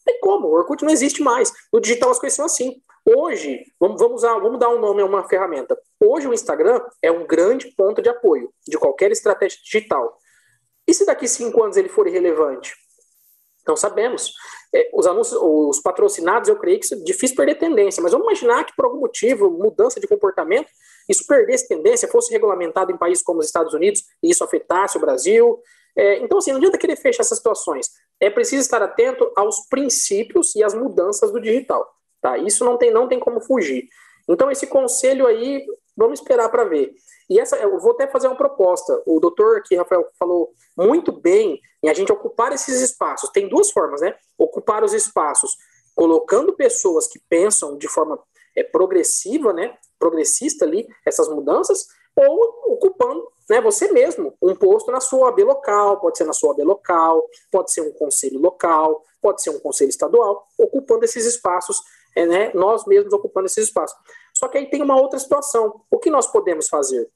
Tem 0.05 0.21
como, 0.21 0.49
o 0.49 0.53
Orkut 0.53 0.85
não 0.85 0.93
existe 0.93 1.23
mais. 1.23 1.51
No 1.73 1.81
digital 1.81 2.11
as 2.11 2.19
coisas 2.19 2.37
são 2.37 2.45
assim. 2.45 2.83
Hoje, 3.05 3.65
vamos, 3.79 4.01
vamos, 4.01 4.23
vamos 4.23 4.59
dar 4.59 4.69
um 4.69 4.79
nome 4.79 5.01
a 5.03 5.07
uma 5.07 5.27
ferramenta. 5.27 5.79
Hoje 5.99 6.29
o 6.29 6.35
Instagram 6.35 6.81
é 7.03 7.11
um 7.11 7.27
grande 7.27 7.69
ponto 7.75 8.03
de 8.03 8.09
apoio 8.09 8.53
de 8.67 8.79
qualquer 8.79 9.11
estratégia 9.11 9.59
digital. 9.63 10.19
E 10.87 10.93
se 10.93 11.07
daqui 11.07 11.27
cinco 11.27 11.63
anos 11.63 11.77
ele 11.77 11.89
for 11.89 12.07
irrelevante? 12.07 12.75
Não 13.67 13.77
sabemos. 13.77 14.33
É, 14.75 14.91
os 14.93 15.07
anúncios, 15.07 15.41
os 15.41 15.81
patrocinados, 15.81 16.49
eu 16.49 16.57
creio 16.57 16.79
que 16.81 16.95
é 16.95 16.97
difícil 16.99 17.37
perder 17.37 17.57
tendência, 17.57 18.03
mas 18.03 18.13
vamos 18.13 18.27
imaginar 18.27 18.65
que 18.65 18.75
por 18.75 18.85
algum 18.85 19.01
motivo, 19.01 19.51
mudança 19.51 19.99
de 19.99 20.07
comportamento, 20.07 20.69
isso 21.09 21.27
perdesse 21.27 21.69
tendência, 21.69 22.09
fosse 22.09 22.33
regulamentado 22.33 22.93
em 22.93 22.97
países 22.97 23.23
como 23.23 23.41
os 23.41 23.47
Estados 23.47 23.75
Unidos 23.75 24.03
e 24.23 24.31
isso 24.31 24.45
afetasse 24.45 24.97
o 24.97 25.01
Brasil. 25.01 25.61
É, 25.97 26.19
então, 26.19 26.39
assim, 26.39 26.51
não 26.51 26.59
adianta 26.59 26.79
querer 26.79 26.97
fechar 26.97 27.23
essas 27.23 27.39
situações. 27.39 27.89
É 28.21 28.31
preciso 28.31 28.63
estar 28.63 28.83
atento 28.83 29.31
aos 29.37 29.67
princípios 29.69 30.55
e 30.55 30.63
às 30.63 30.75
mudanças 30.75 31.33
do 31.33 31.41
digital. 31.41 31.87
Tá? 32.21 32.39
Isso 32.39 32.65
não 32.65 32.77
tem, 32.77 32.91
não 32.91 33.09
tem 33.09 33.19
como 33.19 33.41
fugir. 33.41 33.89
Então, 34.29 34.51
esse 34.51 34.67
conselho 34.67 35.27
aí, 35.27 35.65
vamos 35.97 36.21
esperar 36.21 36.49
para 36.49 36.65
ver. 36.65 36.93
E 37.29 37.39
essa, 37.39 37.57
eu 37.57 37.79
vou 37.79 37.93
até 37.93 38.07
fazer 38.07 38.27
uma 38.27 38.37
proposta. 38.37 39.03
O 39.07 39.19
doutor 39.21 39.59
aqui, 39.59 39.77
Rafael, 39.77 40.07
falou 40.19 40.53
muito 40.77 41.13
bem 41.13 41.61
em 41.83 41.89
a 41.89 41.95
gente 41.95 42.13
ocupar 42.13 42.53
esses 42.53 42.81
espaços. 42.81 43.31
Tem 43.31 43.49
duas 43.49 43.71
formas, 43.71 44.01
né? 44.01 44.15
Ocupar 44.39 44.85
os 44.85 44.93
espaços 44.93 45.57
colocando 45.95 46.55
pessoas 46.55 47.07
que 47.07 47.19
pensam 47.29 47.77
de 47.77 47.89
forma 47.89 48.19
é, 48.57 48.63
progressiva, 48.63 49.53
né? 49.53 49.77
Progressista 49.99 50.65
ali, 50.65 50.87
essas 51.05 51.29
mudanças, 51.29 51.87
ou 52.17 52.75
ocupando 52.75 53.27
né, 53.49 53.61
você 53.61 53.91
mesmo 53.91 54.33
um 54.41 54.55
posto 54.55 54.91
na 54.93 55.01
sua 55.01 55.27
OAB 55.27 55.41
local, 55.41 56.01
pode 56.01 56.19
ser 56.19 56.25
na 56.25 56.33
sua 56.33 56.51
OAB 56.51 56.61
local, 56.61 57.29
pode 57.51 57.73
ser 57.73 57.81
um 57.81 57.93
conselho 57.93 58.39
local, 58.39 59.03
pode 59.21 59.43
ser 59.43 59.51
um 59.51 59.59
conselho 59.59 59.89
estadual, 59.89 60.47
ocupando 60.57 61.05
esses 61.05 61.27
espaços, 61.27 61.83
é, 62.17 62.27
né, 62.27 62.51
nós 62.55 62.87
mesmos 62.87 63.13
ocupando 63.13 63.47
esses 63.47 63.65
espaços. 63.65 63.97
Só 64.35 64.49
que 64.49 64.59
aí 64.59 64.71
tem 64.71 64.83
uma 64.83 65.01
outra 65.01 65.19
situação. 65.19 65.81
O 65.91 65.99
que 65.99 66.11
nós 66.11 66.27
podemos 66.27 66.69
fazer? 66.69 67.09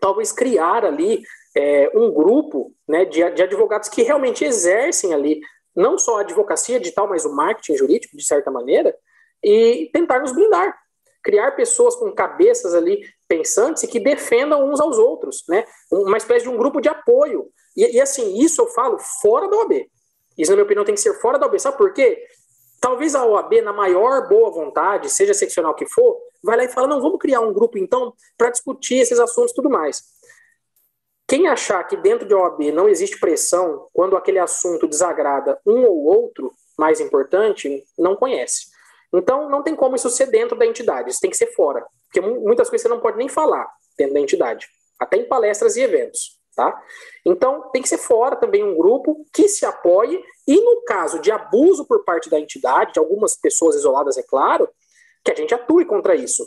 talvez 0.00 0.32
criar 0.32 0.84
ali 0.84 1.22
é, 1.56 1.90
um 1.94 2.12
grupo 2.12 2.74
né, 2.86 3.04
de, 3.04 3.28
de 3.30 3.42
advogados 3.42 3.88
que 3.88 4.02
realmente 4.02 4.44
exercem 4.44 5.14
ali 5.14 5.40
não 5.74 5.98
só 5.98 6.18
a 6.18 6.20
advocacia 6.20 6.78
digital, 6.78 7.08
mas 7.08 7.24
o 7.24 7.34
marketing 7.34 7.76
jurídico, 7.76 8.16
de 8.16 8.24
certa 8.24 8.50
maneira, 8.50 8.94
e 9.42 9.90
tentar 9.92 10.20
nos 10.20 10.32
blindar. 10.32 10.76
Criar 11.22 11.52
pessoas 11.52 11.96
com 11.96 12.12
cabeças 12.12 12.74
ali 12.74 13.02
pensantes 13.26 13.82
e 13.82 13.88
que 13.88 13.98
defendam 13.98 14.70
uns 14.70 14.80
aos 14.80 14.98
outros, 14.98 15.42
né? 15.48 15.64
Uma 15.90 16.18
espécie 16.18 16.44
de 16.44 16.50
um 16.50 16.56
grupo 16.56 16.80
de 16.80 16.88
apoio. 16.88 17.48
E, 17.76 17.96
e 17.96 18.00
assim, 18.00 18.38
isso 18.38 18.60
eu 18.60 18.66
falo 18.68 18.98
fora 18.98 19.48
da 19.48 19.56
OAB. 19.56 19.86
Isso, 20.36 20.50
na 20.50 20.56
minha 20.56 20.64
opinião, 20.64 20.84
tem 20.84 20.94
que 20.94 21.00
ser 21.00 21.14
fora 21.14 21.38
da 21.38 21.46
OAB. 21.46 21.58
Sabe 21.58 21.78
por 21.78 21.92
quê? 21.92 22.22
Talvez 22.84 23.14
a 23.14 23.24
OAB, 23.24 23.62
na 23.62 23.72
maior 23.72 24.28
boa 24.28 24.50
vontade, 24.50 25.08
seja 25.08 25.32
seccional 25.32 25.74
que 25.74 25.86
for, 25.86 26.18
vai 26.42 26.54
lá 26.54 26.64
e 26.64 26.68
fala: 26.68 26.86
não, 26.86 27.00
vamos 27.00 27.18
criar 27.18 27.40
um 27.40 27.50
grupo 27.50 27.78
então 27.78 28.12
para 28.36 28.50
discutir 28.50 28.96
esses 28.96 29.18
assuntos 29.18 29.52
e 29.52 29.54
tudo 29.54 29.70
mais. 29.70 30.04
Quem 31.26 31.48
achar 31.48 31.82
que 31.84 31.96
dentro 31.96 32.28
de 32.28 32.34
OAB 32.34 32.60
não 32.74 32.86
existe 32.86 33.18
pressão 33.18 33.88
quando 33.90 34.18
aquele 34.18 34.38
assunto 34.38 34.86
desagrada 34.86 35.58
um 35.66 35.82
ou 35.86 36.04
outro, 36.04 36.52
mais 36.78 37.00
importante, 37.00 37.82
não 37.98 38.16
conhece. 38.16 38.66
Então, 39.14 39.48
não 39.48 39.62
tem 39.62 39.74
como 39.74 39.96
isso 39.96 40.10
ser 40.10 40.26
dentro 40.26 40.54
da 40.54 40.66
entidade, 40.66 41.08
isso 41.08 41.20
tem 41.20 41.30
que 41.30 41.38
ser 41.38 41.54
fora. 41.54 41.86
Porque 42.12 42.20
muitas 42.20 42.68
coisas 42.68 42.82
você 42.82 42.88
não 42.94 43.00
pode 43.00 43.16
nem 43.16 43.30
falar 43.30 43.66
dentro 43.96 44.12
da 44.12 44.20
entidade, 44.20 44.68
até 45.00 45.16
em 45.16 45.26
palestras 45.26 45.74
e 45.76 45.80
eventos. 45.80 46.38
Tá? 46.54 46.80
Então, 47.24 47.68
tem 47.72 47.82
que 47.82 47.88
ser 47.88 47.98
fora 47.98 48.36
também 48.36 48.62
um 48.62 48.76
grupo 48.76 49.26
que 49.32 49.48
se 49.48 49.66
apoie, 49.66 50.22
e 50.46 50.60
no 50.60 50.82
caso 50.82 51.18
de 51.18 51.32
abuso 51.32 51.84
por 51.84 52.04
parte 52.04 52.30
da 52.30 52.38
entidade, 52.38 52.92
de 52.92 53.00
algumas 53.00 53.36
pessoas 53.36 53.74
isoladas, 53.74 54.16
é 54.16 54.22
claro, 54.22 54.68
que 55.24 55.32
a 55.32 55.34
gente 55.34 55.52
atue 55.52 55.84
contra 55.84 56.14
isso. 56.14 56.46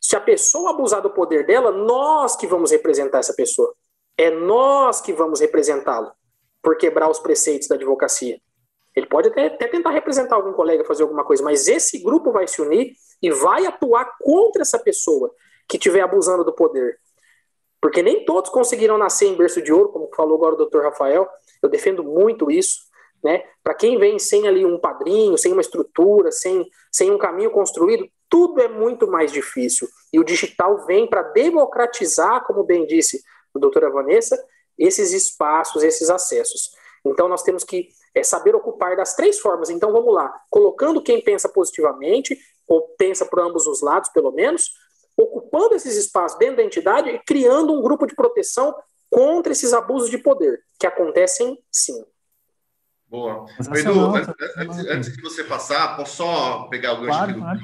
Se 0.00 0.14
a 0.14 0.20
pessoa 0.20 0.70
abusar 0.70 1.00
do 1.00 1.10
poder 1.10 1.46
dela, 1.46 1.72
nós 1.72 2.36
que 2.36 2.46
vamos 2.46 2.70
representar 2.70 3.18
essa 3.18 3.34
pessoa. 3.34 3.74
É 4.18 4.30
nós 4.30 5.00
que 5.00 5.12
vamos 5.12 5.40
representá-lo 5.40 6.12
por 6.62 6.76
quebrar 6.76 7.08
os 7.10 7.18
preceitos 7.18 7.68
da 7.68 7.76
advocacia. 7.76 8.40
Ele 8.94 9.06
pode 9.06 9.28
até, 9.28 9.46
até 9.46 9.68
tentar 9.68 9.90
representar 9.90 10.36
algum 10.36 10.52
colega, 10.52 10.84
fazer 10.84 11.02
alguma 11.02 11.24
coisa, 11.24 11.42
mas 11.42 11.68
esse 11.68 11.98
grupo 11.98 12.32
vai 12.32 12.46
se 12.46 12.60
unir 12.60 12.92
e 13.22 13.30
vai 13.30 13.66
atuar 13.66 14.16
contra 14.20 14.62
essa 14.62 14.78
pessoa 14.78 15.32
que 15.68 15.76
estiver 15.76 16.00
abusando 16.00 16.44
do 16.44 16.52
poder. 16.52 16.98
Porque 17.86 18.02
nem 18.02 18.24
todos 18.24 18.50
conseguiram 18.50 18.98
nascer 18.98 19.26
em 19.26 19.36
berço 19.36 19.62
de 19.62 19.72
ouro, 19.72 19.90
como 19.90 20.10
falou 20.12 20.34
agora 20.34 20.54
o 20.54 20.58
doutor 20.58 20.82
Rafael. 20.82 21.24
Eu 21.62 21.68
defendo 21.68 22.02
muito 22.02 22.50
isso. 22.50 22.80
Né? 23.22 23.44
Para 23.62 23.74
quem 23.74 23.96
vem 23.96 24.18
sem 24.18 24.48
ali 24.48 24.66
um 24.66 24.76
padrinho, 24.76 25.38
sem 25.38 25.52
uma 25.52 25.60
estrutura, 25.60 26.32
sem, 26.32 26.68
sem 26.90 27.12
um 27.12 27.16
caminho 27.16 27.48
construído, 27.48 28.04
tudo 28.28 28.60
é 28.60 28.66
muito 28.66 29.06
mais 29.06 29.30
difícil. 29.30 29.86
E 30.12 30.18
o 30.18 30.24
digital 30.24 30.84
vem 30.84 31.06
para 31.08 31.22
democratizar, 31.22 32.44
como 32.44 32.64
bem 32.64 32.84
disse 32.88 33.22
a 33.54 33.58
doutora 33.60 33.88
Vanessa, 33.88 34.36
esses 34.76 35.12
espaços, 35.12 35.84
esses 35.84 36.10
acessos. 36.10 36.72
Então 37.06 37.28
nós 37.28 37.44
temos 37.44 37.62
que 37.62 37.90
é, 38.12 38.24
saber 38.24 38.56
ocupar 38.56 38.96
das 38.96 39.14
três 39.14 39.38
formas. 39.38 39.70
Então 39.70 39.92
vamos 39.92 40.12
lá, 40.12 40.28
colocando 40.50 41.00
quem 41.00 41.22
pensa 41.22 41.48
positivamente, 41.48 42.36
ou 42.66 42.82
pensa 42.98 43.24
por 43.24 43.38
ambos 43.38 43.68
os 43.68 43.80
lados, 43.80 44.10
pelo 44.10 44.32
menos, 44.32 44.72
ocupando 45.16 45.74
esses 45.74 45.96
espaços 45.96 46.38
dentro 46.38 46.56
da 46.56 46.62
entidade 46.62 47.08
e 47.08 47.18
criando 47.20 47.72
um 47.72 47.82
grupo 47.82 48.06
de 48.06 48.14
proteção 48.14 48.74
contra 49.10 49.52
esses 49.52 49.72
abusos 49.72 50.10
de 50.10 50.18
poder, 50.18 50.62
que 50.78 50.86
acontecem 50.86 51.58
sim. 51.70 52.04
Boa. 53.08 53.46
Edu, 53.74 54.16
antes, 54.16 54.86
antes, 54.86 55.16
de 55.16 55.22
você 55.22 55.44
passar, 55.44 55.96
posso 55.96 56.16
só 56.16 56.64
pegar 56.64 56.94
o 56.94 56.96
gancho 56.96 57.08
claro, 57.08 57.32
do 57.32 57.38
claro. 57.38 57.60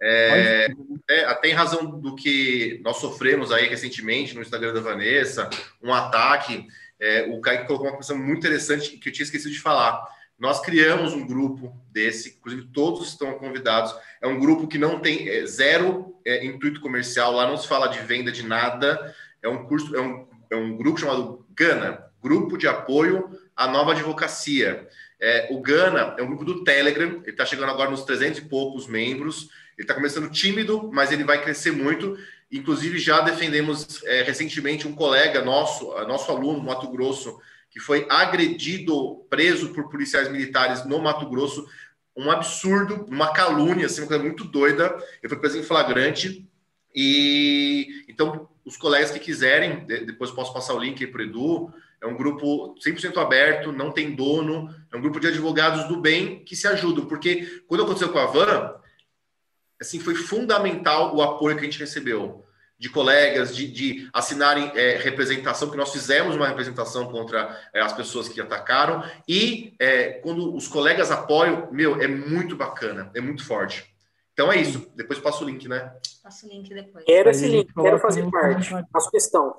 É, 0.00 0.68
é, 1.08 1.34
tem 1.36 1.52
razão 1.52 2.00
do 2.00 2.14
que 2.14 2.80
nós 2.82 2.96
sofremos 2.96 3.52
aí 3.52 3.66
recentemente 3.68 4.34
no 4.34 4.42
Instagram 4.42 4.72
da 4.72 4.80
Vanessa, 4.80 5.48
um 5.82 5.92
ataque. 5.92 6.66
É, 6.98 7.26
o 7.30 7.40
Kaique 7.40 7.66
colocou 7.66 7.88
uma 7.88 7.96
questão 7.96 8.16
muito 8.16 8.38
interessante 8.38 8.96
que 8.96 9.08
eu 9.08 9.12
tinha 9.12 9.24
esquecido 9.24 9.52
de 9.52 9.60
falar. 9.60 10.02
Nós 10.38 10.60
criamos 10.60 11.14
um 11.14 11.26
grupo 11.26 11.74
desse, 11.90 12.36
inclusive 12.36 12.68
todos 12.72 13.08
estão 13.08 13.38
convidados. 13.38 13.94
É 14.20 14.26
um 14.26 14.38
grupo 14.38 14.68
que 14.68 14.76
não 14.76 15.00
tem 15.00 15.28
é, 15.28 15.46
zero 15.46 16.14
é, 16.24 16.44
intuito 16.44 16.80
comercial, 16.80 17.32
lá 17.32 17.46
não 17.46 17.56
se 17.56 17.66
fala 17.66 17.86
de 17.86 18.00
venda 18.00 18.30
de 18.30 18.42
nada. 18.42 19.14
É 19.42 19.48
um 19.48 19.64
curso, 19.64 19.96
é 19.96 20.00
um, 20.00 20.26
é 20.50 20.56
um 20.56 20.76
grupo 20.76 21.00
chamado 21.00 21.46
Gana, 21.54 22.04
Grupo 22.22 22.58
de 22.58 22.68
Apoio 22.68 23.30
à 23.56 23.66
Nova 23.66 23.92
Advocacia. 23.92 24.86
É, 25.18 25.48
o 25.50 25.60
Gana 25.60 26.14
é 26.18 26.22
um 26.22 26.26
grupo 26.26 26.44
do 26.44 26.64
Telegram, 26.64 27.20
ele 27.22 27.30
está 27.30 27.46
chegando 27.46 27.70
agora 27.70 27.90
nos 27.90 28.04
300 28.04 28.40
e 28.40 28.42
poucos 28.42 28.86
membros. 28.86 29.48
Ele 29.78 29.84
está 29.84 29.94
começando 29.94 30.30
tímido, 30.30 30.90
mas 30.92 31.12
ele 31.12 31.24
vai 31.24 31.42
crescer 31.42 31.70
muito. 31.70 32.18
Inclusive, 32.52 32.98
já 32.98 33.20
defendemos 33.20 34.02
é, 34.04 34.22
recentemente 34.22 34.86
um 34.86 34.94
colega 34.94 35.42
nosso, 35.42 35.92
nosso 36.06 36.30
aluno, 36.30 36.62
Mato 36.62 36.90
Grosso, 36.90 37.40
que 37.76 37.80
foi 37.80 38.06
agredido, 38.08 39.26
preso 39.28 39.68
por 39.74 39.90
policiais 39.90 40.32
militares 40.32 40.86
no 40.86 40.98
Mato 40.98 41.28
Grosso. 41.28 41.68
Um 42.16 42.30
absurdo, 42.30 43.04
uma 43.06 43.34
calúnia, 43.34 43.84
assim, 43.84 44.00
uma 44.00 44.06
coisa 44.06 44.22
muito 44.22 44.44
doida. 44.44 44.96
Ele 45.22 45.28
foi 45.28 45.38
preso 45.38 45.58
em 45.58 45.62
flagrante. 45.62 46.48
E 46.94 48.02
então, 48.08 48.48
os 48.64 48.78
colegas 48.78 49.10
que 49.10 49.18
quiserem, 49.18 49.84
depois 49.84 50.30
posso 50.30 50.54
passar 50.54 50.72
o 50.72 50.78
link 50.78 51.04
aí 51.04 51.10
para 51.10 51.20
o 51.20 51.24
Edu. 51.24 51.74
É 52.00 52.06
um 52.06 52.16
grupo 52.16 52.74
100% 52.76 53.18
aberto, 53.18 53.70
não 53.70 53.92
tem 53.92 54.14
dono, 54.14 54.74
é 54.90 54.96
um 54.96 55.02
grupo 55.02 55.20
de 55.20 55.26
advogados 55.26 55.86
do 55.86 56.00
bem 56.00 56.42
que 56.46 56.56
se 56.56 56.66
ajudam, 56.66 57.04
porque 57.04 57.62
quando 57.66 57.82
aconteceu 57.82 58.08
com 58.08 58.18
a 58.18 58.24
Van, 58.24 58.74
assim, 59.78 60.00
foi 60.00 60.14
fundamental 60.14 61.14
o 61.14 61.20
apoio 61.20 61.56
que 61.56 61.60
a 61.60 61.64
gente 61.64 61.78
recebeu 61.78 62.45
de 62.78 62.90
colegas, 62.90 63.56
de, 63.56 63.66
de 63.66 64.08
assinarem 64.12 64.70
é, 64.74 64.96
representação, 64.96 65.70
que 65.70 65.76
nós 65.76 65.92
fizemos 65.92 66.36
uma 66.36 66.46
representação 66.46 67.10
contra 67.10 67.58
é, 67.72 67.80
as 67.80 67.92
pessoas 67.92 68.28
que 68.28 68.40
atacaram, 68.40 69.02
e 69.26 69.74
é, 69.78 70.10
quando 70.20 70.54
os 70.54 70.68
colegas 70.68 71.10
apoiam, 71.10 71.70
meu, 71.72 72.00
é 72.00 72.06
muito 72.06 72.54
bacana, 72.54 73.10
é 73.14 73.20
muito 73.20 73.44
forte. 73.44 73.94
Então 74.32 74.52
é 74.52 74.60
isso. 74.60 74.86
Depois 74.94 75.18
passo 75.18 75.44
o 75.44 75.48
link, 75.48 75.66
né? 75.66 75.94
Passo 76.22 76.46
o 76.46 76.50
link 76.50 76.68
depois. 76.68 77.04
Quero 77.06 77.30
esse 77.30 77.48
link, 77.48 77.72
quero 77.72 77.98
fazer 77.98 78.30
parte. 78.30 78.70
Faço 78.92 79.10
questão. 79.10 79.56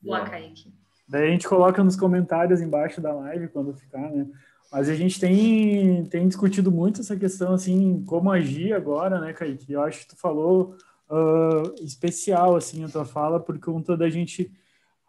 Boa, 0.00 0.24
Kaique. 0.24 0.72
Daí 1.06 1.28
a 1.28 1.30
gente 1.30 1.46
coloca 1.46 1.84
nos 1.84 1.96
comentários 1.96 2.62
embaixo 2.62 3.00
da 3.00 3.12
live 3.12 3.48
quando 3.48 3.74
ficar, 3.74 4.10
né? 4.10 4.26
Mas 4.72 4.88
a 4.88 4.94
gente 4.94 5.20
tem, 5.20 6.06
tem 6.06 6.28
discutido 6.28 6.70
muito 6.70 7.00
essa 7.00 7.16
questão, 7.16 7.52
assim, 7.52 8.02
como 8.06 8.30
agir 8.30 8.72
agora, 8.72 9.20
né, 9.20 9.32
Kaique? 9.34 9.70
Eu 9.70 9.82
acho 9.82 10.00
que 10.00 10.08
tu 10.08 10.16
falou 10.16 10.76
uh, 11.10 11.74
especial, 11.84 12.56
assim, 12.56 12.84
a 12.84 12.88
tua 12.88 13.04
fala, 13.04 13.40
por 13.40 13.58
conta 13.58 13.96
da 13.96 14.08
gente 14.08 14.50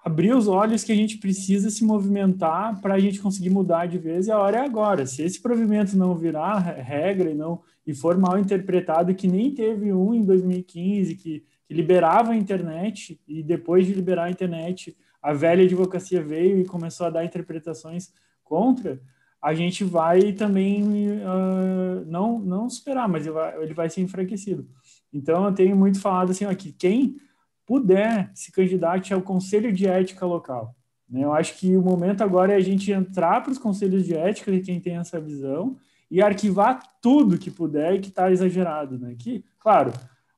abrir 0.04 0.34
os 0.34 0.48
olhos 0.48 0.84
que 0.84 0.92
a 0.92 0.96
gente 0.96 1.20
precisa 1.20 1.70
se 1.70 1.86
movimentar 1.86 2.82
para 2.82 2.96
a 2.96 3.00
gente 3.00 3.22
conseguir 3.22 3.52
mudar 3.52 3.86
de 3.86 4.00
vez 4.00 4.28
e 4.28 4.32
a 4.32 4.40
hora 4.40 4.58
é 4.58 4.62
agora. 4.62 5.06
Se 5.06 5.22
esse 5.22 5.40
provimento 5.40 5.96
não 5.96 6.16
virar 6.16 6.58
regra 6.60 7.30
e 7.30 7.36
não 7.36 7.62
e 7.86 7.94
for 7.94 8.18
mal 8.18 8.38
interpretado, 8.38 9.14
que 9.14 9.28
nem 9.28 9.54
teve 9.54 9.94
um 9.94 10.14
em 10.14 10.24
2015 10.24 11.16
que, 11.16 11.46
que 11.68 11.74
liberava 11.74 12.32
a 12.32 12.36
internet 12.36 13.20
e 13.28 13.44
depois 13.44 13.86
de 13.86 13.94
liberar 13.94 14.26
a 14.26 14.32
internet 14.32 14.98
a 15.22 15.34
velha 15.34 15.64
advocacia 15.64 16.22
veio 16.22 16.60
e 16.60 16.66
começou 16.66 17.06
a 17.06 17.12
dar 17.12 17.24
interpretações 17.24 18.12
contra, 18.44 19.00
a 19.42 19.54
gente 19.54 19.84
vai 19.84 20.34
também 20.34 20.84
uh, 20.84 22.06
não 22.06 22.40
não 22.40 22.70
superar, 22.70 23.08
mas 23.08 23.26
ele 23.26 23.34
vai, 23.34 23.64
ele 23.64 23.74
vai 23.74 23.90
ser 23.90 24.02
enfraquecido. 24.02 24.68
Então, 25.14 25.46
eu 25.46 25.54
tenho 25.54 25.76
muito 25.76 26.00
falado 26.00 26.32
assim 26.32 26.46
aqui, 26.46 26.72
quem 26.72 27.18
puder 27.66 28.32
se 28.34 28.52
candidate 28.52 29.14
ao 29.14 29.22
conselho 29.22 29.72
de 29.72 29.88
ética 29.88 30.26
local. 30.26 30.76
Né? 31.10 31.24
Eu 31.24 31.34
acho 31.34 31.58
que 31.58 31.76
o 31.76 31.82
momento 31.82 32.22
agora 32.22 32.54
é 32.54 32.56
a 32.56 32.62
gente 32.62 32.92
entrar 32.92 33.42
para 33.42 33.52
os 33.52 33.58
conselhos 33.58 34.06
de 34.06 34.16
ética 34.16 34.52
de 34.52 34.62
quem 34.62 34.80
tem 34.80 34.98
essa 34.98 35.20
visão 35.20 35.78
e 36.10 36.22
arquivar 36.22 36.82
tudo 37.02 37.38
que 37.38 37.50
puder 37.50 37.96
e 37.96 38.00
que 38.00 38.10
está 38.10 38.30
exagerado, 38.30 39.00
né? 39.00 39.16
Que, 39.18 39.46
claro, 39.58 39.94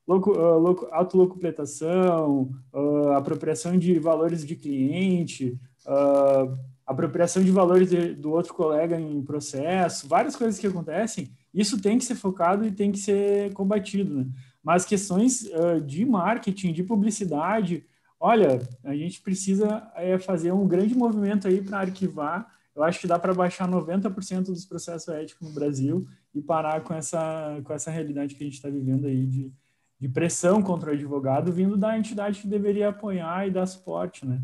loco, 0.06 0.30
uh, 0.30 0.58
loco, 0.58 0.86
autolocupletação, 0.92 2.52
uh, 2.72 3.08
apropriação 3.10 3.76
de 3.76 3.98
valores 3.98 4.46
de 4.46 4.54
cliente, 4.54 5.58
uh, 5.84 6.56
apropriação 6.86 7.42
de 7.42 7.50
valores 7.50 7.90
de, 7.90 8.14
do 8.14 8.30
outro 8.30 8.54
colega 8.54 9.00
em 9.00 9.20
processo, 9.22 10.06
várias 10.06 10.36
coisas 10.36 10.60
que 10.60 10.66
acontecem, 10.68 11.28
isso 11.52 11.80
tem 11.80 11.98
que 11.98 12.04
ser 12.04 12.14
focado 12.14 12.64
e 12.64 12.70
tem 12.70 12.92
que 12.92 12.98
ser 12.98 13.52
combatido, 13.52 14.14
né? 14.14 14.26
Mas 14.64 14.86
questões 14.86 15.42
uh, 15.42 15.78
de 15.78 16.06
marketing, 16.06 16.72
de 16.72 16.82
publicidade, 16.82 17.84
olha, 18.18 18.66
a 18.82 18.94
gente 18.96 19.20
precisa 19.20 19.86
é, 19.94 20.18
fazer 20.18 20.52
um 20.52 20.66
grande 20.66 20.96
movimento 20.96 21.46
aí 21.46 21.60
para 21.60 21.80
arquivar. 21.80 22.50
Eu 22.74 22.82
acho 22.82 22.98
que 22.98 23.06
dá 23.06 23.18
para 23.18 23.34
baixar 23.34 23.68
90% 23.68 24.46
dos 24.46 24.64
processos 24.64 25.08
éticos 25.08 25.46
no 25.46 25.54
Brasil 25.54 26.08
e 26.34 26.40
parar 26.40 26.80
com 26.80 26.94
essa, 26.94 27.60
com 27.62 27.72
essa 27.74 27.90
realidade 27.90 28.34
que 28.34 28.42
a 28.42 28.46
gente 28.46 28.54
está 28.54 28.70
vivendo 28.70 29.06
aí 29.06 29.26
de, 29.26 29.52
de 30.00 30.08
pressão 30.08 30.62
contra 30.62 30.90
o 30.90 30.94
advogado 30.94 31.52
vindo 31.52 31.76
da 31.76 31.96
entidade 31.98 32.40
que 32.40 32.48
deveria 32.48 32.88
apoiar 32.88 33.46
e 33.46 33.50
dar 33.50 33.66
suporte, 33.66 34.26
né? 34.26 34.40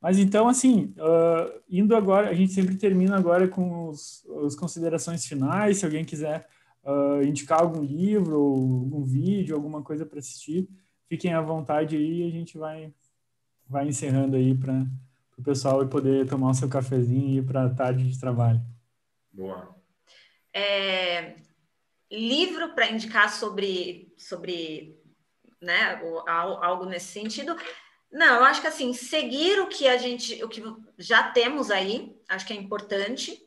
Mas 0.00 0.18
então, 0.18 0.48
assim, 0.48 0.94
uh, 0.96 1.60
indo 1.68 1.94
agora, 1.94 2.30
a 2.30 2.34
gente 2.34 2.52
sempre 2.52 2.76
termina 2.76 3.16
agora 3.16 3.46
com 3.46 3.90
as 4.46 4.54
considerações 4.54 5.26
finais. 5.26 5.78
Se 5.78 5.84
alguém 5.84 6.04
quiser 6.06 6.48
uh, 6.84 7.22
indicar 7.22 7.60
algum 7.60 7.82
livro, 7.82 8.36
algum 8.36 9.04
vídeo, 9.04 9.54
alguma 9.54 9.82
coisa 9.82 10.06
para 10.06 10.18
assistir, 10.18 10.68
fiquem 11.08 11.32
à 11.32 11.40
vontade 11.40 11.96
aí 11.96 12.22
e 12.22 12.28
a 12.28 12.30
gente 12.30 12.56
vai, 12.56 12.92
vai 13.68 13.88
encerrando 13.88 14.36
aí 14.36 14.54
para 14.54 14.86
o 15.36 15.42
pessoal 15.42 15.86
poder 15.88 16.28
tomar 16.28 16.50
o 16.50 16.54
seu 16.54 16.68
cafezinho 16.68 17.28
e 17.28 17.38
ir 17.38 17.44
para 17.44 17.64
a 17.64 17.74
tarde 17.74 18.08
de 18.08 18.18
trabalho. 18.18 18.60
Boa. 19.32 19.74
É, 20.52 21.36
livro 22.10 22.74
para 22.74 22.90
indicar 22.90 23.30
sobre, 23.30 24.12
sobre 24.18 24.98
né, 25.60 26.00
algo 26.26 26.84
nesse 26.84 27.06
sentido. 27.06 27.56
Não, 28.10 28.36
eu 28.36 28.44
acho 28.44 28.60
que 28.60 28.66
assim, 28.66 28.92
seguir 28.92 29.60
o 29.60 29.68
que 29.68 29.86
a 29.86 29.96
gente, 29.96 30.42
o 30.42 30.48
que 30.48 30.62
já 30.98 31.30
temos 31.30 31.70
aí, 31.70 32.16
acho 32.28 32.46
que 32.46 32.52
é 32.52 32.56
importante 32.56 33.40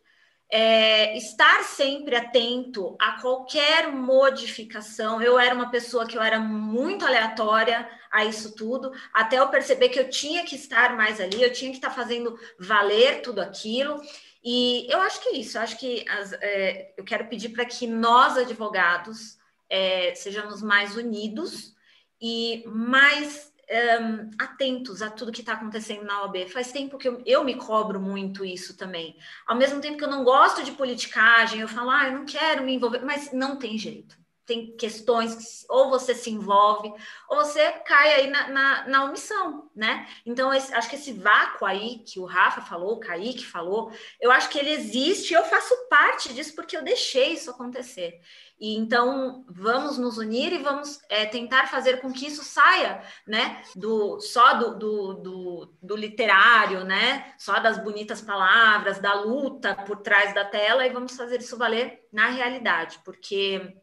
é, 0.50 1.18
estar 1.18 1.64
sempre 1.64 2.16
atento 2.16 2.96
a 3.00 3.20
qualquer 3.22 3.92
modificação. 3.92 5.22
Eu 5.22 5.40
era 5.40 5.56
uma 5.56 5.72
pessoa 5.72 6.06
que 6.06 6.18
eu 6.18 6.22
era 6.22 6.40
muito 6.40 7.06
aleatória 7.06 7.90
a 8.12 8.26
isso 8.26 8.56
tudo, 8.56 8.92
até 9.12 9.40
eu 9.40 9.48
perceber 9.50 9.90
que 9.90 10.00
eu 10.00 10.10
tinha 10.10 10.46
que 10.46 10.56
estar 10.56 10.96
mais 10.96 11.20
ali, 11.20 11.42
eu 11.42 11.52
tinha 11.52 11.72
que 11.72 11.78
estar 11.78 11.90
fazendo 11.90 12.38
valer 12.60 13.22
tudo 13.22 13.42
aquilo. 13.42 14.00
E 14.44 14.86
eu 14.92 15.00
acho 15.02 15.22
que 15.22 15.30
é 15.30 15.38
isso, 15.38 15.58
eu 15.58 15.62
acho 15.62 15.80
que 15.80 16.06
as, 16.08 16.34
é, 16.34 16.94
eu 16.98 17.04
quero 17.04 17.28
pedir 17.28 17.50
para 17.50 17.66
que 17.66 17.88
nós, 17.88 18.38
advogados, 18.38 19.38
é, 19.70 20.14
sejamos 20.16 20.62
mais 20.62 20.98
unidos 20.98 21.74
e 22.22 22.64
mais 22.68 23.53
um, 23.70 24.30
atentos 24.38 25.02
a 25.02 25.10
tudo 25.10 25.32
que 25.32 25.42
está 25.42 25.54
acontecendo 25.54 26.04
na 26.04 26.24
OAB. 26.24 26.48
Faz 26.50 26.72
tempo 26.72 26.98
que 26.98 27.08
eu, 27.08 27.22
eu, 27.26 27.44
me 27.44 27.56
cobro 27.56 28.00
muito 28.00 28.44
isso 28.46 28.76
também. 28.78 29.16
Ao 29.48 29.56
mesmo 29.56 29.82
tempo 29.82 29.98
que 29.98 30.04
eu 30.04 30.10
não 30.10 30.24
gosto 30.24 30.64
de 30.64 30.72
politicagem, 30.72 31.62
eu 31.62 31.68
falo, 31.68 31.90
ah, 31.90 32.08
eu 32.08 32.14
não 32.14 32.26
quero 32.26 32.64
me 32.64 32.74
envolver, 32.74 33.04
mas 33.04 33.32
não 33.32 33.58
tem 33.58 33.78
jeito. 33.78 34.22
Tem 34.46 34.76
questões 34.76 35.36
que 35.36 35.44
ou 35.70 35.90
você 35.90 36.14
se 36.14 36.30
envolve, 36.30 36.94
ou 37.30 37.38
você 37.38 37.72
cai 37.86 38.14
aí 38.14 38.30
na, 38.30 38.50
na, 38.50 38.88
na 38.88 39.06
omissão, 39.06 39.72
né? 39.74 40.06
Então, 40.26 40.54
esse, 40.54 40.74
acho 40.74 40.90
que 40.90 40.98
esse 40.98 41.14
vácuo 41.14 41.66
aí 41.66 42.00
que 42.00 42.20
o 42.20 42.26
Rafa 42.26 42.62
falou, 42.62 42.96
o 42.96 43.00
Kaique 43.00 43.46
falou, 43.46 43.92
eu 44.20 44.30
acho 44.32 44.50
que 44.50 44.60
ele 44.60 44.72
existe 44.72 45.32
e 45.32 45.34
eu 45.34 45.46
faço 45.46 45.74
parte 45.90 46.34
disso 46.34 46.54
porque 46.56 46.76
eu 46.76 46.84
deixei 46.84 47.34
isso 47.34 47.50
acontecer. 47.50 48.20
E 48.60 48.76
então 48.78 49.44
vamos 49.50 49.98
nos 49.98 50.18
unir 50.18 50.54
e 50.54 50.64
vamos 50.64 51.00
é, 51.10 51.26
tentar 51.26 51.68
fazer 51.68 52.00
com 52.00 52.14
que 52.14 52.28
isso 52.28 52.44
saia, 52.44 53.02
né, 53.28 53.62
do 53.76 54.20
só 54.22 54.54
do, 54.54 54.78
do, 54.78 55.14
do, 55.16 55.74
do, 55.82 55.96
literário, 55.96 56.84
né, 56.84 57.34
só 57.38 57.60
das 57.60 57.78
bonitas 57.78 58.22
palavras, 58.22 59.00
da 59.00 59.14
luta 59.14 59.76
por 59.76 59.98
trás 59.98 60.34
da 60.34 60.46
tela 60.46 60.86
e 60.86 60.94
vamos 60.94 61.16
fazer 61.16 61.40
isso 61.40 61.58
valer 61.58 62.08
na 62.12 62.28
realidade, 62.30 63.00
porque 63.04 63.76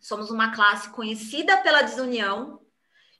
somos 0.00 0.30
uma 0.30 0.52
classe 0.52 0.90
conhecida 0.90 1.58
pela 1.58 1.82
desunião 1.82 2.60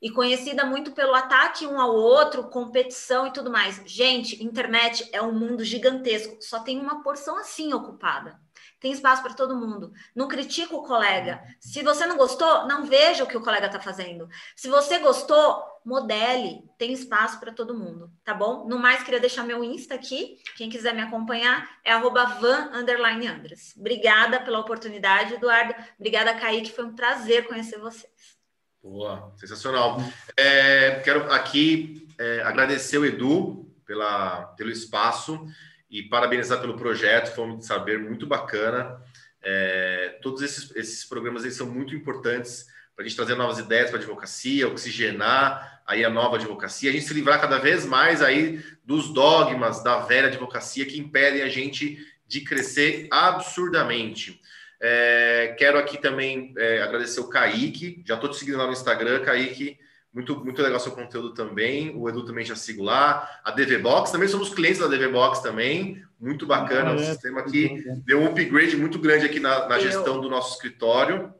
e 0.01 0.11
conhecida 0.11 0.65
muito 0.65 0.93
pelo 0.93 1.15
ataque 1.15 1.67
um 1.67 1.81
ao 1.81 1.95
outro, 1.95 2.49
competição 2.51 3.27
e 3.27 3.33
tudo 3.33 3.51
mais. 3.51 3.83
Gente, 3.87 4.43
internet 4.43 5.09
é 5.13 5.23
um 5.23 5.33
mundo 5.33 5.65
gigantesco, 5.65 6.37
só 6.41 6.61
tem 6.61 6.81
uma 6.81 7.03
porção 7.03 7.39
assim 7.39 7.73
ocupada 7.73 8.45
tem 8.87 8.93
espaço 8.93 9.20
para 9.20 9.34
todo 9.34 9.57
mundo. 9.57 9.93
Não 10.14 10.28
critica 10.28 10.76
o 10.76 10.84
colega. 10.84 11.43
Se 11.59 11.82
você 11.82 12.07
não 12.07 12.16
gostou, 12.16 12.68
não 12.68 12.87
veja 12.87 13.24
o 13.24 13.26
que 13.26 13.37
o 13.37 13.41
colega 13.41 13.66
está 13.66 13.80
fazendo. 13.80 14.28
Se 14.55 14.68
você 14.68 15.01
gostou, 15.01 15.61
modele. 15.84 16.62
Tem 16.78 16.93
espaço 16.93 17.41
para 17.41 17.51
todo 17.51 17.76
mundo, 17.76 18.12
tá 18.22 18.32
bom? 18.32 18.64
No 18.68 18.78
mais, 18.78 19.03
queria 19.03 19.18
deixar 19.18 19.43
meu 19.43 19.64
Insta 19.64 19.97
aqui. 19.97 20.39
Quem 20.57 20.70
quiser 20.70 20.95
me 20.95 21.03
acompanhar 21.03 21.68
é 21.82 21.99
van_andres. 21.99 23.74
Obrigada 23.76 24.39
pela 24.39 24.61
oportunidade, 24.61 25.34
Eduardo. 25.34 25.74
Obrigada, 25.99 26.32
Kaique. 26.34 26.70
Foi 26.70 26.84
um 26.84 26.95
prazer 26.95 27.49
conhecer 27.49 27.80
vocês. 27.80 28.37
Boa, 28.80 29.34
sensacional. 29.37 29.97
É, 30.37 31.01
quero 31.05 31.32
aqui 31.32 32.07
é, 32.20 32.43
agradecer 32.43 32.99
o 32.99 33.05
Edu 33.05 33.68
pela, 33.84 34.45
pelo 34.57 34.70
espaço 34.70 35.45
e 35.91 36.03
parabenizar 36.03 36.61
pelo 36.61 36.76
projeto, 36.76 37.34
Fome 37.34 37.59
de 37.59 37.66
Saber, 37.66 37.99
muito 37.99 38.26
bacana. 38.26 39.01
É, 39.43 40.18
todos 40.22 40.43
esses, 40.43 40.74
esses 40.74 41.05
programas 41.05 41.45
aí 41.45 41.51
são 41.51 41.66
muito 41.66 41.95
importantes 41.95 42.66
para 42.95 43.05
a 43.05 43.09
gente 43.09 43.16
trazer 43.16 43.34
novas 43.34 43.59
ideias 43.59 43.91
para 43.91 43.99
a 43.99 44.03
advocacia, 44.03 44.66
oxigenar 44.66 45.82
aí 45.87 46.05
a 46.05 46.11
nova 46.11 46.37
advocacia, 46.37 46.91
a 46.91 46.93
gente 46.93 47.05
se 47.05 47.14
livrar 47.14 47.41
cada 47.41 47.59
vez 47.59 47.87
mais 47.87 48.22
aí 48.22 48.61
dos 48.84 49.12
dogmas 49.12 49.84
da 49.84 50.01
velha 50.01 50.28
advocacia 50.28 50.87
que 50.87 50.99
impedem 50.99 51.43
a 51.43 51.49
gente 51.49 51.99
de 52.26 52.41
crescer 52.41 53.07
absurdamente. 53.11 54.41
É, 54.80 55.55
quero 55.59 55.78
aqui 55.78 55.99
também 55.99 56.53
é, 56.57 56.82
agradecer 56.82 57.20
o 57.20 57.28
Kaique, 57.28 58.03
já 58.05 58.14
estou 58.14 58.30
te 58.30 58.37
seguindo 58.37 58.59
lá 58.59 58.66
no 58.66 58.72
Instagram, 58.72 59.22
Kaique. 59.22 59.78
Muito, 60.17 60.43
muito 60.43 60.62
legal 60.62 60.81
seu 60.81 60.93
conteúdo 60.93 61.35
também. 61.35 61.95
O 61.95 62.09
Edu 62.09 62.25
também 62.25 62.43
já 62.43 62.57
sigo 62.57 62.83
lá. 62.83 63.29
A 63.45 63.51
DV 63.51 63.77
Box, 63.77 64.11
também 64.11 64.27
somos 64.27 64.49
clientes 64.49 64.79
da 64.79 64.87
DV 64.87 65.09
Box 65.09 65.43
também. 65.43 66.03
Muito 66.19 66.47
bacana. 66.47 66.93
Ah, 66.93 66.95
é. 66.95 66.97
O 66.97 66.99
sistema 67.01 67.41
aqui 67.41 67.85
deu 68.03 68.21
um 68.21 68.29
upgrade 68.29 68.79
muito 68.79 68.99
grande 68.99 69.27
aqui 69.27 69.39
na, 69.39 69.69
na 69.69 69.79
gestão 69.79 70.19
do 70.19 70.31
nosso 70.31 70.55
escritório. 70.55 71.35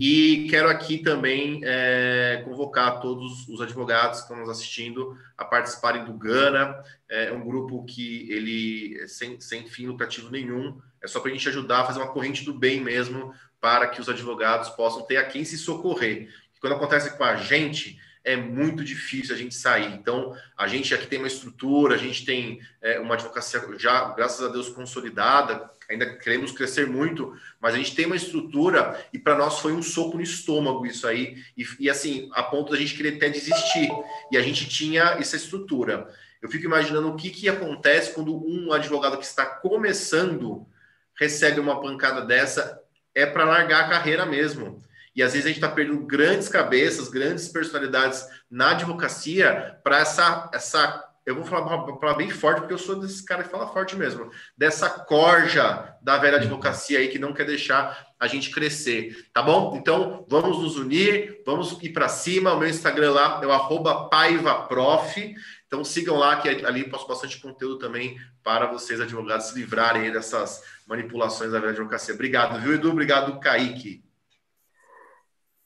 E 0.00 0.46
quero 0.48 0.70
aqui 0.70 0.96
também 0.96 1.60
é, 1.62 2.40
convocar 2.46 3.00
todos 3.00 3.46
os 3.48 3.60
advogados 3.60 4.20
que 4.20 4.24
estão 4.24 4.38
nos 4.38 4.48
assistindo 4.48 5.14
a 5.36 5.44
participarem 5.44 6.06
do 6.06 6.14
Gana. 6.14 6.82
É 7.06 7.32
um 7.32 7.44
grupo 7.44 7.84
que 7.84 8.32
ele 8.32 8.98
é 9.02 9.06
sem, 9.06 9.38
sem 9.42 9.68
fim 9.68 9.88
lucrativo 9.88 10.30
nenhum, 10.30 10.80
é 11.02 11.06
só 11.06 11.20
para 11.20 11.30
a 11.30 11.34
gente 11.34 11.48
ajudar 11.50 11.80
a 11.80 11.84
fazer 11.84 11.98
uma 11.98 12.10
corrente 12.10 12.46
do 12.46 12.54
bem 12.54 12.80
mesmo, 12.80 13.34
para 13.60 13.88
que 13.88 14.00
os 14.00 14.08
advogados 14.08 14.70
possam 14.70 15.02
ter 15.02 15.16
a 15.16 15.24
quem 15.24 15.44
se 15.44 15.58
socorrer. 15.58 16.28
Quando 16.64 16.76
acontece 16.76 17.10
com 17.18 17.24
a 17.24 17.36
gente, 17.36 18.00
é 18.24 18.36
muito 18.36 18.82
difícil 18.82 19.34
a 19.34 19.36
gente 19.38 19.54
sair. 19.54 19.92
Então, 19.92 20.34
a 20.56 20.66
gente 20.66 20.94
aqui 20.94 21.06
tem 21.06 21.18
uma 21.18 21.28
estrutura, 21.28 21.94
a 21.94 21.98
gente 21.98 22.24
tem 22.24 22.58
é, 22.80 22.98
uma 22.98 23.16
advocacia 23.16 23.60
já, 23.76 24.14
graças 24.14 24.42
a 24.42 24.48
Deus, 24.50 24.70
consolidada, 24.70 25.70
ainda 25.90 26.16
queremos 26.16 26.52
crescer 26.52 26.86
muito, 26.86 27.38
mas 27.60 27.74
a 27.74 27.76
gente 27.76 27.94
tem 27.94 28.06
uma 28.06 28.16
estrutura 28.16 28.98
e 29.12 29.18
para 29.18 29.36
nós 29.36 29.58
foi 29.58 29.74
um 29.74 29.82
soco 29.82 30.16
no 30.16 30.22
estômago 30.22 30.86
isso 30.86 31.06
aí, 31.06 31.36
e, 31.54 31.66
e 31.80 31.90
assim, 31.90 32.30
a 32.32 32.42
ponto 32.42 32.72
da 32.72 32.78
gente 32.78 32.96
querer 32.96 33.16
até 33.16 33.28
desistir. 33.28 33.90
E 34.32 34.38
a 34.38 34.40
gente 34.40 34.66
tinha 34.66 35.18
essa 35.18 35.36
estrutura. 35.36 36.08
Eu 36.40 36.48
fico 36.48 36.64
imaginando 36.64 37.10
o 37.10 37.16
que, 37.16 37.28
que 37.28 37.46
acontece 37.46 38.14
quando 38.14 38.34
um 38.34 38.72
advogado 38.72 39.18
que 39.18 39.26
está 39.26 39.44
começando 39.44 40.66
recebe 41.14 41.60
uma 41.60 41.78
pancada 41.78 42.22
dessa, 42.22 42.80
é 43.14 43.26
para 43.26 43.44
largar 43.44 43.84
a 43.84 43.88
carreira 43.90 44.24
mesmo. 44.24 44.82
E 45.14 45.22
às 45.22 45.32
vezes 45.32 45.46
a 45.46 45.48
gente 45.48 45.58
está 45.58 45.68
perdendo 45.68 46.04
grandes 46.04 46.48
cabeças, 46.48 47.08
grandes 47.08 47.48
personalidades 47.48 48.26
na 48.50 48.70
advocacia 48.72 49.78
para 49.84 50.00
essa, 50.00 50.50
essa. 50.52 51.10
Eu 51.24 51.36
vou 51.36 51.44
falar, 51.44 51.86
falar 51.98 52.14
bem 52.14 52.28
forte, 52.28 52.60
porque 52.60 52.74
eu 52.74 52.78
sou 52.78 52.96
desse 52.96 53.24
cara 53.24 53.44
que 53.44 53.50
fala 53.50 53.72
forte 53.72 53.96
mesmo. 53.96 54.30
Dessa 54.58 54.90
corja 54.90 55.96
da 56.02 56.18
velha 56.18 56.36
advocacia 56.36 56.98
aí 56.98 57.08
que 57.08 57.18
não 57.18 57.32
quer 57.32 57.46
deixar 57.46 58.06
a 58.20 58.26
gente 58.26 58.50
crescer, 58.50 59.28
tá 59.32 59.42
bom? 59.42 59.74
Então 59.76 60.26
vamos 60.28 60.58
nos 60.60 60.76
unir, 60.76 61.42
vamos 61.46 61.78
ir 61.80 61.90
para 61.90 62.08
cima. 62.08 62.52
O 62.52 62.58
meu 62.58 62.68
Instagram 62.68 63.12
lá 63.12 63.40
é 63.42 63.46
o 63.46 64.08
paivaprof. 64.08 65.34
Então 65.66 65.82
sigam 65.82 66.16
lá, 66.16 66.36
que 66.36 66.48
ali 66.48 66.88
posto 66.88 67.08
bastante 67.08 67.40
conteúdo 67.40 67.78
também 67.78 68.18
para 68.42 68.66
vocês, 68.66 69.00
advogados, 69.00 69.46
se 69.46 69.54
livrarem 69.54 70.12
dessas 70.12 70.62
manipulações 70.86 71.52
da 71.52 71.58
velha 71.58 71.72
advocacia. 71.72 72.14
Obrigado, 72.14 72.60
viu, 72.60 72.74
Edu? 72.74 72.90
Obrigado, 72.90 73.40
Kaique. 73.40 74.04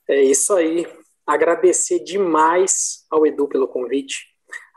É 0.09 0.23
isso 0.23 0.55
aí. 0.55 0.87
Agradecer 1.27 2.01
demais 2.01 3.05
ao 3.11 3.27
Edu 3.27 3.47
pelo 3.47 3.69
convite. 3.69 4.27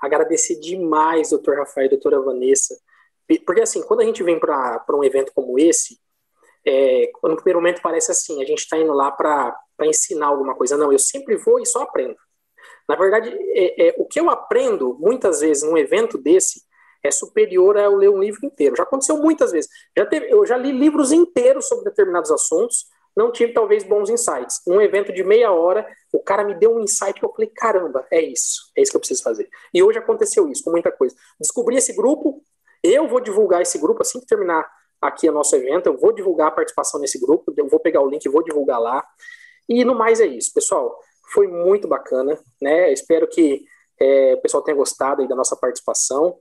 Agradecer 0.01 0.59
demais, 0.59 1.29
doutor 1.29 1.57
Rafael 1.57 1.85
e 1.85 1.89
doutora 1.89 2.19
Vanessa. 2.21 2.75
Porque, 3.45 3.61
assim, 3.61 3.81
quando 3.83 4.01
a 4.01 4.05
gente 4.05 4.21
vem 4.23 4.39
para 4.39 4.83
um 4.89 5.03
evento 5.03 5.31
como 5.33 5.57
esse, 5.57 5.97
é, 6.67 7.09
no 7.23 7.35
primeiro 7.35 7.59
momento 7.59 7.81
parece 7.81 8.11
assim, 8.11 8.41
a 8.41 8.45
gente 8.45 8.59
está 8.59 8.77
indo 8.77 8.93
lá 8.93 9.11
para 9.11 9.55
ensinar 9.83 10.27
alguma 10.27 10.53
coisa. 10.55 10.75
Não, 10.75 10.91
eu 10.91 10.99
sempre 10.99 11.37
vou 11.37 11.59
e 11.59 11.65
só 11.65 11.83
aprendo. 11.83 12.15
Na 12.87 12.95
verdade, 12.95 13.29
é, 13.29 13.87
é, 13.87 13.95
o 13.97 14.05
que 14.05 14.19
eu 14.19 14.29
aprendo, 14.29 14.97
muitas 14.99 15.39
vezes, 15.39 15.63
num 15.63 15.77
evento 15.77 16.17
desse, 16.17 16.61
é 17.03 17.09
superior 17.09 17.77
a 17.77 17.83
eu 17.83 17.95
ler 17.95 18.09
um 18.09 18.19
livro 18.19 18.45
inteiro. 18.45 18.75
Já 18.75 18.83
aconteceu 18.83 19.17
muitas 19.17 19.51
vezes. 19.51 19.69
Já 19.97 20.05
teve, 20.05 20.31
eu 20.31 20.45
já 20.45 20.57
li 20.57 20.71
livros 20.71 21.11
inteiros 21.11 21.67
sobre 21.67 21.85
determinados 21.85 22.31
assuntos, 22.31 22.85
não 23.15 23.31
tive 23.31 23.53
talvez 23.53 23.83
bons 23.83 24.09
insights. 24.09 24.61
Um 24.67 24.81
evento 24.81 25.11
de 25.13 25.23
meia 25.23 25.51
hora, 25.51 25.87
o 26.13 26.19
cara 26.19 26.43
me 26.43 26.53
deu 26.53 26.75
um 26.75 26.79
insight 26.79 27.19
que 27.19 27.25
eu 27.25 27.31
falei, 27.31 27.49
caramba, 27.53 28.05
é 28.11 28.21
isso, 28.21 28.71
é 28.75 28.81
isso 28.81 28.91
que 28.91 28.97
eu 28.97 29.01
preciso 29.01 29.23
fazer. 29.23 29.49
E 29.73 29.83
hoje 29.83 29.99
aconteceu 29.99 30.49
isso, 30.49 30.63
com 30.63 30.71
muita 30.71 30.91
coisa. 30.91 31.15
Descobri 31.39 31.75
esse 31.75 31.93
grupo, 31.95 32.43
eu 32.83 33.07
vou 33.07 33.19
divulgar 33.19 33.61
esse 33.61 33.77
grupo 33.77 34.01
assim 34.01 34.19
que 34.19 34.25
terminar 34.25 34.69
aqui 35.01 35.27
o 35.27 35.31
nosso 35.33 35.55
evento, 35.55 35.87
eu 35.87 35.97
vou 35.97 36.13
divulgar 36.13 36.47
a 36.47 36.51
participação 36.51 36.99
nesse 36.99 37.19
grupo, 37.19 37.53
eu 37.57 37.67
vou 37.67 37.79
pegar 37.79 38.01
o 38.01 38.09
link 38.09 38.23
e 38.23 38.29
vou 38.29 38.43
divulgar 38.43 38.79
lá. 38.79 39.03
E 39.67 39.83
no 39.83 39.95
mais 39.95 40.19
é 40.19 40.25
isso, 40.25 40.53
pessoal. 40.53 40.97
Foi 41.33 41.47
muito 41.47 41.87
bacana, 41.87 42.37
né? 42.61 42.91
Espero 42.91 43.27
que 43.27 43.63
é, 43.99 44.33
o 44.35 44.41
pessoal 44.41 44.63
tenha 44.63 44.75
gostado 44.75 45.27
da 45.27 45.35
nossa 45.35 45.55
participação. 45.55 46.37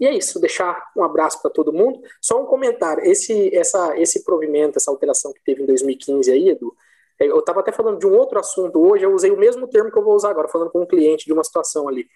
E 0.00 0.06
é 0.06 0.14
isso, 0.14 0.40
deixar 0.40 0.82
um 0.96 1.04
abraço 1.04 1.42
para 1.42 1.50
todo 1.50 1.72
mundo. 1.72 2.00
Só 2.22 2.42
um 2.42 2.46
comentário, 2.46 3.04
esse, 3.04 3.54
essa, 3.54 3.96
esse 4.00 4.24
provimento, 4.24 4.78
essa 4.78 4.90
alteração 4.90 5.32
que 5.32 5.44
teve 5.44 5.62
em 5.62 5.66
2015 5.66 6.32
aí, 6.32 6.48
Edu, 6.48 6.74
é, 7.20 7.26
eu 7.26 7.38
estava 7.40 7.60
até 7.60 7.70
falando 7.70 7.98
de 7.98 8.06
um 8.06 8.16
outro 8.16 8.38
assunto 8.38 8.80
hoje, 8.80 9.04
eu 9.04 9.12
usei 9.12 9.30
o 9.30 9.36
mesmo 9.36 9.68
termo 9.68 9.92
que 9.92 9.98
eu 9.98 10.02
vou 10.02 10.14
usar 10.14 10.30
agora, 10.30 10.48
falando 10.48 10.70
com 10.70 10.80
um 10.80 10.86
cliente 10.86 11.26
de 11.26 11.32
uma 11.34 11.44
situação 11.44 11.86
ali. 11.86 12.08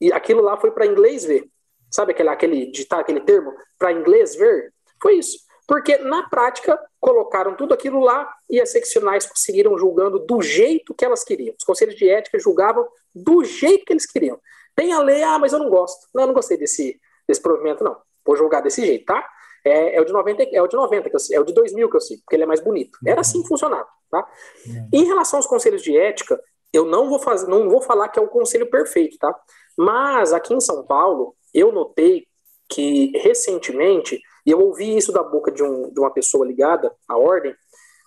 E 0.00 0.12
aquilo 0.12 0.42
lá 0.42 0.56
foi 0.56 0.72
para 0.72 0.84
inglês 0.84 1.24
ver. 1.24 1.48
Sabe 1.88 2.10
aquele, 2.10 2.28
aquele 2.28 2.66
digitar 2.66 2.98
aquele 2.98 3.20
termo? 3.20 3.52
Para 3.78 3.92
inglês 3.92 4.34
ver? 4.34 4.72
Foi 5.00 5.14
isso. 5.14 5.38
Porque 5.68 5.96
na 5.98 6.28
prática 6.28 6.76
colocaram 6.98 7.54
tudo 7.54 7.72
aquilo 7.72 8.00
lá 8.00 8.28
e 8.50 8.60
as 8.60 8.70
seccionais 8.70 9.26
conseguiram 9.26 9.78
julgando 9.78 10.18
do 10.18 10.42
jeito 10.42 10.92
que 10.92 11.04
elas 11.04 11.22
queriam. 11.22 11.54
Os 11.56 11.64
conselhos 11.64 11.94
de 11.94 12.08
ética 12.08 12.38
julgavam 12.38 12.86
do 13.14 13.44
jeito 13.44 13.84
que 13.84 13.92
eles 13.92 14.06
queriam. 14.06 14.40
Tem 14.74 14.92
a 14.92 15.00
lei, 15.00 15.22
ah, 15.22 15.38
mas 15.38 15.52
eu 15.52 15.58
não 15.58 15.70
gosto. 15.70 16.08
Não, 16.12 16.24
eu 16.24 16.26
não 16.26 16.34
gostei 16.34 16.56
desse, 16.56 17.00
desse 17.32 17.42
provimento, 17.42 17.82
não. 17.82 17.96
Vou 18.24 18.36
julgar 18.36 18.62
desse 18.62 18.84
jeito, 18.84 19.06
tá? 19.06 19.26
É, 19.64 19.96
é, 19.96 20.00
o 20.00 20.04
de 20.04 20.12
90, 20.12 20.42
é 20.52 20.62
o 20.62 20.66
de 20.66 20.76
90 20.76 21.08
que 21.08 21.16
eu 21.16 21.20
é 21.32 21.40
o 21.40 21.44
de 21.44 21.54
2000 21.54 21.88
que 21.88 21.96
eu 21.96 22.00
sigo, 22.00 22.22
porque 22.24 22.36
ele 22.36 22.42
é 22.42 22.46
mais 22.46 22.60
bonito. 22.60 22.98
Era 23.06 23.20
assim 23.20 23.42
que 23.42 23.48
funcionava, 23.48 23.88
tá? 24.10 24.28
Uhum. 24.66 24.88
Em 24.92 25.04
relação 25.04 25.38
aos 25.38 25.46
conselhos 25.46 25.82
de 25.82 25.96
ética, 25.96 26.40
eu 26.72 26.84
não 26.84 27.08
vou 27.08 27.18
fazer, 27.18 27.48
não 27.48 27.68
vou 27.68 27.80
falar 27.80 28.08
que 28.08 28.18
é 28.18 28.22
o 28.22 28.28
conselho 28.28 28.68
perfeito, 28.68 29.18
tá? 29.18 29.34
Mas 29.76 30.32
aqui 30.32 30.52
em 30.54 30.60
São 30.60 30.84
Paulo, 30.84 31.34
eu 31.54 31.70
notei 31.70 32.26
que 32.68 33.12
recentemente, 33.18 34.20
e 34.44 34.50
eu 34.50 34.60
ouvi 34.60 34.96
isso 34.96 35.12
da 35.12 35.22
boca 35.22 35.52
de, 35.52 35.62
um, 35.62 35.92
de 35.92 36.00
uma 36.00 36.10
pessoa 36.10 36.46
ligada 36.46 36.92
à 37.06 37.16
ordem, 37.16 37.54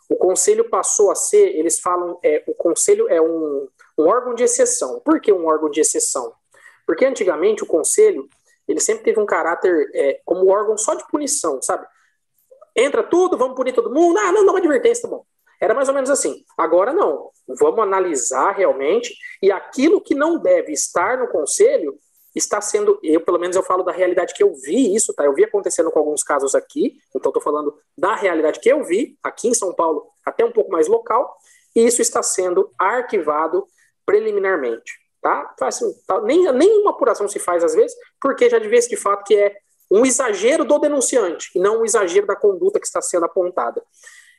o 0.09 0.15
conselho 0.15 0.69
passou 0.69 1.09
a 1.09 1.15
ser, 1.15 1.55
eles 1.55 1.79
falam, 1.79 2.19
é, 2.23 2.43
o 2.47 2.53
conselho 2.53 3.07
é 3.09 3.21
um, 3.21 3.67
um 3.97 4.07
órgão 4.07 4.35
de 4.35 4.43
exceção. 4.43 4.99
Por 4.99 5.19
que 5.19 5.31
um 5.31 5.45
órgão 5.45 5.69
de 5.69 5.79
exceção? 5.79 6.33
Porque 6.85 7.05
antigamente 7.05 7.63
o 7.63 7.67
conselho 7.67 8.27
ele 8.67 8.79
sempre 8.79 9.03
teve 9.03 9.19
um 9.19 9.25
caráter 9.25 9.89
é, 9.93 10.19
como 10.25 10.49
órgão 10.49 10.77
só 10.77 10.95
de 10.95 11.07
punição, 11.07 11.61
sabe? 11.61 11.85
Entra 12.75 13.03
tudo, 13.03 13.37
vamos 13.37 13.55
punir 13.55 13.73
todo 13.73 13.93
mundo, 13.93 14.17
ah, 14.19 14.31
não, 14.31 14.45
dá 14.45 14.51
uma 14.51 14.59
advertência, 14.59 15.03
tá 15.03 15.07
bom. 15.07 15.25
Era 15.61 15.73
mais 15.73 15.87
ou 15.87 15.93
menos 15.93 16.09
assim. 16.09 16.43
Agora 16.57 16.91
não. 16.91 17.29
Vamos 17.47 17.79
analisar 17.79 18.51
realmente 18.51 19.15
e 19.41 19.51
aquilo 19.51 20.01
que 20.01 20.13
não 20.13 20.37
deve 20.37 20.73
estar 20.73 21.17
no 21.17 21.27
conselho 21.27 21.97
está 22.35 22.59
sendo, 22.59 22.99
eu 23.01 23.21
pelo 23.21 23.39
menos 23.39 23.55
eu 23.55 23.63
falo 23.63 23.81
da 23.81 23.93
realidade 23.93 24.33
que 24.33 24.43
eu 24.43 24.53
vi 24.53 24.93
isso, 24.93 25.13
tá? 25.13 25.23
Eu 25.23 25.33
vi 25.33 25.45
acontecendo 25.45 25.89
com 25.89 25.99
alguns 25.99 26.21
casos 26.21 26.53
aqui, 26.53 26.97
então 27.15 27.29
estou 27.29 27.41
falando 27.41 27.73
da 27.97 28.13
realidade 28.13 28.59
que 28.59 28.67
eu 28.67 28.83
vi 28.83 29.17
aqui 29.23 29.47
em 29.47 29.53
São 29.53 29.73
Paulo, 29.73 30.07
até 30.25 30.43
um 30.43 30.51
pouco 30.51 30.69
mais 30.69 30.87
local, 30.87 31.37
e 31.73 31.85
isso 31.85 32.01
está 32.01 32.21
sendo 32.21 32.69
arquivado 32.77 33.65
preliminarmente. 34.05 35.04
Tá? 35.25 35.55
Assim, 35.61 35.91
tá? 36.05 36.21
Nem, 36.21 36.53
nenhuma 36.53 36.91
apuração 36.91 37.27
se 37.27 37.39
faz 37.39 37.63
às 37.63 37.73
vezes, 37.73 37.97
porque 38.21 38.47
já 38.47 38.59
devia 38.59 38.79
de 38.79 38.95
fato 38.95 39.23
que 39.23 39.35
é 39.35 39.57
um 39.89 40.05
exagero 40.05 40.63
do 40.63 40.77
denunciante 40.77 41.49
e 41.55 41.59
não 41.59 41.81
um 41.81 41.83
exagero 41.83 42.27
da 42.27 42.35
conduta 42.35 42.79
que 42.79 42.85
está 42.85 43.01
sendo 43.01 43.25
apontada. 43.25 43.83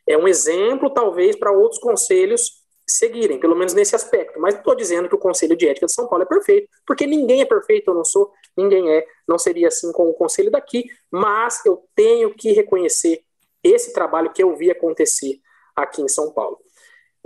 É 0.07 0.17
um 0.17 0.29
exemplo, 0.29 0.89
talvez, 0.89 1.35
para 1.35 1.51
outros 1.51 1.81
conselhos 1.81 2.65
seguirem, 2.89 3.41
pelo 3.41 3.57
menos 3.57 3.75
nesse 3.75 3.97
aspecto. 3.97 4.39
Mas 4.39 4.55
estou 4.55 4.77
dizendo 4.77 5.09
que 5.09 5.17
o 5.17 5.19
Conselho 5.19 5.57
de 5.57 5.67
Ética 5.67 5.87
de 5.87 5.93
São 5.93 6.07
Paulo 6.07 6.23
é 6.23 6.27
perfeito, 6.27 6.69
porque 6.87 7.05
ninguém 7.05 7.41
é 7.41 7.45
perfeito, 7.45 7.91
eu 7.91 7.95
não 7.95 8.05
sou, 8.05 8.33
ninguém 8.57 8.89
é, 8.89 9.05
não 9.27 9.41
seria 9.41 9.67
assim 9.67 9.91
com 9.91 10.09
o 10.09 10.15
Conselho 10.15 10.53
daqui, 10.53 10.85
mas 11.11 11.67
eu 11.67 11.83
tenho 11.97 12.33
que 12.33 12.53
reconhecer 12.53 13.25
esse 13.61 13.93
trabalho 13.93 14.33
que 14.33 14.41
eu 14.41 14.55
vi 14.55 14.71
acontecer 14.71 15.41
aqui 15.75 16.01
em 16.01 16.07
São 16.07 16.31
Paulo. 16.31 16.61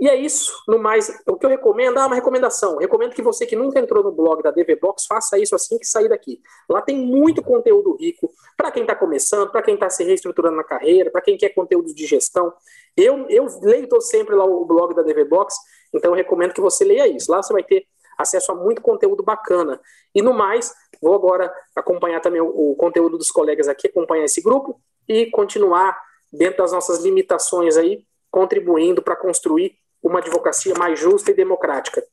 E 0.01 0.09
é 0.09 0.15
isso. 0.15 0.51
No 0.67 0.79
mais, 0.79 1.21
o 1.27 1.35
que 1.35 1.45
eu 1.45 1.49
recomendo, 1.51 1.99
ah, 1.99 2.07
uma 2.07 2.15
recomendação. 2.15 2.77
Recomendo 2.77 3.13
que 3.13 3.21
você 3.21 3.45
que 3.45 3.55
nunca 3.55 3.79
entrou 3.79 4.03
no 4.03 4.11
blog 4.11 4.41
da 4.41 4.49
DVBox 4.49 5.05
faça 5.05 5.37
isso 5.37 5.53
assim 5.53 5.77
que 5.77 5.85
sair 5.85 6.09
daqui. 6.09 6.41
Lá 6.67 6.81
tem 6.81 6.97
muito 6.97 7.43
conteúdo 7.43 7.95
rico 7.97 8.33
para 8.57 8.71
quem 8.71 8.81
está 8.81 8.95
começando, 8.95 9.51
para 9.51 9.61
quem 9.61 9.75
está 9.75 9.91
se 9.91 10.03
reestruturando 10.03 10.57
na 10.57 10.63
carreira, 10.63 11.11
para 11.11 11.21
quem 11.21 11.37
quer 11.37 11.49
conteúdo 11.49 11.93
de 11.93 12.03
gestão. 12.07 12.51
Eu, 12.97 13.29
eu 13.29 13.45
leio 13.61 13.87
sempre 14.01 14.33
lá 14.33 14.43
o 14.43 14.65
blog 14.65 14.95
da 14.95 15.03
DVBox, 15.03 15.53
então 15.93 16.09
eu 16.09 16.15
recomendo 16.15 16.51
que 16.51 16.61
você 16.61 16.83
leia 16.83 17.07
isso. 17.07 17.31
Lá 17.31 17.43
você 17.43 17.53
vai 17.53 17.63
ter 17.63 17.85
acesso 18.17 18.51
a 18.53 18.55
muito 18.55 18.81
conteúdo 18.81 19.21
bacana. 19.21 19.79
E 20.15 20.21
no 20.23 20.33
mais, 20.33 20.73
vou 20.99 21.13
agora 21.13 21.53
acompanhar 21.75 22.21
também 22.21 22.41
o, 22.41 22.71
o 22.71 22.75
conteúdo 22.75 23.19
dos 23.19 23.29
colegas 23.29 23.67
aqui, 23.67 23.87
acompanhar 23.87 24.23
esse 24.23 24.41
grupo 24.41 24.81
e 25.07 25.27
continuar 25.27 25.95
dentro 26.33 26.57
das 26.57 26.71
nossas 26.71 27.03
limitações 27.03 27.77
aí, 27.77 28.03
contribuindo 28.31 29.03
para 29.03 29.15
construir 29.15 29.79
uma 30.01 30.19
advocacia 30.19 30.73
mais 30.75 30.99
justa 30.99 31.31
e 31.31 31.33
democrática. 31.33 32.03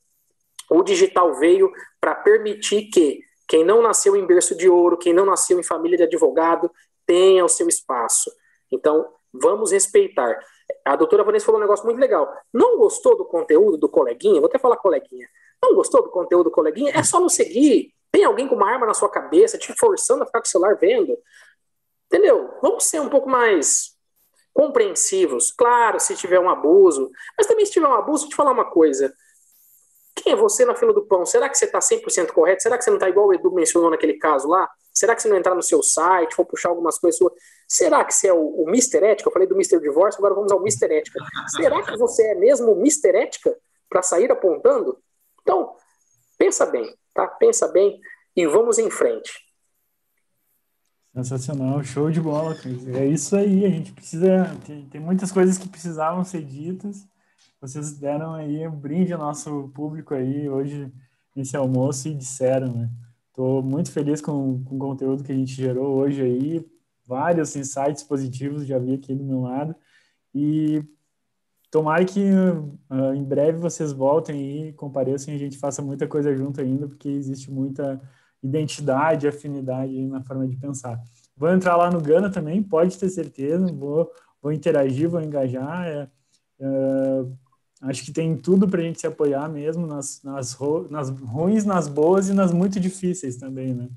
O 0.69 0.83
digital 0.83 1.33
veio 1.35 1.71
para 1.99 2.15
permitir 2.15 2.89
que 2.89 3.19
quem 3.47 3.65
não 3.65 3.81
nasceu 3.81 4.15
em 4.15 4.25
berço 4.25 4.55
de 4.55 4.69
ouro, 4.69 4.97
quem 4.97 5.11
não 5.11 5.25
nasceu 5.25 5.59
em 5.59 5.63
família 5.63 5.97
de 5.97 6.03
advogado, 6.03 6.71
tenha 7.05 7.43
o 7.43 7.49
seu 7.49 7.67
espaço. 7.67 8.31
Então, 8.71 9.11
vamos 9.33 9.71
respeitar. 9.71 10.39
A 10.85 10.95
doutora 10.95 11.23
Vanessa 11.23 11.45
falou 11.45 11.59
um 11.59 11.63
negócio 11.63 11.83
muito 11.85 11.99
legal. 11.99 12.31
Não 12.53 12.77
gostou 12.77 13.17
do 13.17 13.25
conteúdo 13.25 13.77
do 13.77 13.89
coleguinha? 13.89 14.39
Vou 14.39 14.47
até 14.47 14.59
falar 14.59 14.77
coleguinha. 14.77 15.27
Não 15.61 15.73
gostou 15.73 16.03
do 16.03 16.09
conteúdo 16.09 16.45
do 16.45 16.51
coleguinha? 16.51 16.91
É 16.95 17.03
só 17.03 17.19
não 17.19 17.27
seguir. 17.27 17.91
Tem 18.11 18.23
alguém 18.23 18.47
com 18.47 18.55
uma 18.55 18.69
arma 18.69 18.85
na 18.85 18.93
sua 18.93 19.09
cabeça 19.09 19.57
te 19.57 19.73
forçando 19.73 20.23
a 20.23 20.25
ficar 20.27 20.39
com 20.39 20.45
o 20.45 20.49
celular 20.49 20.75
vendo. 20.75 21.17
Entendeu? 22.05 22.53
Vamos 22.61 22.85
ser 22.85 22.99
um 22.99 23.09
pouco 23.09 23.27
mais 23.27 23.97
compreensivos. 24.59 25.53
Claro, 25.53 26.01
se 26.01 26.17
tiver 26.17 26.37
um 26.37 26.49
abuso. 26.49 27.09
Mas 27.37 27.47
também 27.47 27.65
se 27.65 27.71
tiver 27.71 27.87
um 27.87 27.93
abuso, 27.93 28.23
vou 28.23 28.29
te 28.29 28.35
falar 28.35 28.51
uma 28.51 28.69
coisa. 28.69 29.13
Quem 30.13 30.33
é 30.33 30.35
você 30.35 30.65
na 30.65 30.75
fila 30.75 30.91
do 30.91 31.05
pão? 31.05 31.25
Será 31.25 31.47
que 31.47 31.57
você 31.57 31.63
está 31.63 31.79
100% 31.79 32.33
correto? 32.33 32.61
Será 32.61 32.77
que 32.77 32.83
você 32.83 32.89
não 32.89 32.97
está 32.97 33.07
igual 33.07 33.27
o 33.27 33.33
Edu 33.33 33.53
mencionou 33.53 33.89
naquele 33.89 34.15
caso 34.15 34.49
lá? 34.49 34.69
Será 34.93 35.15
que 35.15 35.21
você 35.21 35.29
não 35.29 35.37
entrar 35.37 35.55
no 35.55 35.63
seu 35.63 35.81
site, 35.81 36.35
for 36.35 36.45
puxar 36.45 36.69
algumas 36.69 36.99
coisas 36.99 37.17
suas? 37.17 37.31
Será 37.69 38.03
que 38.03 38.13
você 38.13 38.27
é 38.27 38.33
o, 38.33 38.63
o 38.63 38.67
Mr. 38.67 39.01
Ética? 39.01 39.29
Eu 39.29 39.31
falei 39.31 39.47
do 39.47 39.55
Mr. 39.55 39.79
Divórcio, 39.79 40.19
agora 40.19 40.35
vamos 40.35 40.51
ao 40.51 40.59
Mr. 40.59 40.93
Ética. 40.93 41.19
Será 41.55 41.81
que 41.81 41.97
você 41.97 42.31
é 42.31 42.35
mesmo 42.35 42.73
o 42.73 42.79
Mr. 42.79 43.15
Ética 43.15 43.55
para 43.87 44.01
sair 44.01 44.29
apontando? 44.29 45.01
Então, 45.41 45.73
pensa 46.37 46.65
bem, 46.65 46.93
tá? 47.13 47.25
Pensa 47.27 47.65
bem 47.69 47.97
e 48.35 48.45
vamos 48.45 48.77
em 48.77 48.89
frente. 48.89 49.31
Sensacional, 51.13 51.83
show 51.83 52.11
de 52.11 52.21
bola, 52.21 52.55
É 52.95 53.05
isso 53.05 53.35
aí, 53.35 53.65
a 53.65 53.69
gente 53.69 53.91
precisa. 53.91 54.55
Tem, 54.65 54.85
tem 54.85 55.01
muitas 55.01 55.31
coisas 55.31 55.57
que 55.57 55.67
precisavam 55.67 56.23
ser 56.23 56.43
ditas. 56.43 57.07
Vocês 57.59 57.97
deram 57.97 58.33
aí 58.33 58.67
um 58.67 58.75
brinde 58.75 59.11
ao 59.11 59.19
nosso 59.19 59.69
público 59.73 60.13
aí 60.13 60.47
hoje 60.47 60.91
nesse 61.35 61.57
almoço 61.57 62.07
e 62.07 62.13
disseram, 62.13 62.73
né? 62.73 62.89
Estou 63.29 63.61
muito 63.63 63.91
feliz 63.91 64.21
com, 64.21 64.63
com 64.63 64.75
o 64.75 64.79
conteúdo 64.79 65.23
que 65.23 65.31
a 65.31 65.35
gente 65.35 65.53
gerou 65.53 65.97
hoje 65.97 66.21
aí, 66.21 66.65
vários 67.05 67.55
insights 67.55 68.03
positivos 68.03 68.65
já 68.65 68.77
vi 68.77 68.93
aqui 68.93 69.15
do 69.15 69.23
meu 69.23 69.41
lado 69.41 69.75
e 70.33 70.83
tomara 71.71 72.03
que 72.05 72.19
uh, 72.21 73.13
em 73.15 73.23
breve 73.23 73.57
vocês 73.57 73.91
voltem 73.91 74.67
e 74.67 74.73
compareçam 74.73 75.33
e 75.33 75.37
a 75.37 75.39
gente 75.39 75.57
faça 75.57 75.81
muita 75.81 76.07
coisa 76.07 76.35
junto 76.35 76.61
ainda, 76.61 76.87
porque 76.87 77.09
existe 77.09 77.51
muita 77.51 78.01
identidade, 78.41 79.27
afinidade 79.27 80.05
na 80.07 80.21
forma 80.21 80.47
de 80.47 80.55
pensar. 80.55 80.99
Vou 81.35 81.49
entrar 81.49 81.75
lá 81.75 81.89
no 81.89 82.01
Gana 82.01 82.29
também, 82.29 82.61
pode 82.61 82.97
ter 82.97 83.09
certeza, 83.09 83.71
vou, 83.71 84.11
vou 84.41 84.51
interagir, 84.51 85.09
vou 85.09 85.21
engajar. 85.21 85.87
É, 85.87 86.07
é, 86.59 87.25
acho 87.83 88.03
que 88.03 88.11
tem 88.11 88.35
tudo 88.35 88.67
para 88.67 88.81
a 88.81 88.83
gente 88.83 88.99
se 88.99 89.07
apoiar 89.07 89.47
mesmo 89.47 89.87
nas, 89.87 90.21
nas, 90.23 90.57
nas 90.89 91.09
ruins, 91.09 91.65
nas 91.65 91.87
boas 91.87 92.29
e 92.29 92.33
nas 92.33 92.51
muito 92.51 92.79
difíceis 92.79 93.37
também, 93.37 93.73
né? 93.73 93.89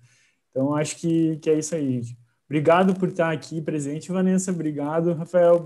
Então, 0.51 0.75
acho 0.77 0.97
que, 0.97 1.39
que 1.39 1.51
é 1.51 1.59
isso 1.59 1.75
aí, 1.75 2.01
gente. 2.01 2.17
Obrigado 2.47 2.95
por 2.95 3.09
estar 3.09 3.33
aqui 3.33 3.63
presente, 3.63 4.13
Vanessa. 4.13 4.53
Obrigado, 4.53 5.15
Rafael. 5.15 5.65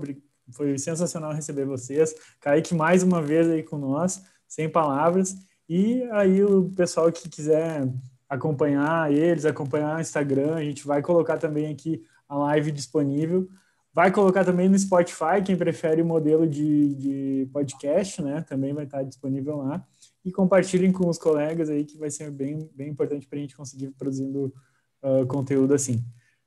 Foi 0.51 0.77
sensacional 0.77 1.33
receber 1.33 1.65
vocês. 1.65 2.15
Kaique, 2.39 2.73
mais 2.73 3.03
uma 3.03 3.21
vez 3.21 3.49
aí 3.49 3.61
com 3.61 3.77
nós, 3.77 4.23
sem 4.47 4.69
palavras. 4.69 5.35
E 5.67 6.03
aí, 6.11 6.41
o 6.41 6.69
pessoal 6.69 7.11
que 7.11 7.27
quiser 7.27 7.85
acompanhar 8.29 9.11
eles, 9.11 9.45
acompanhar 9.45 9.97
o 9.97 10.01
Instagram. 10.01 10.55
A 10.55 10.63
gente 10.63 10.85
vai 10.85 11.01
colocar 11.01 11.37
também 11.37 11.71
aqui 11.71 12.03
a 12.27 12.37
live 12.37 12.71
disponível. 12.71 13.47
Vai 13.93 14.11
colocar 14.11 14.45
também 14.45 14.69
no 14.69 14.77
Spotify, 14.77 15.41
quem 15.43 15.57
prefere 15.57 16.01
o 16.01 16.05
modelo 16.05 16.45
de, 16.45 16.93
de 16.95 17.49
podcast, 17.51 18.21
né? 18.21 18.41
Também 18.47 18.73
vai 18.73 18.85
estar 18.85 19.01
disponível 19.01 19.57
lá. 19.57 19.83
E 20.23 20.31
compartilhem 20.31 20.91
com 20.91 21.09
os 21.09 21.17
colegas 21.17 21.69
aí, 21.69 21.83
que 21.83 21.97
vai 21.97 22.11
ser 22.11 22.29
bem, 22.29 22.69
bem 22.75 22.89
importante 22.89 23.25
para 23.27 23.39
a 23.39 23.41
gente 23.41 23.55
conseguir 23.55 23.89
produzindo 23.97 24.53
uh, 25.01 25.25
conteúdo 25.25 25.73
assim. 25.73 26.03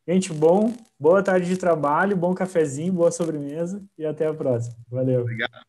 Gente, 0.06 0.32
bom, 0.32 0.72
boa 0.98 1.22
tarde 1.22 1.48
de 1.48 1.56
trabalho, 1.56 2.16
bom 2.16 2.34
cafezinho, 2.34 2.92
boa 2.92 3.10
sobremesa 3.10 3.82
e 3.98 4.04
até 4.04 4.26
a 4.26 4.34
próxima. 4.34 4.76
Valeu. 4.88 5.22
Obrigado. 5.22 5.66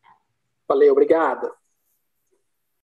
Valeu, 0.68 0.92
obrigado. 0.92 1.61